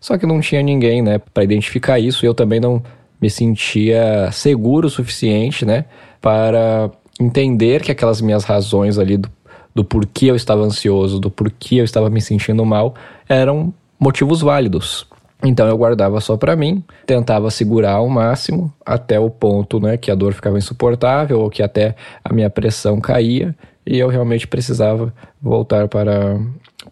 Só 0.00 0.18
que 0.18 0.26
não 0.26 0.40
tinha 0.40 0.62
ninguém 0.62 1.00
né, 1.00 1.18
para 1.18 1.42
identificar 1.42 1.98
isso, 1.98 2.24
e 2.24 2.28
eu 2.28 2.34
também 2.34 2.60
não 2.60 2.82
me 3.20 3.30
sentia 3.30 4.30
seguro 4.30 4.88
o 4.88 4.90
suficiente 4.90 5.64
né, 5.64 5.86
para 6.20 6.90
entender 7.18 7.82
que 7.82 7.90
aquelas 7.90 8.20
minhas 8.20 8.44
razões 8.44 8.98
ali 8.98 9.16
do, 9.16 9.30
do 9.74 9.82
porquê 9.82 10.26
eu 10.26 10.36
estava 10.36 10.62
ansioso, 10.62 11.18
do 11.18 11.30
porquê 11.30 11.76
eu 11.76 11.84
estava 11.84 12.10
me 12.10 12.20
sentindo 12.20 12.64
mal, 12.66 12.94
eram 13.26 13.72
motivos 13.98 14.42
válidos. 14.42 15.06
Então 15.42 15.68
eu 15.68 15.76
guardava 15.76 16.20
só 16.20 16.36
para 16.36 16.56
mim, 16.56 16.82
tentava 17.04 17.50
segurar 17.50 17.92
ao 17.92 18.08
máximo 18.08 18.72
até 18.84 19.20
o 19.20 19.28
ponto, 19.28 19.78
né, 19.78 19.96
que 19.96 20.10
a 20.10 20.14
dor 20.14 20.32
ficava 20.32 20.56
insuportável 20.56 21.40
ou 21.40 21.50
que 21.50 21.62
até 21.62 21.94
a 22.24 22.32
minha 22.32 22.48
pressão 22.48 23.00
caía 23.00 23.54
e 23.86 23.98
eu 23.98 24.08
realmente 24.08 24.46
precisava 24.46 25.12
voltar 25.40 25.88
para 25.88 26.38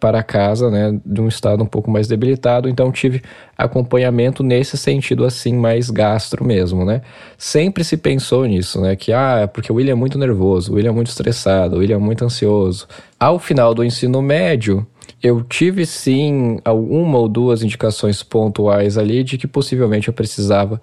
para 0.01 0.23
casa, 0.23 0.71
né, 0.71 0.99
de 1.07 1.21
um 1.21 1.29
estado 1.29 1.63
um 1.63 1.67
pouco 1.67 1.91
mais 1.91 2.09
debilitado, 2.09 2.69
então 2.69 2.91
tive 2.91 3.23
acompanhamento 3.57 4.43
nesse 4.43 4.77
sentido 4.77 5.25
assim 5.25 5.55
mais 5.55 5.89
gastro 5.89 6.45
mesmo, 6.45 6.85
né? 6.85 7.01
Sempre 7.39 7.85
se 7.85 7.97
pensou 7.97 8.45
nisso, 8.45 8.81
né, 8.81 8.97
que 8.97 9.13
ah, 9.13 9.41
é 9.43 9.47
porque 9.47 9.71
o 9.71 9.77
William 9.77 9.93
é 9.93 9.95
muito 9.95 10.19
nervoso, 10.19 10.73
o 10.73 10.75
William 10.77 10.91
é 10.91 10.95
muito 10.95 11.09
estressado, 11.09 11.77
o 11.77 11.79
William 11.79 11.97
é 11.97 12.01
muito 12.01 12.25
ansioso. 12.25 12.89
Ao 13.19 13.39
final 13.39 13.73
do 13.73 13.85
ensino 13.85 14.21
médio, 14.21 14.87
eu 15.25 15.43
tive 15.43 15.87
sim 15.87 16.59
uma 16.67 17.17
ou 17.17 17.27
duas 17.31 17.63
indicações 17.63 18.23
pontuais 18.23 18.99
ali 18.99 19.25
de 19.25 19.39
que 19.39 19.47
possivelmente 19.47 20.09
eu 20.09 20.13
precisava 20.13 20.79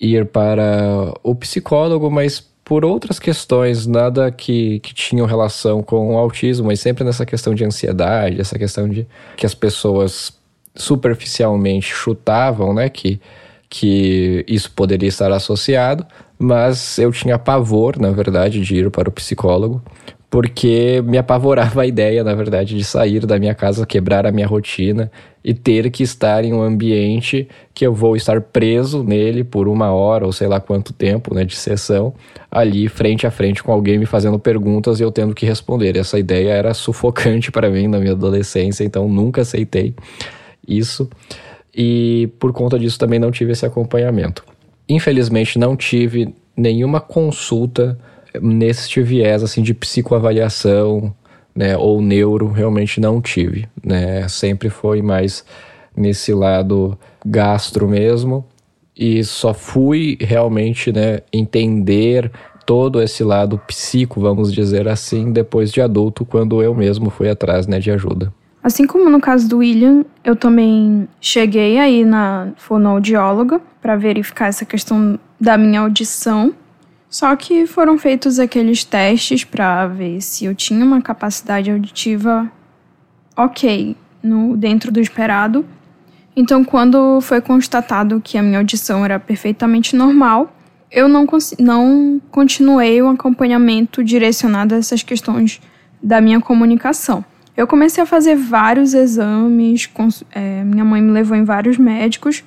ir 0.00 0.26
para 0.26 1.14
o 1.22 1.36
psicólogo, 1.36 2.10
mas 2.10 2.40
por 2.64 2.84
outras 2.84 3.20
questões, 3.20 3.86
nada 3.86 4.28
que, 4.32 4.80
que 4.80 4.92
tinham 4.92 5.24
relação 5.24 5.84
com 5.84 6.16
o 6.16 6.18
autismo, 6.18 6.66
mas 6.66 6.80
sempre 6.80 7.04
nessa 7.04 7.24
questão 7.24 7.54
de 7.54 7.64
ansiedade, 7.64 8.40
essa 8.40 8.58
questão 8.58 8.88
de 8.88 9.06
que 9.36 9.46
as 9.46 9.54
pessoas 9.54 10.36
superficialmente 10.74 11.86
chutavam, 11.86 12.74
né, 12.74 12.88
que, 12.88 13.20
que 13.70 14.44
isso 14.48 14.68
poderia 14.72 15.08
estar 15.08 15.30
associado, 15.30 16.04
mas 16.36 16.98
eu 16.98 17.12
tinha 17.12 17.38
pavor, 17.38 18.00
na 18.00 18.10
verdade, 18.10 18.60
de 18.60 18.74
ir 18.74 18.90
para 18.90 19.08
o 19.08 19.12
psicólogo, 19.12 19.80
porque 20.36 21.02
me 21.02 21.16
apavorava 21.16 21.80
a 21.80 21.86
ideia, 21.86 22.22
na 22.22 22.34
verdade, 22.34 22.76
de 22.76 22.84
sair 22.84 23.24
da 23.24 23.38
minha 23.38 23.54
casa, 23.54 23.86
quebrar 23.86 24.26
a 24.26 24.30
minha 24.30 24.46
rotina 24.46 25.10
e 25.42 25.54
ter 25.54 25.90
que 25.90 26.02
estar 26.02 26.44
em 26.44 26.52
um 26.52 26.60
ambiente 26.60 27.48
que 27.72 27.86
eu 27.86 27.94
vou 27.94 28.14
estar 28.14 28.38
preso 28.42 29.02
nele 29.02 29.42
por 29.42 29.66
uma 29.66 29.92
hora 29.92 30.26
ou 30.26 30.32
sei 30.34 30.46
lá 30.46 30.60
quanto 30.60 30.92
tempo, 30.92 31.34
né, 31.34 31.42
de 31.42 31.56
sessão, 31.56 32.12
ali 32.50 32.86
frente 32.86 33.26
a 33.26 33.30
frente 33.30 33.62
com 33.62 33.72
alguém 33.72 33.96
me 33.96 34.04
fazendo 34.04 34.38
perguntas 34.38 35.00
e 35.00 35.04
eu 35.04 35.10
tendo 35.10 35.34
que 35.34 35.46
responder. 35.46 35.96
Essa 35.96 36.18
ideia 36.18 36.50
era 36.50 36.74
sufocante 36.74 37.48
para 37.50 37.70
mim 37.70 37.88
na 37.88 37.98
minha 37.98 38.12
adolescência, 38.12 38.84
então 38.84 39.08
nunca 39.08 39.40
aceitei 39.40 39.94
isso 40.68 41.08
e 41.74 42.28
por 42.38 42.52
conta 42.52 42.78
disso 42.78 42.98
também 42.98 43.18
não 43.18 43.30
tive 43.30 43.52
esse 43.52 43.64
acompanhamento. 43.64 44.44
Infelizmente 44.86 45.58
não 45.58 45.74
tive 45.74 46.34
nenhuma 46.54 47.00
consulta 47.00 47.98
nesse 48.40 49.00
viés 49.02 49.42
assim 49.42 49.62
de 49.62 49.74
psicoavaliação, 49.74 51.14
né, 51.54 51.76
ou 51.76 52.02
neuro, 52.02 52.50
realmente 52.50 53.00
não 53.00 53.20
tive, 53.20 53.66
né? 53.82 54.28
Sempre 54.28 54.68
foi 54.68 55.00
mais 55.00 55.44
nesse 55.96 56.34
lado 56.34 56.98
gastro 57.24 57.88
mesmo 57.88 58.44
e 58.94 59.24
só 59.24 59.54
fui 59.54 60.18
realmente, 60.20 60.92
né, 60.92 61.20
entender 61.32 62.30
todo 62.66 63.00
esse 63.00 63.22
lado 63.22 63.58
psico, 63.66 64.20
vamos 64.20 64.52
dizer 64.52 64.88
assim, 64.88 65.32
depois 65.32 65.72
de 65.72 65.80
adulto, 65.80 66.24
quando 66.24 66.62
eu 66.62 66.74
mesmo 66.74 67.10
fui 67.10 67.28
atrás, 67.28 67.66
né, 67.66 67.78
de 67.78 67.90
ajuda. 67.90 68.32
Assim 68.62 68.86
como 68.86 69.08
no 69.08 69.20
caso 69.20 69.48
do 69.48 69.58
William, 69.58 70.04
eu 70.24 70.34
também 70.34 71.08
cheguei 71.20 71.78
aí 71.78 72.04
na 72.04 72.48
fonoaudióloga 72.56 73.60
para 73.80 73.94
verificar 73.94 74.48
essa 74.48 74.64
questão 74.64 75.18
da 75.40 75.56
minha 75.56 75.80
audição 75.80 76.52
só 77.16 77.34
que 77.34 77.66
foram 77.66 77.96
feitos 77.96 78.38
aqueles 78.38 78.84
testes 78.84 79.42
para 79.42 79.86
ver 79.86 80.20
se 80.20 80.44
eu 80.44 80.54
tinha 80.54 80.84
uma 80.84 81.00
capacidade 81.00 81.70
auditiva 81.70 82.52
ok, 83.34 83.96
no, 84.22 84.54
dentro 84.54 84.92
do 84.92 85.00
esperado. 85.00 85.64
Então, 86.36 86.62
quando 86.62 87.18
foi 87.22 87.40
constatado 87.40 88.20
que 88.22 88.36
a 88.36 88.42
minha 88.42 88.58
audição 88.58 89.02
era 89.02 89.18
perfeitamente 89.18 89.96
normal, 89.96 90.54
eu 90.92 91.08
não, 91.08 91.26
não 91.58 92.20
continuei 92.30 93.00
o 93.00 93.08
acompanhamento 93.08 94.04
direcionado 94.04 94.74
a 94.74 94.78
essas 94.78 95.02
questões 95.02 95.58
da 96.02 96.20
minha 96.20 96.38
comunicação. 96.38 97.24
Eu 97.56 97.66
comecei 97.66 98.04
a 98.04 98.06
fazer 98.06 98.36
vários 98.36 98.92
exames, 98.92 99.88
é, 100.32 100.62
minha 100.64 100.84
mãe 100.84 101.00
me 101.00 101.12
levou 101.12 101.34
em 101.34 101.44
vários 101.44 101.78
médicos 101.78 102.44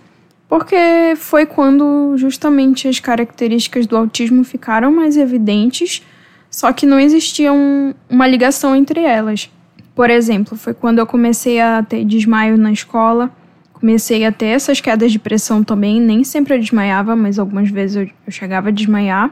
porque 0.50 1.14
foi 1.16 1.46
quando 1.46 2.18
justamente 2.18 2.88
as 2.88 3.00
características 3.00 3.86
do 3.86 3.96
autismo 3.96 4.44
ficaram 4.44 4.92
mais 4.92 5.16
evidentes, 5.16 6.04
só 6.50 6.74
que 6.74 6.88
não 6.88 7.00
existia 7.00 7.54
um, 7.54 7.94
uma 8.10 8.26
ligação 8.26 8.76
entre 8.76 9.00
elas. 9.02 9.48
Por 9.94 10.10
exemplo, 10.10 10.58
foi 10.58 10.74
quando 10.74 10.98
eu 10.98 11.06
comecei 11.06 11.62
a 11.62 11.84
ter 11.84 12.04
desmaio 12.04 12.58
na 12.58 12.72
escola, 12.72 13.30
comecei 13.74 14.26
a 14.26 14.32
ter 14.32 14.48
essas 14.48 14.82
quedas 14.82 15.12
de 15.12 15.20
pressão 15.20 15.64
também, 15.64 16.02
nem 16.02 16.24
sempre 16.24 16.56
eu 16.56 16.60
desmaiava, 16.60 17.16
mas 17.16 17.38
algumas 17.38 17.70
vezes 17.70 17.96
eu, 17.98 18.10
eu 18.26 18.32
chegava 18.32 18.70
a 18.70 18.72
desmaiar. 18.72 19.30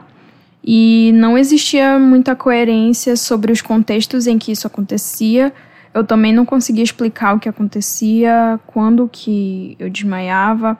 E 0.62 1.10
não 1.14 1.36
existia 1.36 1.98
muita 1.98 2.36
coerência 2.36 3.16
sobre 3.16 3.50
os 3.50 3.60
contextos 3.60 4.26
em 4.26 4.38
que 4.38 4.52
isso 4.52 4.66
acontecia. 4.66 5.52
Eu 5.92 6.04
também 6.04 6.32
não 6.32 6.44
conseguia 6.44 6.84
explicar 6.84 7.34
o 7.34 7.40
que 7.40 7.48
acontecia, 7.48 8.60
quando 8.66 9.08
que 9.10 9.74
eu 9.80 9.90
desmaiava. 9.90 10.78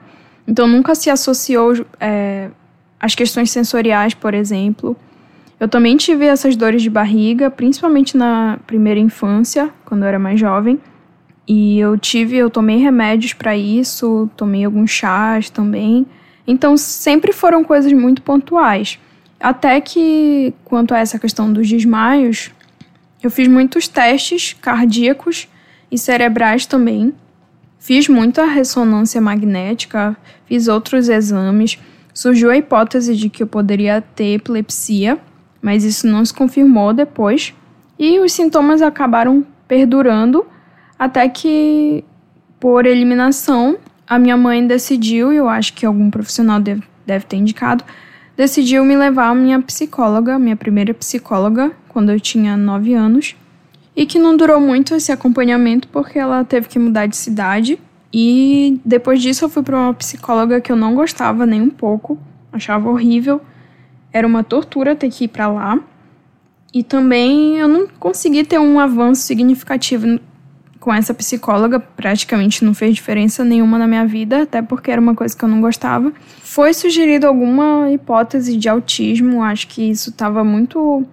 Então 0.49 0.67
nunca 0.67 0.95
se 0.95 1.11
associou 1.11 1.85
é, 1.99 2.49
as 2.99 3.13
questões 3.13 3.51
sensoriais, 3.51 4.15
por 4.15 4.33
exemplo. 4.33 4.97
Eu 5.59 5.67
também 5.67 5.95
tive 5.95 6.25
essas 6.25 6.55
dores 6.55 6.81
de 6.81 6.89
barriga, 6.89 7.51
principalmente 7.51 8.17
na 8.17 8.57
primeira 8.65 8.99
infância, 8.99 9.69
quando 9.85 10.01
eu 10.01 10.07
era 10.07 10.17
mais 10.17 10.39
jovem. 10.39 10.79
E 11.47 11.77
eu 11.77 11.95
tive, 11.99 12.35
eu 12.35 12.49
tomei 12.49 12.77
remédios 12.77 13.31
para 13.33 13.55
isso, 13.55 14.27
tomei 14.35 14.65
alguns 14.65 14.89
chás 14.89 15.51
também. 15.51 16.07
Então 16.47 16.75
sempre 16.75 17.31
foram 17.31 17.63
coisas 17.63 17.93
muito 17.93 18.23
pontuais. 18.23 18.97
Até 19.39 19.79
que, 19.79 20.51
quanto 20.65 20.95
a 20.95 20.99
essa 20.99 21.19
questão 21.19 21.53
dos 21.53 21.69
desmaios, 21.69 22.49
eu 23.21 23.29
fiz 23.29 23.47
muitos 23.47 23.87
testes 23.87 24.53
cardíacos 24.59 25.47
e 25.91 25.97
cerebrais 25.97 26.65
também. 26.65 27.13
Fiz 27.79 28.09
muita 28.09 28.45
ressonância 28.45 29.21
magnética, 29.21 30.15
fiz 30.45 30.67
outros 30.67 31.07
exames. 31.07 31.79
Surgiu 32.13 32.51
a 32.51 32.57
hipótese 32.57 33.15
de 33.15 33.29
que 33.29 33.41
eu 33.41 33.47
poderia 33.47 34.01
ter 34.01 34.35
epilepsia, 34.35 35.17
mas 35.61 35.85
isso 35.85 36.05
não 36.05 36.23
se 36.25 36.33
confirmou 36.33 36.93
depois. 36.93 37.53
E 37.97 38.19
os 38.19 38.33
sintomas 38.33 38.81
acabaram 38.81 39.45
perdurando 39.65 40.45
até 40.97 41.29
que, 41.29 42.03
por 42.59 42.85
eliminação, 42.85 43.77
a 44.05 44.19
minha 44.19 44.35
mãe 44.35 44.67
decidiu, 44.67 45.31
e 45.31 45.37
eu 45.37 45.47
acho 45.47 45.73
que 45.73 45.85
algum 45.85 46.11
profissional 46.11 46.59
deve, 46.59 46.83
deve 47.05 47.25
ter 47.25 47.37
indicado, 47.37 47.85
decidiu 48.35 48.83
me 48.83 48.97
levar 48.97 49.29
à 49.29 49.35
minha 49.35 49.61
psicóloga, 49.61 50.37
minha 50.37 50.57
primeira 50.57 50.93
psicóloga, 50.93 51.71
quando 51.87 52.11
eu 52.11 52.19
tinha 52.19 52.57
9 52.57 52.93
anos. 52.93 53.35
E 53.99 54.05
que 54.05 54.17
não 54.17 54.37
durou 54.37 54.61
muito 54.61 54.95
esse 54.95 55.11
acompanhamento 55.11 55.85
porque 55.89 56.17
ela 56.17 56.45
teve 56.45 56.69
que 56.69 56.79
mudar 56.79 57.05
de 57.05 57.17
cidade. 57.17 57.77
E 58.13 58.79
depois 58.85 59.21
disso 59.21 59.43
eu 59.43 59.49
fui 59.49 59.61
para 59.61 59.75
uma 59.75 59.93
psicóloga 59.93 60.61
que 60.61 60.71
eu 60.71 60.77
não 60.77 60.95
gostava 60.95 61.45
nem 61.45 61.61
um 61.61 61.69
pouco, 61.69 62.17
achava 62.49 62.89
horrível. 62.89 63.41
Era 64.13 64.25
uma 64.25 64.41
tortura 64.41 64.95
ter 64.95 65.09
que 65.09 65.25
ir 65.25 65.27
para 65.27 65.49
lá. 65.49 65.77
E 66.73 66.81
também 66.81 67.57
eu 67.57 67.67
não 67.67 67.89
consegui 67.99 68.45
ter 68.45 68.57
um 68.57 68.79
avanço 68.79 69.23
significativo 69.23 70.17
com 70.79 70.93
essa 70.93 71.13
psicóloga 71.13 71.77
praticamente 71.77 72.63
não 72.63 72.73
fez 72.73 72.95
diferença 72.95 73.43
nenhuma 73.43 73.77
na 73.77 73.85
minha 73.85 74.07
vida, 74.07 74.43
até 74.43 74.61
porque 74.61 74.89
era 74.89 75.01
uma 75.01 75.13
coisa 75.13 75.35
que 75.35 75.43
eu 75.43 75.49
não 75.49 75.59
gostava. 75.59 76.13
Foi 76.41 76.73
sugerido 76.73 77.27
alguma 77.27 77.91
hipótese 77.91 78.55
de 78.55 78.69
autismo, 78.69 79.43
acho 79.43 79.67
que 79.67 79.89
isso 79.89 80.09
estava 80.09 80.41
muito 80.41 81.05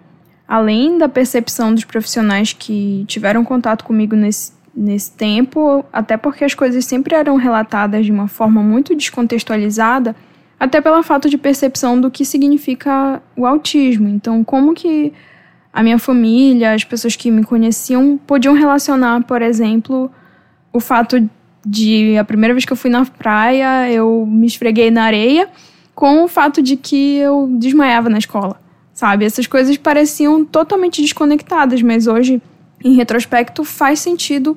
além 0.48 0.98
da 0.98 1.08
percepção 1.08 1.74
dos 1.74 1.84
profissionais 1.84 2.52
que 2.52 3.04
tiveram 3.06 3.44
contato 3.44 3.84
comigo 3.84 4.14
nesse, 4.14 4.52
nesse 4.74 5.10
tempo, 5.12 5.84
até 5.92 6.16
porque 6.16 6.44
as 6.44 6.54
coisas 6.54 6.84
sempre 6.84 7.14
eram 7.14 7.36
relatadas 7.36 8.04
de 8.04 8.12
uma 8.12 8.28
forma 8.28 8.62
muito 8.62 8.94
descontextualizada, 8.94 10.14
até 10.58 10.80
pelo 10.80 11.02
fato 11.02 11.28
de 11.28 11.36
percepção 11.36 12.00
do 12.00 12.10
que 12.10 12.24
significa 12.24 13.22
o 13.36 13.46
autismo. 13.46 14.08
Então, 14.08 14.42
como 14.44 14.74
que 14.74 15.12
a 15.72 15.82
minha 15.82 15.98
família, 15.98 16.72
as 16.72 16.84
pessoas 16.84 17.16
que 17.16 17.30
me 17.30 17.44
conheciam, 17.44 18.18
podiam 18.26 18.54
relacionar, 18.54 19.22
por 19.24 19.42
exemplo, 19.42 20.10
o 20.72 20.80
fato 20.80 21.28
de 21.66 22.16
a 22.16 22.24
primeira 22.24 22.54
vez 22.54 22.64
que 22.64 22.72
eu 22.72 22.76
fui 22.76 22.88
na 22.88 23.04
praia, 23.04 23.90
eu 23.90 24.24
me 24.26 24.46
esfreguei 24.46 24.90
na 24.90 25.04
areia, 25.04 25.48
com 25.94 26.24
o 26.24 26.28
fato 26.28 26.62
de 26.62 26.76
que 26.76 27.16
eu 27.16 27.48
desmaiava 27.58 28.08
na 28.08 28.18
escola, 28.18 28.60
sabe? 28.96 29.26
Essas 29.26 29.46
coisas 29.46 29.76
pareciam 29.76 30.42
totalmente 30.42 31.02
desconectadas, 31.02 31.82
mas 31.82 32.06
hoje, 32.06 32.42
em 32.82 32.94
retrospecto, 32.94 33.62
faz 33.62 34.00
sentido 34.00 34.56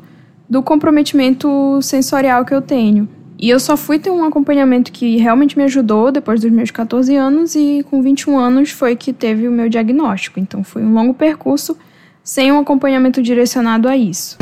do 0.50 0.64
comprometimento 0.64 1.80
sensorial 1.82 2.46
que 2.46 2.54
eu 2.54 2.62
tenho. 2.62 3.08
E 3.38 3.50
eu 3.50 3.60
só 3.60 3.76
fui 3.76 4.00
ter 4.00 4.10
um 4.10 4.24
acompanhamento 4.24 4.92
que 4.94 5.18
realmente 5.18 5.58
me 5.58 5.66
ajudou 5.66 6.12
depois 6.12 6.40
dos 6.42 6.52
meus 6.52 6.72
14 6.72 7.16
anos 7.16 7.54
e 7.54 7.86
com 7.90 8.02
21 8.02 8.38
anos 8.38 8.72
foi 8.72 8.96
que 8.96 9.14
teve 9.14 9.48
o 9.48 9.52
meu 9.52 9.68
diagnóstico. 9.70 10.40
Então 10.40 10.64
foi 10.64 10.84
um 10.84 10.94
longo 10.94 11.14
percurso 11.14 11.78
sem 12.24 12.52
um 12.52 12.60
acompanhamento 12.60 13.22
direcionado 13.22 13.88
a 13.88 13.96
isso. 13.96 14.38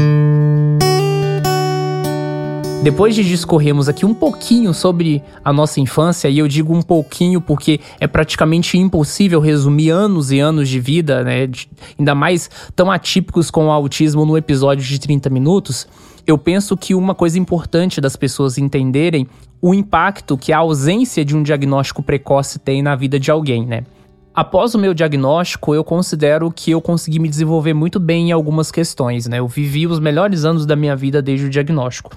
Depois 2.84 3.16
de 3.16 3.24
discorrermos 3.24 3.90
aqui 3.90 4.06
um 4.06 4.14
pouquinho 4.14 4.74
sobre 4.74 5.22
a 5.44 5.52
nossa 5.52 5.80
infância, 5.82 6.30
e 6.30 6.38
eu 6.38 6.48
digo 6.48 6.74
um 6.74 6.82
pouquinho 6.82 7.42
porque 7.42 7.82
é 8.00 8.08
praticamente 8.08 8.78
impossível 8.78 9.42
resumir 9.42 9.90
anos 9.90 10.32
e 10.32 10.40
anos 10.40 10.70
de 10.70 10.80
vida, 10.80 11.24
né, 11.24 11.48
de, 11.48 11.68
ainda 12.00 12.16
mais 12.16 12.50
tão 12.76 12.90
atípicos 12.90 13.52
com 13.52 13.68
o 13.68 13.72
autismo 13.72 14.26
no 14.26 14.38
episódio 14.38 14.86
de 14.86 15.00
30 15.00 15.30
minutos, 15.30 15.88
eu 16.26 16.38
penso 16.38 16.78
que 16.78 16.94
uma 16.94 17.16
coisa 17.16 17.40
importante 17.40 18.00
das 18.00 18.16
pessoas 18.16 18.58
entenderem 18.58 19.28
o 19.62 19.74
impacto 19.74 20.38
que 20.38 20.54
a 20.54 20.60
ausência 20.60 21.26
de 21.26 21.36
um 21.36 21.44
diagnóstico 21.44 22.04
precoce 22.04 22.60
tem 22.60 22.82
na 22.82 22.96
vida 22.96 23.20
de 23.20 23.32
alguém, 23.32 23.66
né? 23.66 23.84
Após 24.36 24.76
o 24.76 24.78
meu 24.78 24.94
diagnóstico, 24.94 25.74
eu 25.74 25.84
considero 25.84 26.52
que 26.52 26.70
eu 26.70 26.80
consegui 26.80 27.18
me 27.18 27.28
desenvolver 27.28 27.74
muito 27.74 28.00
bem 28.00 28.30
em 28.30 28.32
algumas 28.32 28.72
questões, 28.72 29.26
né? 29.26 29.40
Eu 29.40 29.48
vivi 29.48 29.88
os 29.88 30.00
melhores 30.00 30.46
anos 30.46 30.64
da 30.64 30.76
minha 30.76 30.96
vida 30.96 31.24
desde 31.24 31.48
o 31.48 31.50
diagnóstico. 31.50 32.12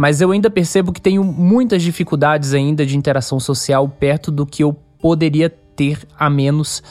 Mas 0.00 0.20
eu 0.20 0.30
ainda 0.30 0.48
percebo 0.48 0.92
que 0.92 1.00
tenho 1.00 1.24
muitas 1.24 1.82
dificuldades 1.82 2.54
ainda 2.54 2.86
de 2.86 2.96
interação 2.96 3.40
social 3.40 3.88
perto 3.88 4.30
do 4.30 4.46
que 4.46 4.62
eu 4.62 4.72
poderia 4.72 5.50
ter 5.50 6.06
a 6.16 6.30
menos 6.30 6.82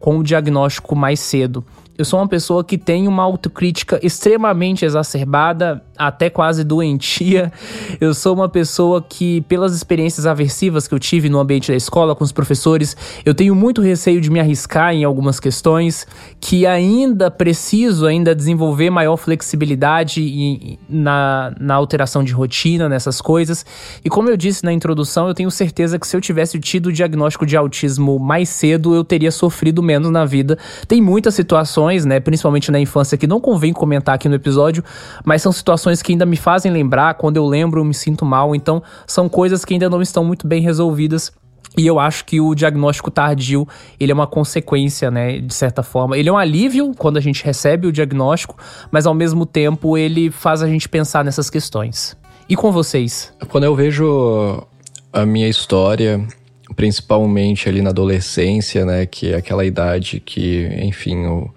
com 0.00 0.18
o 0.18 0.24
diagnóstico 0.24 0.96
mais 0.96 1.20
cedo. 1.20 1.64
Eu 1.98 2.04
sou 2.04 2.20
uma 2.20 2.28
pessoa 2.28 2.62
que 2.62 2.78
tem 2.78 3.08
uma 3.08 3.24
autocrítica 3.24 3.98
extremamente 4.00 4.84
exacerbada 4.84 5.82
até 5.98 6.30
quase 6.30 6.62
doentia. 6.62 7.52
Eu 8.00 8.14
sou 8.14 8.36
uma 8.36 8.48
pessoa 8.48 9.02
que, 9.02 9.40
pelas 9.42 9.74
experiências 9.74 10.24
aversivas 10.24 10.86
que 10.86 10.94
eu 10.94 10.98
tive 11.00 11.28
no 11.28 11.40
ambiente 11.40 11.72
da 11.72 11.76
escola 11.76 12.14
com 12.14 12.22
os 12.22 12.30
professores, 12.30 12.96
eu 13.24 13.34
tenho 13.34 13.54
muito 13.54 13.82
receio 13.82 14.20
de 14.20 14.30
me 14.30 14.38
arriscar 14.38 14.94
em 14.94 15.02
algumas 15.02 15.40
questões, 15.40 16.06
que 16.40 16.64
ainda 16.64 17.28
preciso 17.30 18.06
ainda 18.06 18.34
desenvolver 18.34 18.90
maior 18.90 19.16
flexibilidade 19.16 20.78
na, 20.88 21.52
na 21.58 21.74
alteração 21.74 22.22
de 22.22 22.32
rotina, 22.32 22.88
nessas 22.88 23.20
coisas. 23.20 23.66
E 24.04 24.08
como 24.08 24.28
eu 24.28 24.36
disse 24.36 24.64
na 24.64 24.72
introdução, 24.72 25.26
eu 25.26 25.34
tenho 25.34 25.50
certeza 25.50 25.98
que 25.98 26.06
se 26.06 26.16
eu 26.16 26.20
tivesse 26.20 26.60
tido 26.60 26.86
o 26.86 26.92
diagnóstico 26.92 27.44
de 27.44 27.56
autismo 27.56 28.18
mais 28.18 28.48
cedo, 28.48 28.94
eu 28.94 29.02
teria 29.02 29.32
sofrido 29.32 29.82
menos 29.82 30.12
na 30.12 30.24
vida. 30.24 30.56
Tem 30.86 31.02
muitas 31.02 31.34
situações, 31.34 31.87
né, 32.04 32.20
principalmente 32.20 32.70
na 32.70 32.78
infância, 32.78 33.18
que 33.18 33.26
não 33.26 33.40
convém 33.40 33.72
comentar 33.72 34.14
aqui 34.14 34.28
no 34.28 34.34
episódio, 34.34 34.84
mas 35.24 35.42
são 35.42 35.52
situações 35.52 35.78
situações 35.78 36.02
que 36.02 36.12
ainda 36.12 36.26
me 36.26 36.36
fazem 36.36 36.72
lembrar, 36.72 37.14
quando 37.14 37.36
eu 37.36 37.46
lembro 37.46 37.80
eu 37.80 37.84
me 37.84 37.94
sinto 37.94 38.24
mal, 38.24 38.54
então 38.54 38.82
são 39.06 39.28
coisas 39.28 39.64
que 39.64 39.74
ainda 39.74 39.88
não 39.88 40.02
estão 40.02 40.24
muito 40.24 40.46
bem 40.46 40.62
resolvidas. 40.62 41.32
E 41.76 41.86
eu 41.86 42.00
acho 42.00 42.24
que 42.24 42.40
o 42.40 42.54
diagnóstico 42.54 43.10
tardio, 43.10 43.68
ele 44.00 44.10
é 44.10 44.14
uma 44.14 44.26
consequência, 44.26 45.10
né, 45.10 45.38
de 45.38 45.54
certa 45.54 45.82
forma. 45.82 46.16
Ele 46.16 46.28
é 46.28 46.32
um 46.32 46.38
alívio 46.38 46.92
quando 46.96 47.18
a 47.18 47.20
gente 47.20 47.44
recebe 47.44 47.86
o 47.86 47.92
diagnóstico, 47.92 48.56
mas 48.90 49.06
ao 49.06 49.14
mesmo 49.14 49.44
tempo 49.44 49.96
ele 49.96 50.30
faz 50.30 50.62
a 50.62 50.66
gente 50.66 50.88
pensar 50.88 51.24
nessas 51.24 51.50
questões. 51.50 52.16
E 52.48 52.56
com 52.56 52.72
vocês? 52.72 53.32
Quando 53.48 53.64
eu 53.64 53.76
vejo 53.76 54.66
a 55.12 55.26
minha 55.26 55.46
história, 55.46 56.26
principalmente 56.74 57.68
ali 57.68 57.82
na 57.82 57.90
adolescência, 57.90 58.86
né, 58.86 59.04
que 59.04 59.32
é 59.32 59.36
aquela 59.36 59.64
idade 59.64 60.20
que, 60.24 60.66
enfim, 60.82 61.26
o, 61.26 61.50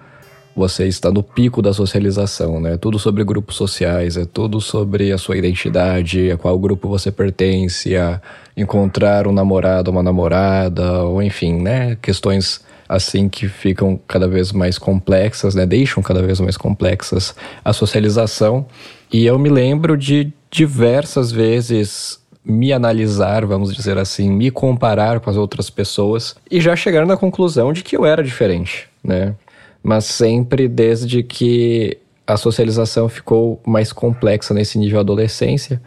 você 0.56 0.88
está 0.88 1.12
no 1.12 1.24
pico 1.24 1.62
da 1.62 1.74
socialização, 1.74 2.60
né? 2.60 2.78
Tudo 2.78 3.00
sobre 3.00 3.24
grupos 3.24 3.56
sociais, 3.56 4.18
é 4.18 4.26
tudo 4.26 4.60
sobre 4.60 5.12
a 5.12 5.18
sua 5.18 5.38
identidade, 5.38 6.32
a 6.32 6.38
qual 6.38 6.58
grupo 6.60 6.90
você 6.90 7.12
pertence, 7.12 7.96
a 7.96 8.22
encontrar 8.56 9.28
um 9.28 9.32
namorado, 9.32 9.92
uma 9.92 10.04
namorada, 10.04 11.04
ou 11.04 11.22
enfim, 11.22 11.62
né? 11.62 11.98
Questões 12.02 12.62
assim 12.88 13.30
que 13.30 13.48
ficam 13.48 13.98
cada 14.06 14.28
vez 14.28 14.52
mais 14.52 14.78
complexas, 14.78 15.56
né? 15.56 15.66
Deixam 15.66 16.04
cada 16.04 16.22
vez 16.22 16.40
mais 16.42 16.58
complexas 16.58 17.34
a 17.64 17.72
socialização. 17.72 18.66
E 19.12 19.26
eu 19.26 19.40
me 19.40 19.50
lembro 19.50 19.96
de 19.96 20.34
diversas 20.50 21.32
vezes 21.32 22.20
me 22.44 22.74
analisar, 22.74 23.46
vamos 23.46 23.74
dizer 23.74 23.98
assim, 23.98 24.30
me 24.30 24.52
comparar 24.52 25.20
com 25.20 25.30
as 25.30 25.38
outras 25.38 25.70
pessoas 25.70 26.36
e 26.50 26.60
já 26.60 26.76
chegar 26.76 27.06
na 27.06 27.16
conclusão 27.16 27.72
de 27.72 27.84
que 27.84 27.96
eu 27.96 28.06
era 28.06 28.24
diferente, 28.24 28.90
né? 29.04 29.36
Mas 29.84 30.06
sempre 30.06 30.68
desde 30.68 31.24
que 31.24 31.98
a 32.26 32.38
socialização 32.38 33.10
ficou 33.10 33.60
mais 33.66 33.92
complexa 33.92 34.54
nesse 34.54 34.78
nível 34.78 35.00
adolescência. 35.00 35.82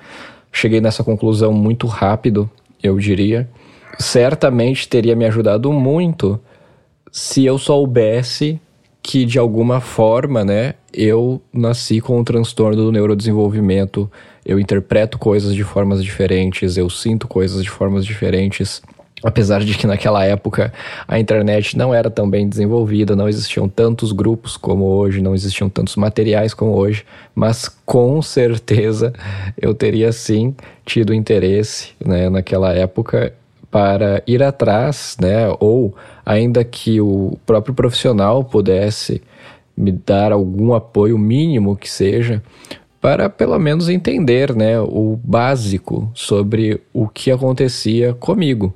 Cheguei 0.53 0.81
nessa 0.81 1.03
conclusão 1.03 1.53
muito 1.53 1.87
rápido, 1.87 2.51
eu 2.83 2.99
diria. 2.99 3.49
Certamente 3.99 4.89
teria 4.89 5.17
me 5.17 5.25
ajudado 5.25 5.73
muito 5.73 6.41
se 7.11 7.45
eu 7.45 7.57
soubesse 7.59 8.61
que 9.01 9.25
de 9.25 9.39
alguma 9.39 9.81
forma, 9.81 10.45
né, 10.45 10.75
eu 10.93 11.41
nasci 11.53 12.01
com 12.01 12.19
um 12.19 12.25
transtorno 12.25 12.77
do 12.77 12.91
neurodesenvolvimento, 12.91 14.11
eu 14.45 14.59
interpreto 14.59 15.19
coisas 15.19 15.55
de 15.55 15.63
formas 15.63 16.03
diferentes, 16.03 16.77
eu 16.77 16.89
sinto 16.89 17.29
coisas 17.29 17.63
de 17.63 17.71
formas 17.71 18.05
diferentes. 18.05 18.83
Apesar 19.25 19.65
de 19.65 19.75
que 19.79 19.87
naquela 19.87 20.23
época 20.23 20.71
a 21.09 21.19
internet 21.19 21.79
não 21.79 21.95
era 21.95 22.11
tão 22.11 22.29
bem 22.29 22.47
desenvolvida, 22.47 23.17
não 23.17 23.27
existiam 23.27 23.67
tantos 23.67 24.13
grupos 24.13 24.55
como 24.55 24.85
hoje, 24.85 25.23
não 25.23 25.35
existiam 25.35 25.71
tantos 25.71 25.97
materiais 25.97 26.53
como 26.53 26.77
hoje, 26.77 27.07
mas 27.35 27.67
com 27.87 28.21
certeza 28.21 29.15
eu 29.57 29.75
teria 29.75 30.13
sim 30.13 30.55
tido 30.85 31.15
interesse 31.15 31.93
né, 32.05 32.29
naquela 32.29 32.75
época 32.75 33.33
para 33.71 34.23
ir 34.27 34.43
atrás, 34.43 35.17
né, 35.19 35.49
ou 35.59 35.97
ainda 36.25 36.63
que 36.63 37.01
o 37.01 37.39
próprio 37.47 37.75
profissional 37.75 38.45
pudesse 38.45 39.23
me 39.75 39.91
dar 39.91 40.33
algum 40.33 40.75
apoio 40.75 41.17
mínimo 41.17 41.77
que 41.77 41.91
seja, 41.91 42.43
para 43.05 43.29
pelo 43.29 43.59
menos 43.59 43.91
entender 43.91 44.57
né, 44.57 44.81
o 44.81 45.21
básico 45.23 46.11
sobre 46.15 46.81
o 46.91 47.07
que 47.07 47.31
acontecia 47.31 48.15
comigo. 48.15 48.75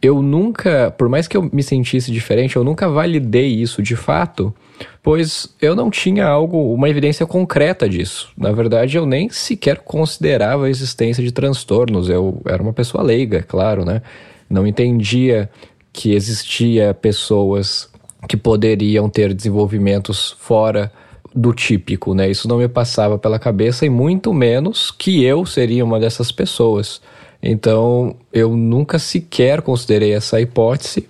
Eu 0.00 0.22
nunca, 0.22 0.94
por 0.96 1.08
mais 1.08 1.26
que 1.26 1.36
eu 1.36 1.50
me 1.52 1.60
sentisse 1.60 2.12
diferente, 2.12 2.54
eu 2.54 2.62
nunca 2.62 2.88
validei 2.88 3.48
isso 3.48 3.82
de 3.82 3.96
fato, 3.96 4.54
pois 5.02 5.52
eu 5.60 5.74
não 5.74 5.90
tinha 5.90 6.24
algo, 6.24 6.72
uma 6.72 6.88
evidência 6.88 7.26
concreta 7.26 7.88
disso. 7.88 8.30
Na 8.38 8.52
verdade, 8.52 8.96
eu 8.96 9.04
nem 9.04 9.28
sequer 9.28 9.78
considerava 9.78 10.66
a 10.66 10.70
existência 10.70 11.24
de 11.24 11.32
transtornos. 11.32 12.08
Eu 12.08 12.40
era 12.46 12.62
uma 12.62 12.72
pessoa 12.72 13.02
leiga, 13.02 13.42
claro, 13.42 13.84
né? 13.84 14.02
Não 14.48 14.64
entendia 14.68 15.50
que 15.92 16.14
existia 16.14 16.94
pessoas 16.94 17.90
que 18.28 18.36
poderiam 18.36 19.10
ter 19.10 19.34
desenvolvimentos 19.34 20.36
fora 20.38 20.92
do 21.34 21.52
típico, 21.52 22.14
né? 22.14 22.30
Isso 22.30 22.46
não 22.46 22.58
me 22.58 22.68
passava 22.68 23.18
pela 23.18 23.38
cabeça 23.38 23.84
e 23.84 23.90
muito 23.90 24.32
menos 24.32 24.90
que 24.90 25.24
eu 25.24 25.44
seria 25.44 25.84
uma 25.84 25.98
dessas 25.98 26.30
pessoas. 26.30 27.00
Então, 27.42 28.16
eu 28.32 28.56
nunca 28.56 28.98
sequer 28.98 29.60
considerei 29.60 30.12
essa 30.14 30.40
hipótese 30.40 31.08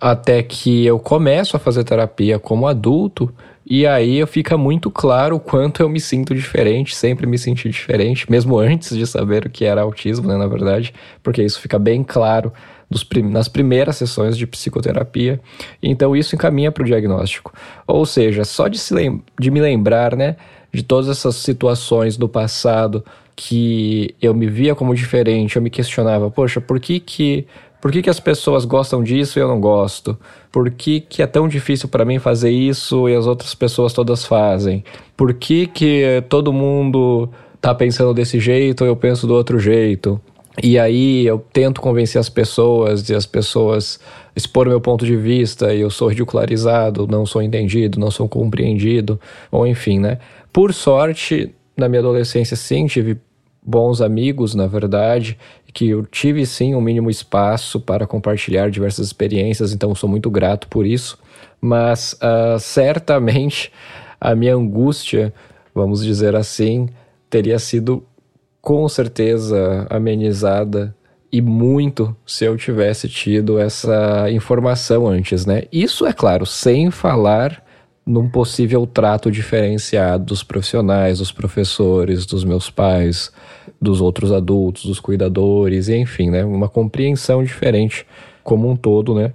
até 0.00 0.42
que 0.42 0.84
eu 0.84 0.98
começo 0.98 1.56
a 1.56 1.60
fazer 1.60 1.84
terapia 1.84 2.38
como 2.38 2.66
adulto 2.66 3.32
e 3.64 3.86
aí 3.86 4.24
fica 4.26 4.58
muito 4.58 4.90
claro 4.90 5.36
o 5.36 5.40
quanto 5.40 5.80
eu 5.80 5.88
me 5.88 6.00
sinto 6.00 6.34
diferente, 6.34 6.94
sempre 6.94 7.26
me 7.26 7.38
senti 7.38 7.68
diferente, 7.68 8.28
mesmo 8.30 8.58
antes 8.58 8.96
de 8.96 9.06
saber 9.06 9.46
o 9.46 9.50
que 9.50 9.64
era 9.64 9.82
autismo, 9.82 10.26
né, 10.26 10.36
na 10.36 10.48
verdade, 10.48 10.92
porque 11.22 11.42
isso 11.42 11.60
fica 11.60 11.78
bem 11.78 12.02
claro 12.02 12.52
prim 13.02 13.22
nas 13.22 13.48
primeiras 13.48 13.96
sessões 13.96 14.36
de 14.36 14.46
psicoterapia. 14.46 15.40
Então 15.82 16.16
isso 16.16 16.34
encaminha 16.34 16.72
para 16.72 16.82
o 16.82 16.86
diagnóstico. 16.86 17.52
Ou 17.86 18.04
seja, 18.04 18.44
só 18.44 18.68
de, 18.68 18.78
se 18.78 18.94
de 19.40 19.50
me 19.50 19.60
lembrar, 19.60 20.16
né, 20.16 20.36
de 20.72 20.82
todas 20.82 21.08
essas 21.08 21.36
situações 21.36 22.16
do 22.16 22.28
passado 22.28 23.04
que 23.36 24.14
eu 24.20 24.34
me 24.34 24.46
via 24.46 24.74
como 24.74 24.94
diferente, 24.94 25.56
eu 25.56 25.62
me 25.62 25.70
questionava, 25.70 26.30
poxa, 26.30 26.60
por 26.60 26.78
que 26.78 27.00
que 27.00 27.46
por 27.82 27.90
que, 27.90 28.00
que 28.00 28.10
as 28.10 28.20
pessoas 28.20 28.64
gostam 28.64 29.02
disso 29.02 29.40
e 29.40 29.42
eu 29.42 29.48
não 29.48 29.60
gosto? 29.60 30.16
Por 30.52 30.70
que, 30.70 31.00
que 31.00 31.20
é 31.20 31.26
tão 31.26 31.48
difícil 31.48 31.88
para 31.88 32.04
mim 32.04 32.20
fazer 32.20 32.50
isso 32.52 33.08
e 33.08 33.16
as 33.16 33.26
outras 33.26 33.56
pessoas 33.56 33.92
todas 33.92 34.24
fazem? 34.24 34.84
Por 35.16 35.34
que, 35.34 35.66
que 35.66 36.22
todo 36.28 36.52
mundo 36.52 37.28
tá 37.60 37.74
pensando 37.74 38.14
desse 38.14 38.38
jeito 38.38 38.84
eu 38.84 38.94
penso 38.94 39.26
do 39.26 39.34
outro 39.34 39.58
jeito? 39.58 40.20
E 40.60 40.78
aí 40.78 41.26
eu 41.26 41.38
tento 41.38 41.80
convencer 41.80 42.20
as 42.20 42.28
pessoas 42.28 43.08
e 43.08 43.14
as 43.14 43.24
pessoas 43.24 43.98
expor 44.36 44.66
meu 44.68 44.80
ponto 44.80 45.04
de 45.06 45.16
vista 45.16 45.72
e 45.72 45.80
eu 45.80 45.90
sou 45.90 46.08
ridicularizado, 46.08 47.06
não 47.06 47.24
sou 47.24 47.42
entendido, 47.42 47.98
não 47.98 48.10
sou 48.10 48.28
compreendido, 48.28 49.18
ou 49.50 49.66
enfim, 49.66 49.98
né? 49.98 50.18
Por 50.52 50.74
sorte, 50.74 51.54
na 51.76 51.88
minha 51.88 52.00
adolescência 52.00 52.56
sim, 52.56 52.86
tive 52.86 53.18
bons 53.62 54.02
amigos, 54.02 54.54
na 54.54 54.66
verdade, 54.66 55.38
que 55.72 55.88
eu 55.88 56.04
tive 56.04 56.44
sim 56.44 56.74
um 56.74 56.80
mínimo 56.80 57.08
espaço 57.08 57.80
para 57.80 58.06
compartilhar 58.06 58.70
diversas 58.70 59.06
experiências, 59.06 59.72
então 59.72 59.94
sou 59.94 60.08
muito 60.08 60.30
grato 60.30 60.68
por 60.68 60.86
isso. 60.86 61.18
Mas 61.60 62.14
uh, 62.14 62.58
certamente 62.58 63.72
a 64.20 64.34
minha 64.34 64.54
angústia, 64.54 65.32
vamos 65.74 66.04
dizer 66.04 66.36
assim, 66.36 66.88
teria 67.30 67.58
sido 67.58 68.04
com 68.62 68.88
certeza 68.88 69.88
amenizada 69.90 70.94
e 71.32 71.42
muito 71.42 72.14
se 72.24 72.44
eu 72.44 72.56
tivesse 72.56 73.08
tido 73.08 73.58
essa 73.58 74.30
informação 74.30 75.08
antes, 75.08 75.44
né? 75.44 75.64
Isso 75.72 76.06
é 76.06 76.12
claro, 76.12 76.46
sem 76.46 76.90
falar 76.90 77.62
num 78.06 78.28
possível 78.28 78.86
trato 78.86 79.30
diferenciado 79.30 80.26
dos 80.26 80.44
profissionais, 80.44 81.18
dos 81.18 81.32
professores, 81.32 82.24
dos 82.24 82.44
meus 82.44 82.70
pais, 82.70 83.32
dos 83.80 84.00
outros 84.00 84.30
adultos, 84.30 84.84
dos 84.84 85.00
cuidadores, 85.00 85.88
enfim, 85.88 86.30
né? 86.30 86.44
Uma 86.44 86.68
compreensão 86.68 87.42
diferente 87.42 88.06
como 88.44 88.70
um 88.70 88.76
todo, 88.76 89.14
né? 89.14 89.32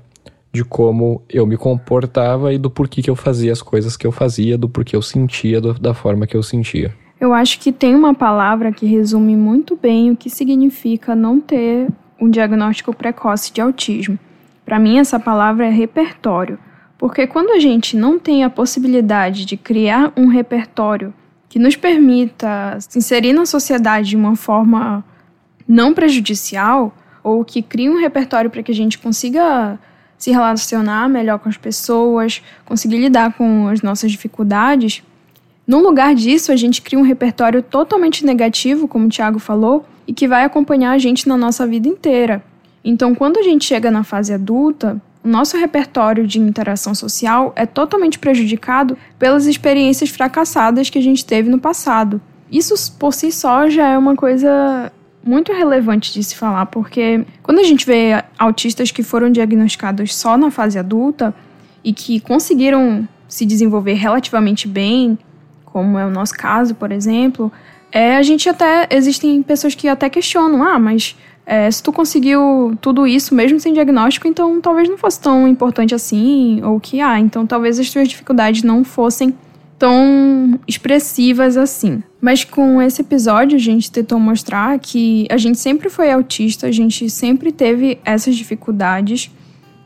De 0.53 0.63
como 0.63 1.21
eu 1.29 1.45
me 1.45 1.57
comportava 1.57 2.53
e 2.53 2.57
do 2.57 2.69
porquê 2.69 3.01
que 3.01 3.09
eu 3.09 3.15
fazia 3.15 3.51
as 3.51 3.61
coisas 3.61 3.97
que 3.97 4.07
eu 4.07 4.11
fazia, 4.11 4.57
do 4.57 4.69
porquê 4.69 4.95
eu 4.95 5.01
sentia 5.01 5.59
do, 5.59 5.73
da 5.73 5.93
forma 5.93 6.25
que 6.25 6.37
eu 6.37 6.43
sentia. 6.43 6.93
Eu 7.19 7.33
acho 7.33 7.59
que 7.59 7.71
tem 7.71 7.95
uma 7.95 8.13
palavra 8.13 8.71
que 8.71 8.85
resume 8.85 9.35
muito 9.35 9.75
bem 9.75 10.11
o 10.11 10.15
que 10.15 10.29
significa 10.29 11.15
não 11.15 11.39
ter 11.39 11.87
um 12.19 12.29
diagnóstico 12.29 12.93
precoce 12.93 13.51
de 13.51 13.59
autismo. 13.59 14.19
Para 14.63 14.77
mim, 14.77 14.99
essa 14.99 15.19
palavra 15.19 15.65
é 15.65 15.69
repertório. 15.69 16.59
Porque 16.97 17.25
quando 17.27 17.51
a 17.51 17.59
gente 17.59 17.95
não 17.95 18.19
tem 18.19 18.43
a 18.43 18.49
possibilidade 18.49 19.45
de 19.45 19.55
criar 19.55 20.11
um 20.15 20.27
repertório 20.27 21.13
que 21.49 21.59
nos 21.59 21.75
permita 21.75 22.77
se 22.79 22.97
inserir 22.97 23.33
na 23.33 23.45
sociedade 23.45 24.09
de 24.09 24.15
uma 24.15 24.35
forma 24.35 25.03
não 25.67 25.93
prejudicial, 25.93 26.95
ou 27.23 27.43
que 27.43 27.61
crie 27.61 27.89
um 27.89 27.99
repertório 27.99 28.49
para 28.49 28.63
que 28.63 28.71
a 28.71 28.75
gente 28.75 28.97
consiga 28.97 29.77
se 30.17 30.31
relacionar 30.31 31.07
melhor 31.07 31.39
com 31.39 31.49
as 31.49 31.57
pessoas, 31.57 32.41
conseguir 32.65 32.97
lidar 32.97 33.33
com 33.33 33.67
as 33.67 33.81
nossas 33.81 34.11
dificuldades, 34.11 35.03
no 35.67 35.79
lugar 35.79 36.15
disso, 36.15 36.51
a 36.51 36.55
gente 36.55 36.81
cria 36.81 36.97
um 36.97 37.03
repertório 37.03 37.61
totalmente 37.61 38.25
negativo, 38.25 38.87
como 38.87 39.07
o 39.07 39.09
Thiago 39.09 39.37
falou, 39.37 39.85
e 40.07 40.13
que 40.13 40.27
vai 40.27 40.45
acompanhar 40.45 40.91
a 40.91 40.97
gente 40.97 41.27
na 41.27 41.35
nossa 41.35 41.67
vida 41.67 41.89
inteira. 41.89 42.41
Então, 42.83 43.13
quando 43.13 43.37
a 43.37 43.43
gente 43.43 43.65
chega 43.65 43.91
na 43.91 44.01
fase 44.01 44.33
adulta, 44.33 45.01
o 45.21 45.27
nosso 45.27 45.57
repertório 45.57 46.25
de 46.25 46.39
interação 46.39 46.95
social 46.95 47.51
é 47.53 47.65
totalmente 47.65 48.17
prejudicado 48.17 48.97
pelas 49.19 49.45
experiências 49.45 50.09
fracassadas 50.09 50.89
que 50.89 50.97
a 50.97 51.01
gente 51.01 51.25
teve 51.25 51.49
no 51.49 51.59
passado. 51.59 52.21
Isso 52.49 52.73
por 52.97 53.13
si 53.13 53.29
só 53.29 53.69
já 53.69 53.89
é 53.89 53.97
uma 53.97 54.15
coisa 54.15 54.89
muito 55.21 55.51
relevante 55.51 56.13
de 56.13 56.23
se 56.23 56.33
falar, 56.33 56.67
porque 56.67 57.25
quando 57.43 57.59
a 57.59 57.63
gente 57.63 57.85
vê 57.85 58.23
autistas 58.39 58.89
que 58.89 59.03
foram 59.03 59.29
diagnosticados 59.29 60.15
só 60.15 60.37
na 60.37 60.49
fase 60.49 60.79
adulta 60.79 61.35
e 61.83 61.91
que 61.91 62.21
conseguiram 62.21 63.05
se 63.27 63.45
desenvolver 63.45 63.95
relativamente 63.95 64.65
bem, 64.65 65.19
como 65.77 65.99
é 65.99 66.03
o 66.07 66.09
nosso 66.09 66.33
caso, 66.33 66.73
por 66.73 66.91
exemplo, 66.91 67.51
é, 67.91 68.17
a 68.17 68.23
gente 68.23 68.49
até 68.49 68.87
existem 68.89 69.43
pessoas 69.43 69.75
que 69.75 69.87
até 69.87 70.09
questionam, 70.09 70.63
ah, 70.63 70.79
mas 70.79 71.15
é, 71.45 71.69
se 71.69 71.83
tu 71.83 71.93
conseguiu 71.93 72.75
tudo 72.81 73.05
isso 73.05 73.35
mesmo 73.35 73.59
sem 73.59 73.73
diagnóstico, 73.73 74.27
então 74.27 74.59
talvez 74.59 74.89
não 74.89 74.97
fosse 74.97 75.19
tão 75.21 75.47
importante 75.47 75.93
assim, 75.93 76.63
ou 76.63 76.79
que, 76.79 76.99
ah, 76.99 77.19
então 77.19 77.45
talvez 77.45 77.79
as 77.79 77.91
tuas 77.91 78.07
dificuldades 78.07 78.63
não 78.63 78.83
fossem 78.83 79.35
tão 79.77 80.59
expressivas 80.67 81.57
assim. 81.57 82.01
Mas 82.19 82.43
com 82.43 82.81
esse 82.81 83.01
episódio 83.03 83.55
a 83.55 83.59
gente 83.59 83.91
tentou 83.91 84.19
mostrar 84.19 84.79
que 84.79 85.27
a 85.29 85.37
gente 85.37 85.59
sempre 85.59 85.91
foi 85.91 86.11
autista, 86.11 86.65
a 86.65 86.71
gente 86.71 87.07
sempre 87.07 87.51
teve 87.51 87.99
essas 88.03 88.35
dificuldades 88.35 89.29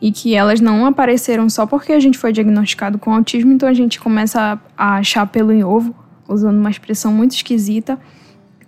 e 0.02 0.12
que 0.12 0.34
elas 0.34 0.60
não 0.60 0.86
apareceram 0.86 1.48
só 1.50 1.68
porque 1.68 1.94
a 1.94 2.00
gente 2.00 2.18
foi 2.18 2.34
diagnosticado 2.34 2.98
com 2.98 3.14
autismo, 3.14 3.54
então 3.54 3.70
a 3.70 3.74
gente 3.74 4.00
começa 4.00 4.60
a 4.76 4.96
achar 4.96 5.28
pelo 5.28 5.52
em 5.52 5.64
ovo, 5.64 5.96
usando 6.28 6.58
uma 6.58 6.72
expressão 6.72 7.14
muito 7.14 7.36
esquisita. 7.36 8.00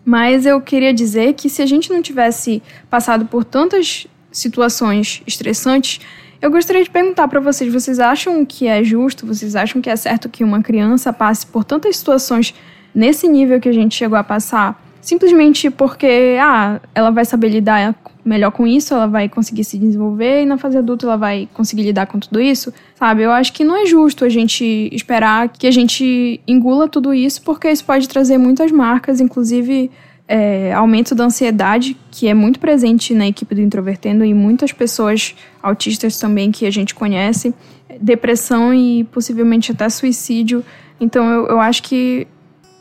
Mas 0.06 0.46
eu 0.46 0.62
queria 0.62 0.94
dizer 0.94 1.34
que 1.34 1.50
se 1.50 1.62
a 1.62 1.66
gente 1.66 1.92
não 1.92 2.02
tivesse 2.02 2.62
passado 2.90 3.26
por 3.26 3.44
tantas 3.44 4.06
situações 4.32 5.24
estressantes, 5.26 6.02
eu 6.42 6.52
gostaria 6.52 6.84
de 6.84 6.90
perguntar 6.90 7.28
para 7.30 7.40
vocês: 7.40 7.72
vocês 7.72 8.00
acham 8.00 8.46
que 8.46 8.68
é 8.68 8.84
justo, 8.84 9.26
vocês 9.26 9.56
acham 9.56 9.82
que 9.82 9.90
é 9.90 9.96
certo 9.96 10.28
que 10.28 10.44
uma 10.44 10.62
criança 10.62 11.14
passe 11.14 11.48
por 11.48 11.64
tantas 11.64 11.98
situações 11.98 12.54
nesse 12.94 13.28
nível 13.28 13.60
que 13.60 13.70
a 13.70 13.74
gente 13.74 13.96
chegou 13.96 14.18
a 14.18 14.24
passar, 14.24 14.83
simplesmente 15.04 15.70
porque 15.70 16.38
ah, 16.39 16.80
ela 16.95 17.12
vai 17.12 17.26
saber 17.26 17.49
lidar 17.49 17.93
melhor 18.24 18.51
com 18.51 18.66
isso, 18.66 18.93
ela 18.93 19.06
vai 19.06 19.28
conseguir 19.28 19.66
se 19.66 19.78
desenvolver 19.78 20.43
e 20.43 20.45
na 20.45 20.58
fase 20.58 20.78
adulta 20.78 21.06
ela 21.06 21.18
vai 21.18 21.47
conseguir 21.54 21.84
lidar 21.84 22.08
com 22.08 22.18
tudo 22.18 22.39
isso, 22.39 22.74
sabe? 22.95 23.22
Eu 23.22 23.32
acho 23.32 23.51
que 23.51 23.66
não 23.66 23.76
é 23.76 23.86
justo 23.86 24.24
a 24.24 24.30
gente 24.30 24.89
esperar 24.93 25.49
que 25.49 25.68
a 25.68 25.72
gente 25.72 26.39
engula 26.47 26.88
tudo 26.88 27.14
isso, 27.14 27.41
porque 27.41 27.70
isso 27.70 27.84
pode 27.84 28.08
trazer 28.08 28.38
muitas 28.38 28.72
marcas, 28.72 29.20
inclusive 29.20 29.91
é, 30.26 30.72
aumento 30.74 31.14
da 31.14 31.26
ansiedade, 31.26 31.97
que 32.10 32.30
é 32.30 32.34
muito 32.34 32.58
presente 32.58 33.14
na 33.14 33.28
equipe 33.28 33.54
do 33.54 33.60
Introvertendo 33.60 34.24
e 34.24 34.34
muitas 34.34 34.72
pessoas 34.72 35.36
autistas 35.62 36.18
também 36.18 36.49
que 36.49 36.66
a 36.66 36.72
gente 36.72 36.95
conhece, 36.95 37.54
depressão 37.99 38.74
e 38.74 39.04
possivelmente 39.12 39.74
até 39.74 39.89
suicídio. 39.89 40.64
Então 40.97 41.30
eu, 41.30 41.47
eu 41.47 41.60
acho 41.60 41.84
que 41.84 42.26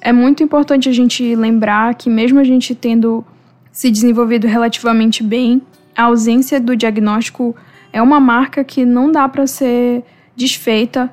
é 0.03 0.13
muito 0.13 0.43
importante 0.43 0.89
a 0.89 0.93
gente 0.93 1.35
lembrar 1.37 1.95
que 1.95 2.11
mesmo 2.11 2.41
a 2.41 2.45
gente 2.45 2.75
tendo 2.75 3.25
se 3.71 3.91
desenvolvido 3.91 4.47
relativamente 4.47 5.23
bem. 5.23 5.63
A 5.97 6.05
ausência 6.05 6.61
do 6.61 6.77
diagnóstico 6.77 7.55
é 7.93 8.03
uma 8.03 8.19
marca 8.19 8.65
que 8.65 8.85
não 8.85 9.13
dá 9.13 9.29
para 9.29 9.47
ser 9.47 10.03
desfeita 10.37 11.11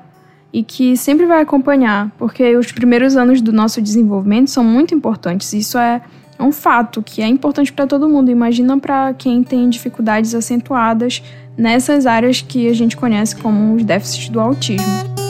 e 0.52 0.64
que 0.64 0.96
sempre 0.96 1.24
vai 1.24 1.40
acompanhar, 1.40 2.10
porque 2.18 2.56
os 2.56 2.72
primeiros 2.72 3.16
anos 3.16 3.40
do 3.40 3.52
nosso 3.52 3.80
desenvolvimento 3.80 4.50
são 4.50 4.64
muito 4.64 4.92
importantes. 4.92 5.52
Isso 5.52 5.78
é 5.78 6.02
um 6.40 6.50
fato 6.50 7.00
que 7.00 7.22
é 7.22 7.28
importante 7.28 7.72
para 7.72 7.86
todo 7.86 8.08
mundo. 8.08 8.30
Imagina 8.30 8.76
para 8.76 9.14
quem 9.14 9.44
tem 9.44 9.70
dificuldades 9.70 10.34
acentuadas 10.34 11.22
nessas 11.56 12.06
áreas 12.06 12.40
que 12.40 12.68
a 12.68 12.72
gente 12.72 12.96
conhece 12.96 13.36
como 13.36 13.74
os 13.74 13.84
déficits 13.84 14.28
do 14.30 14.40
autismo. 14.40 15.29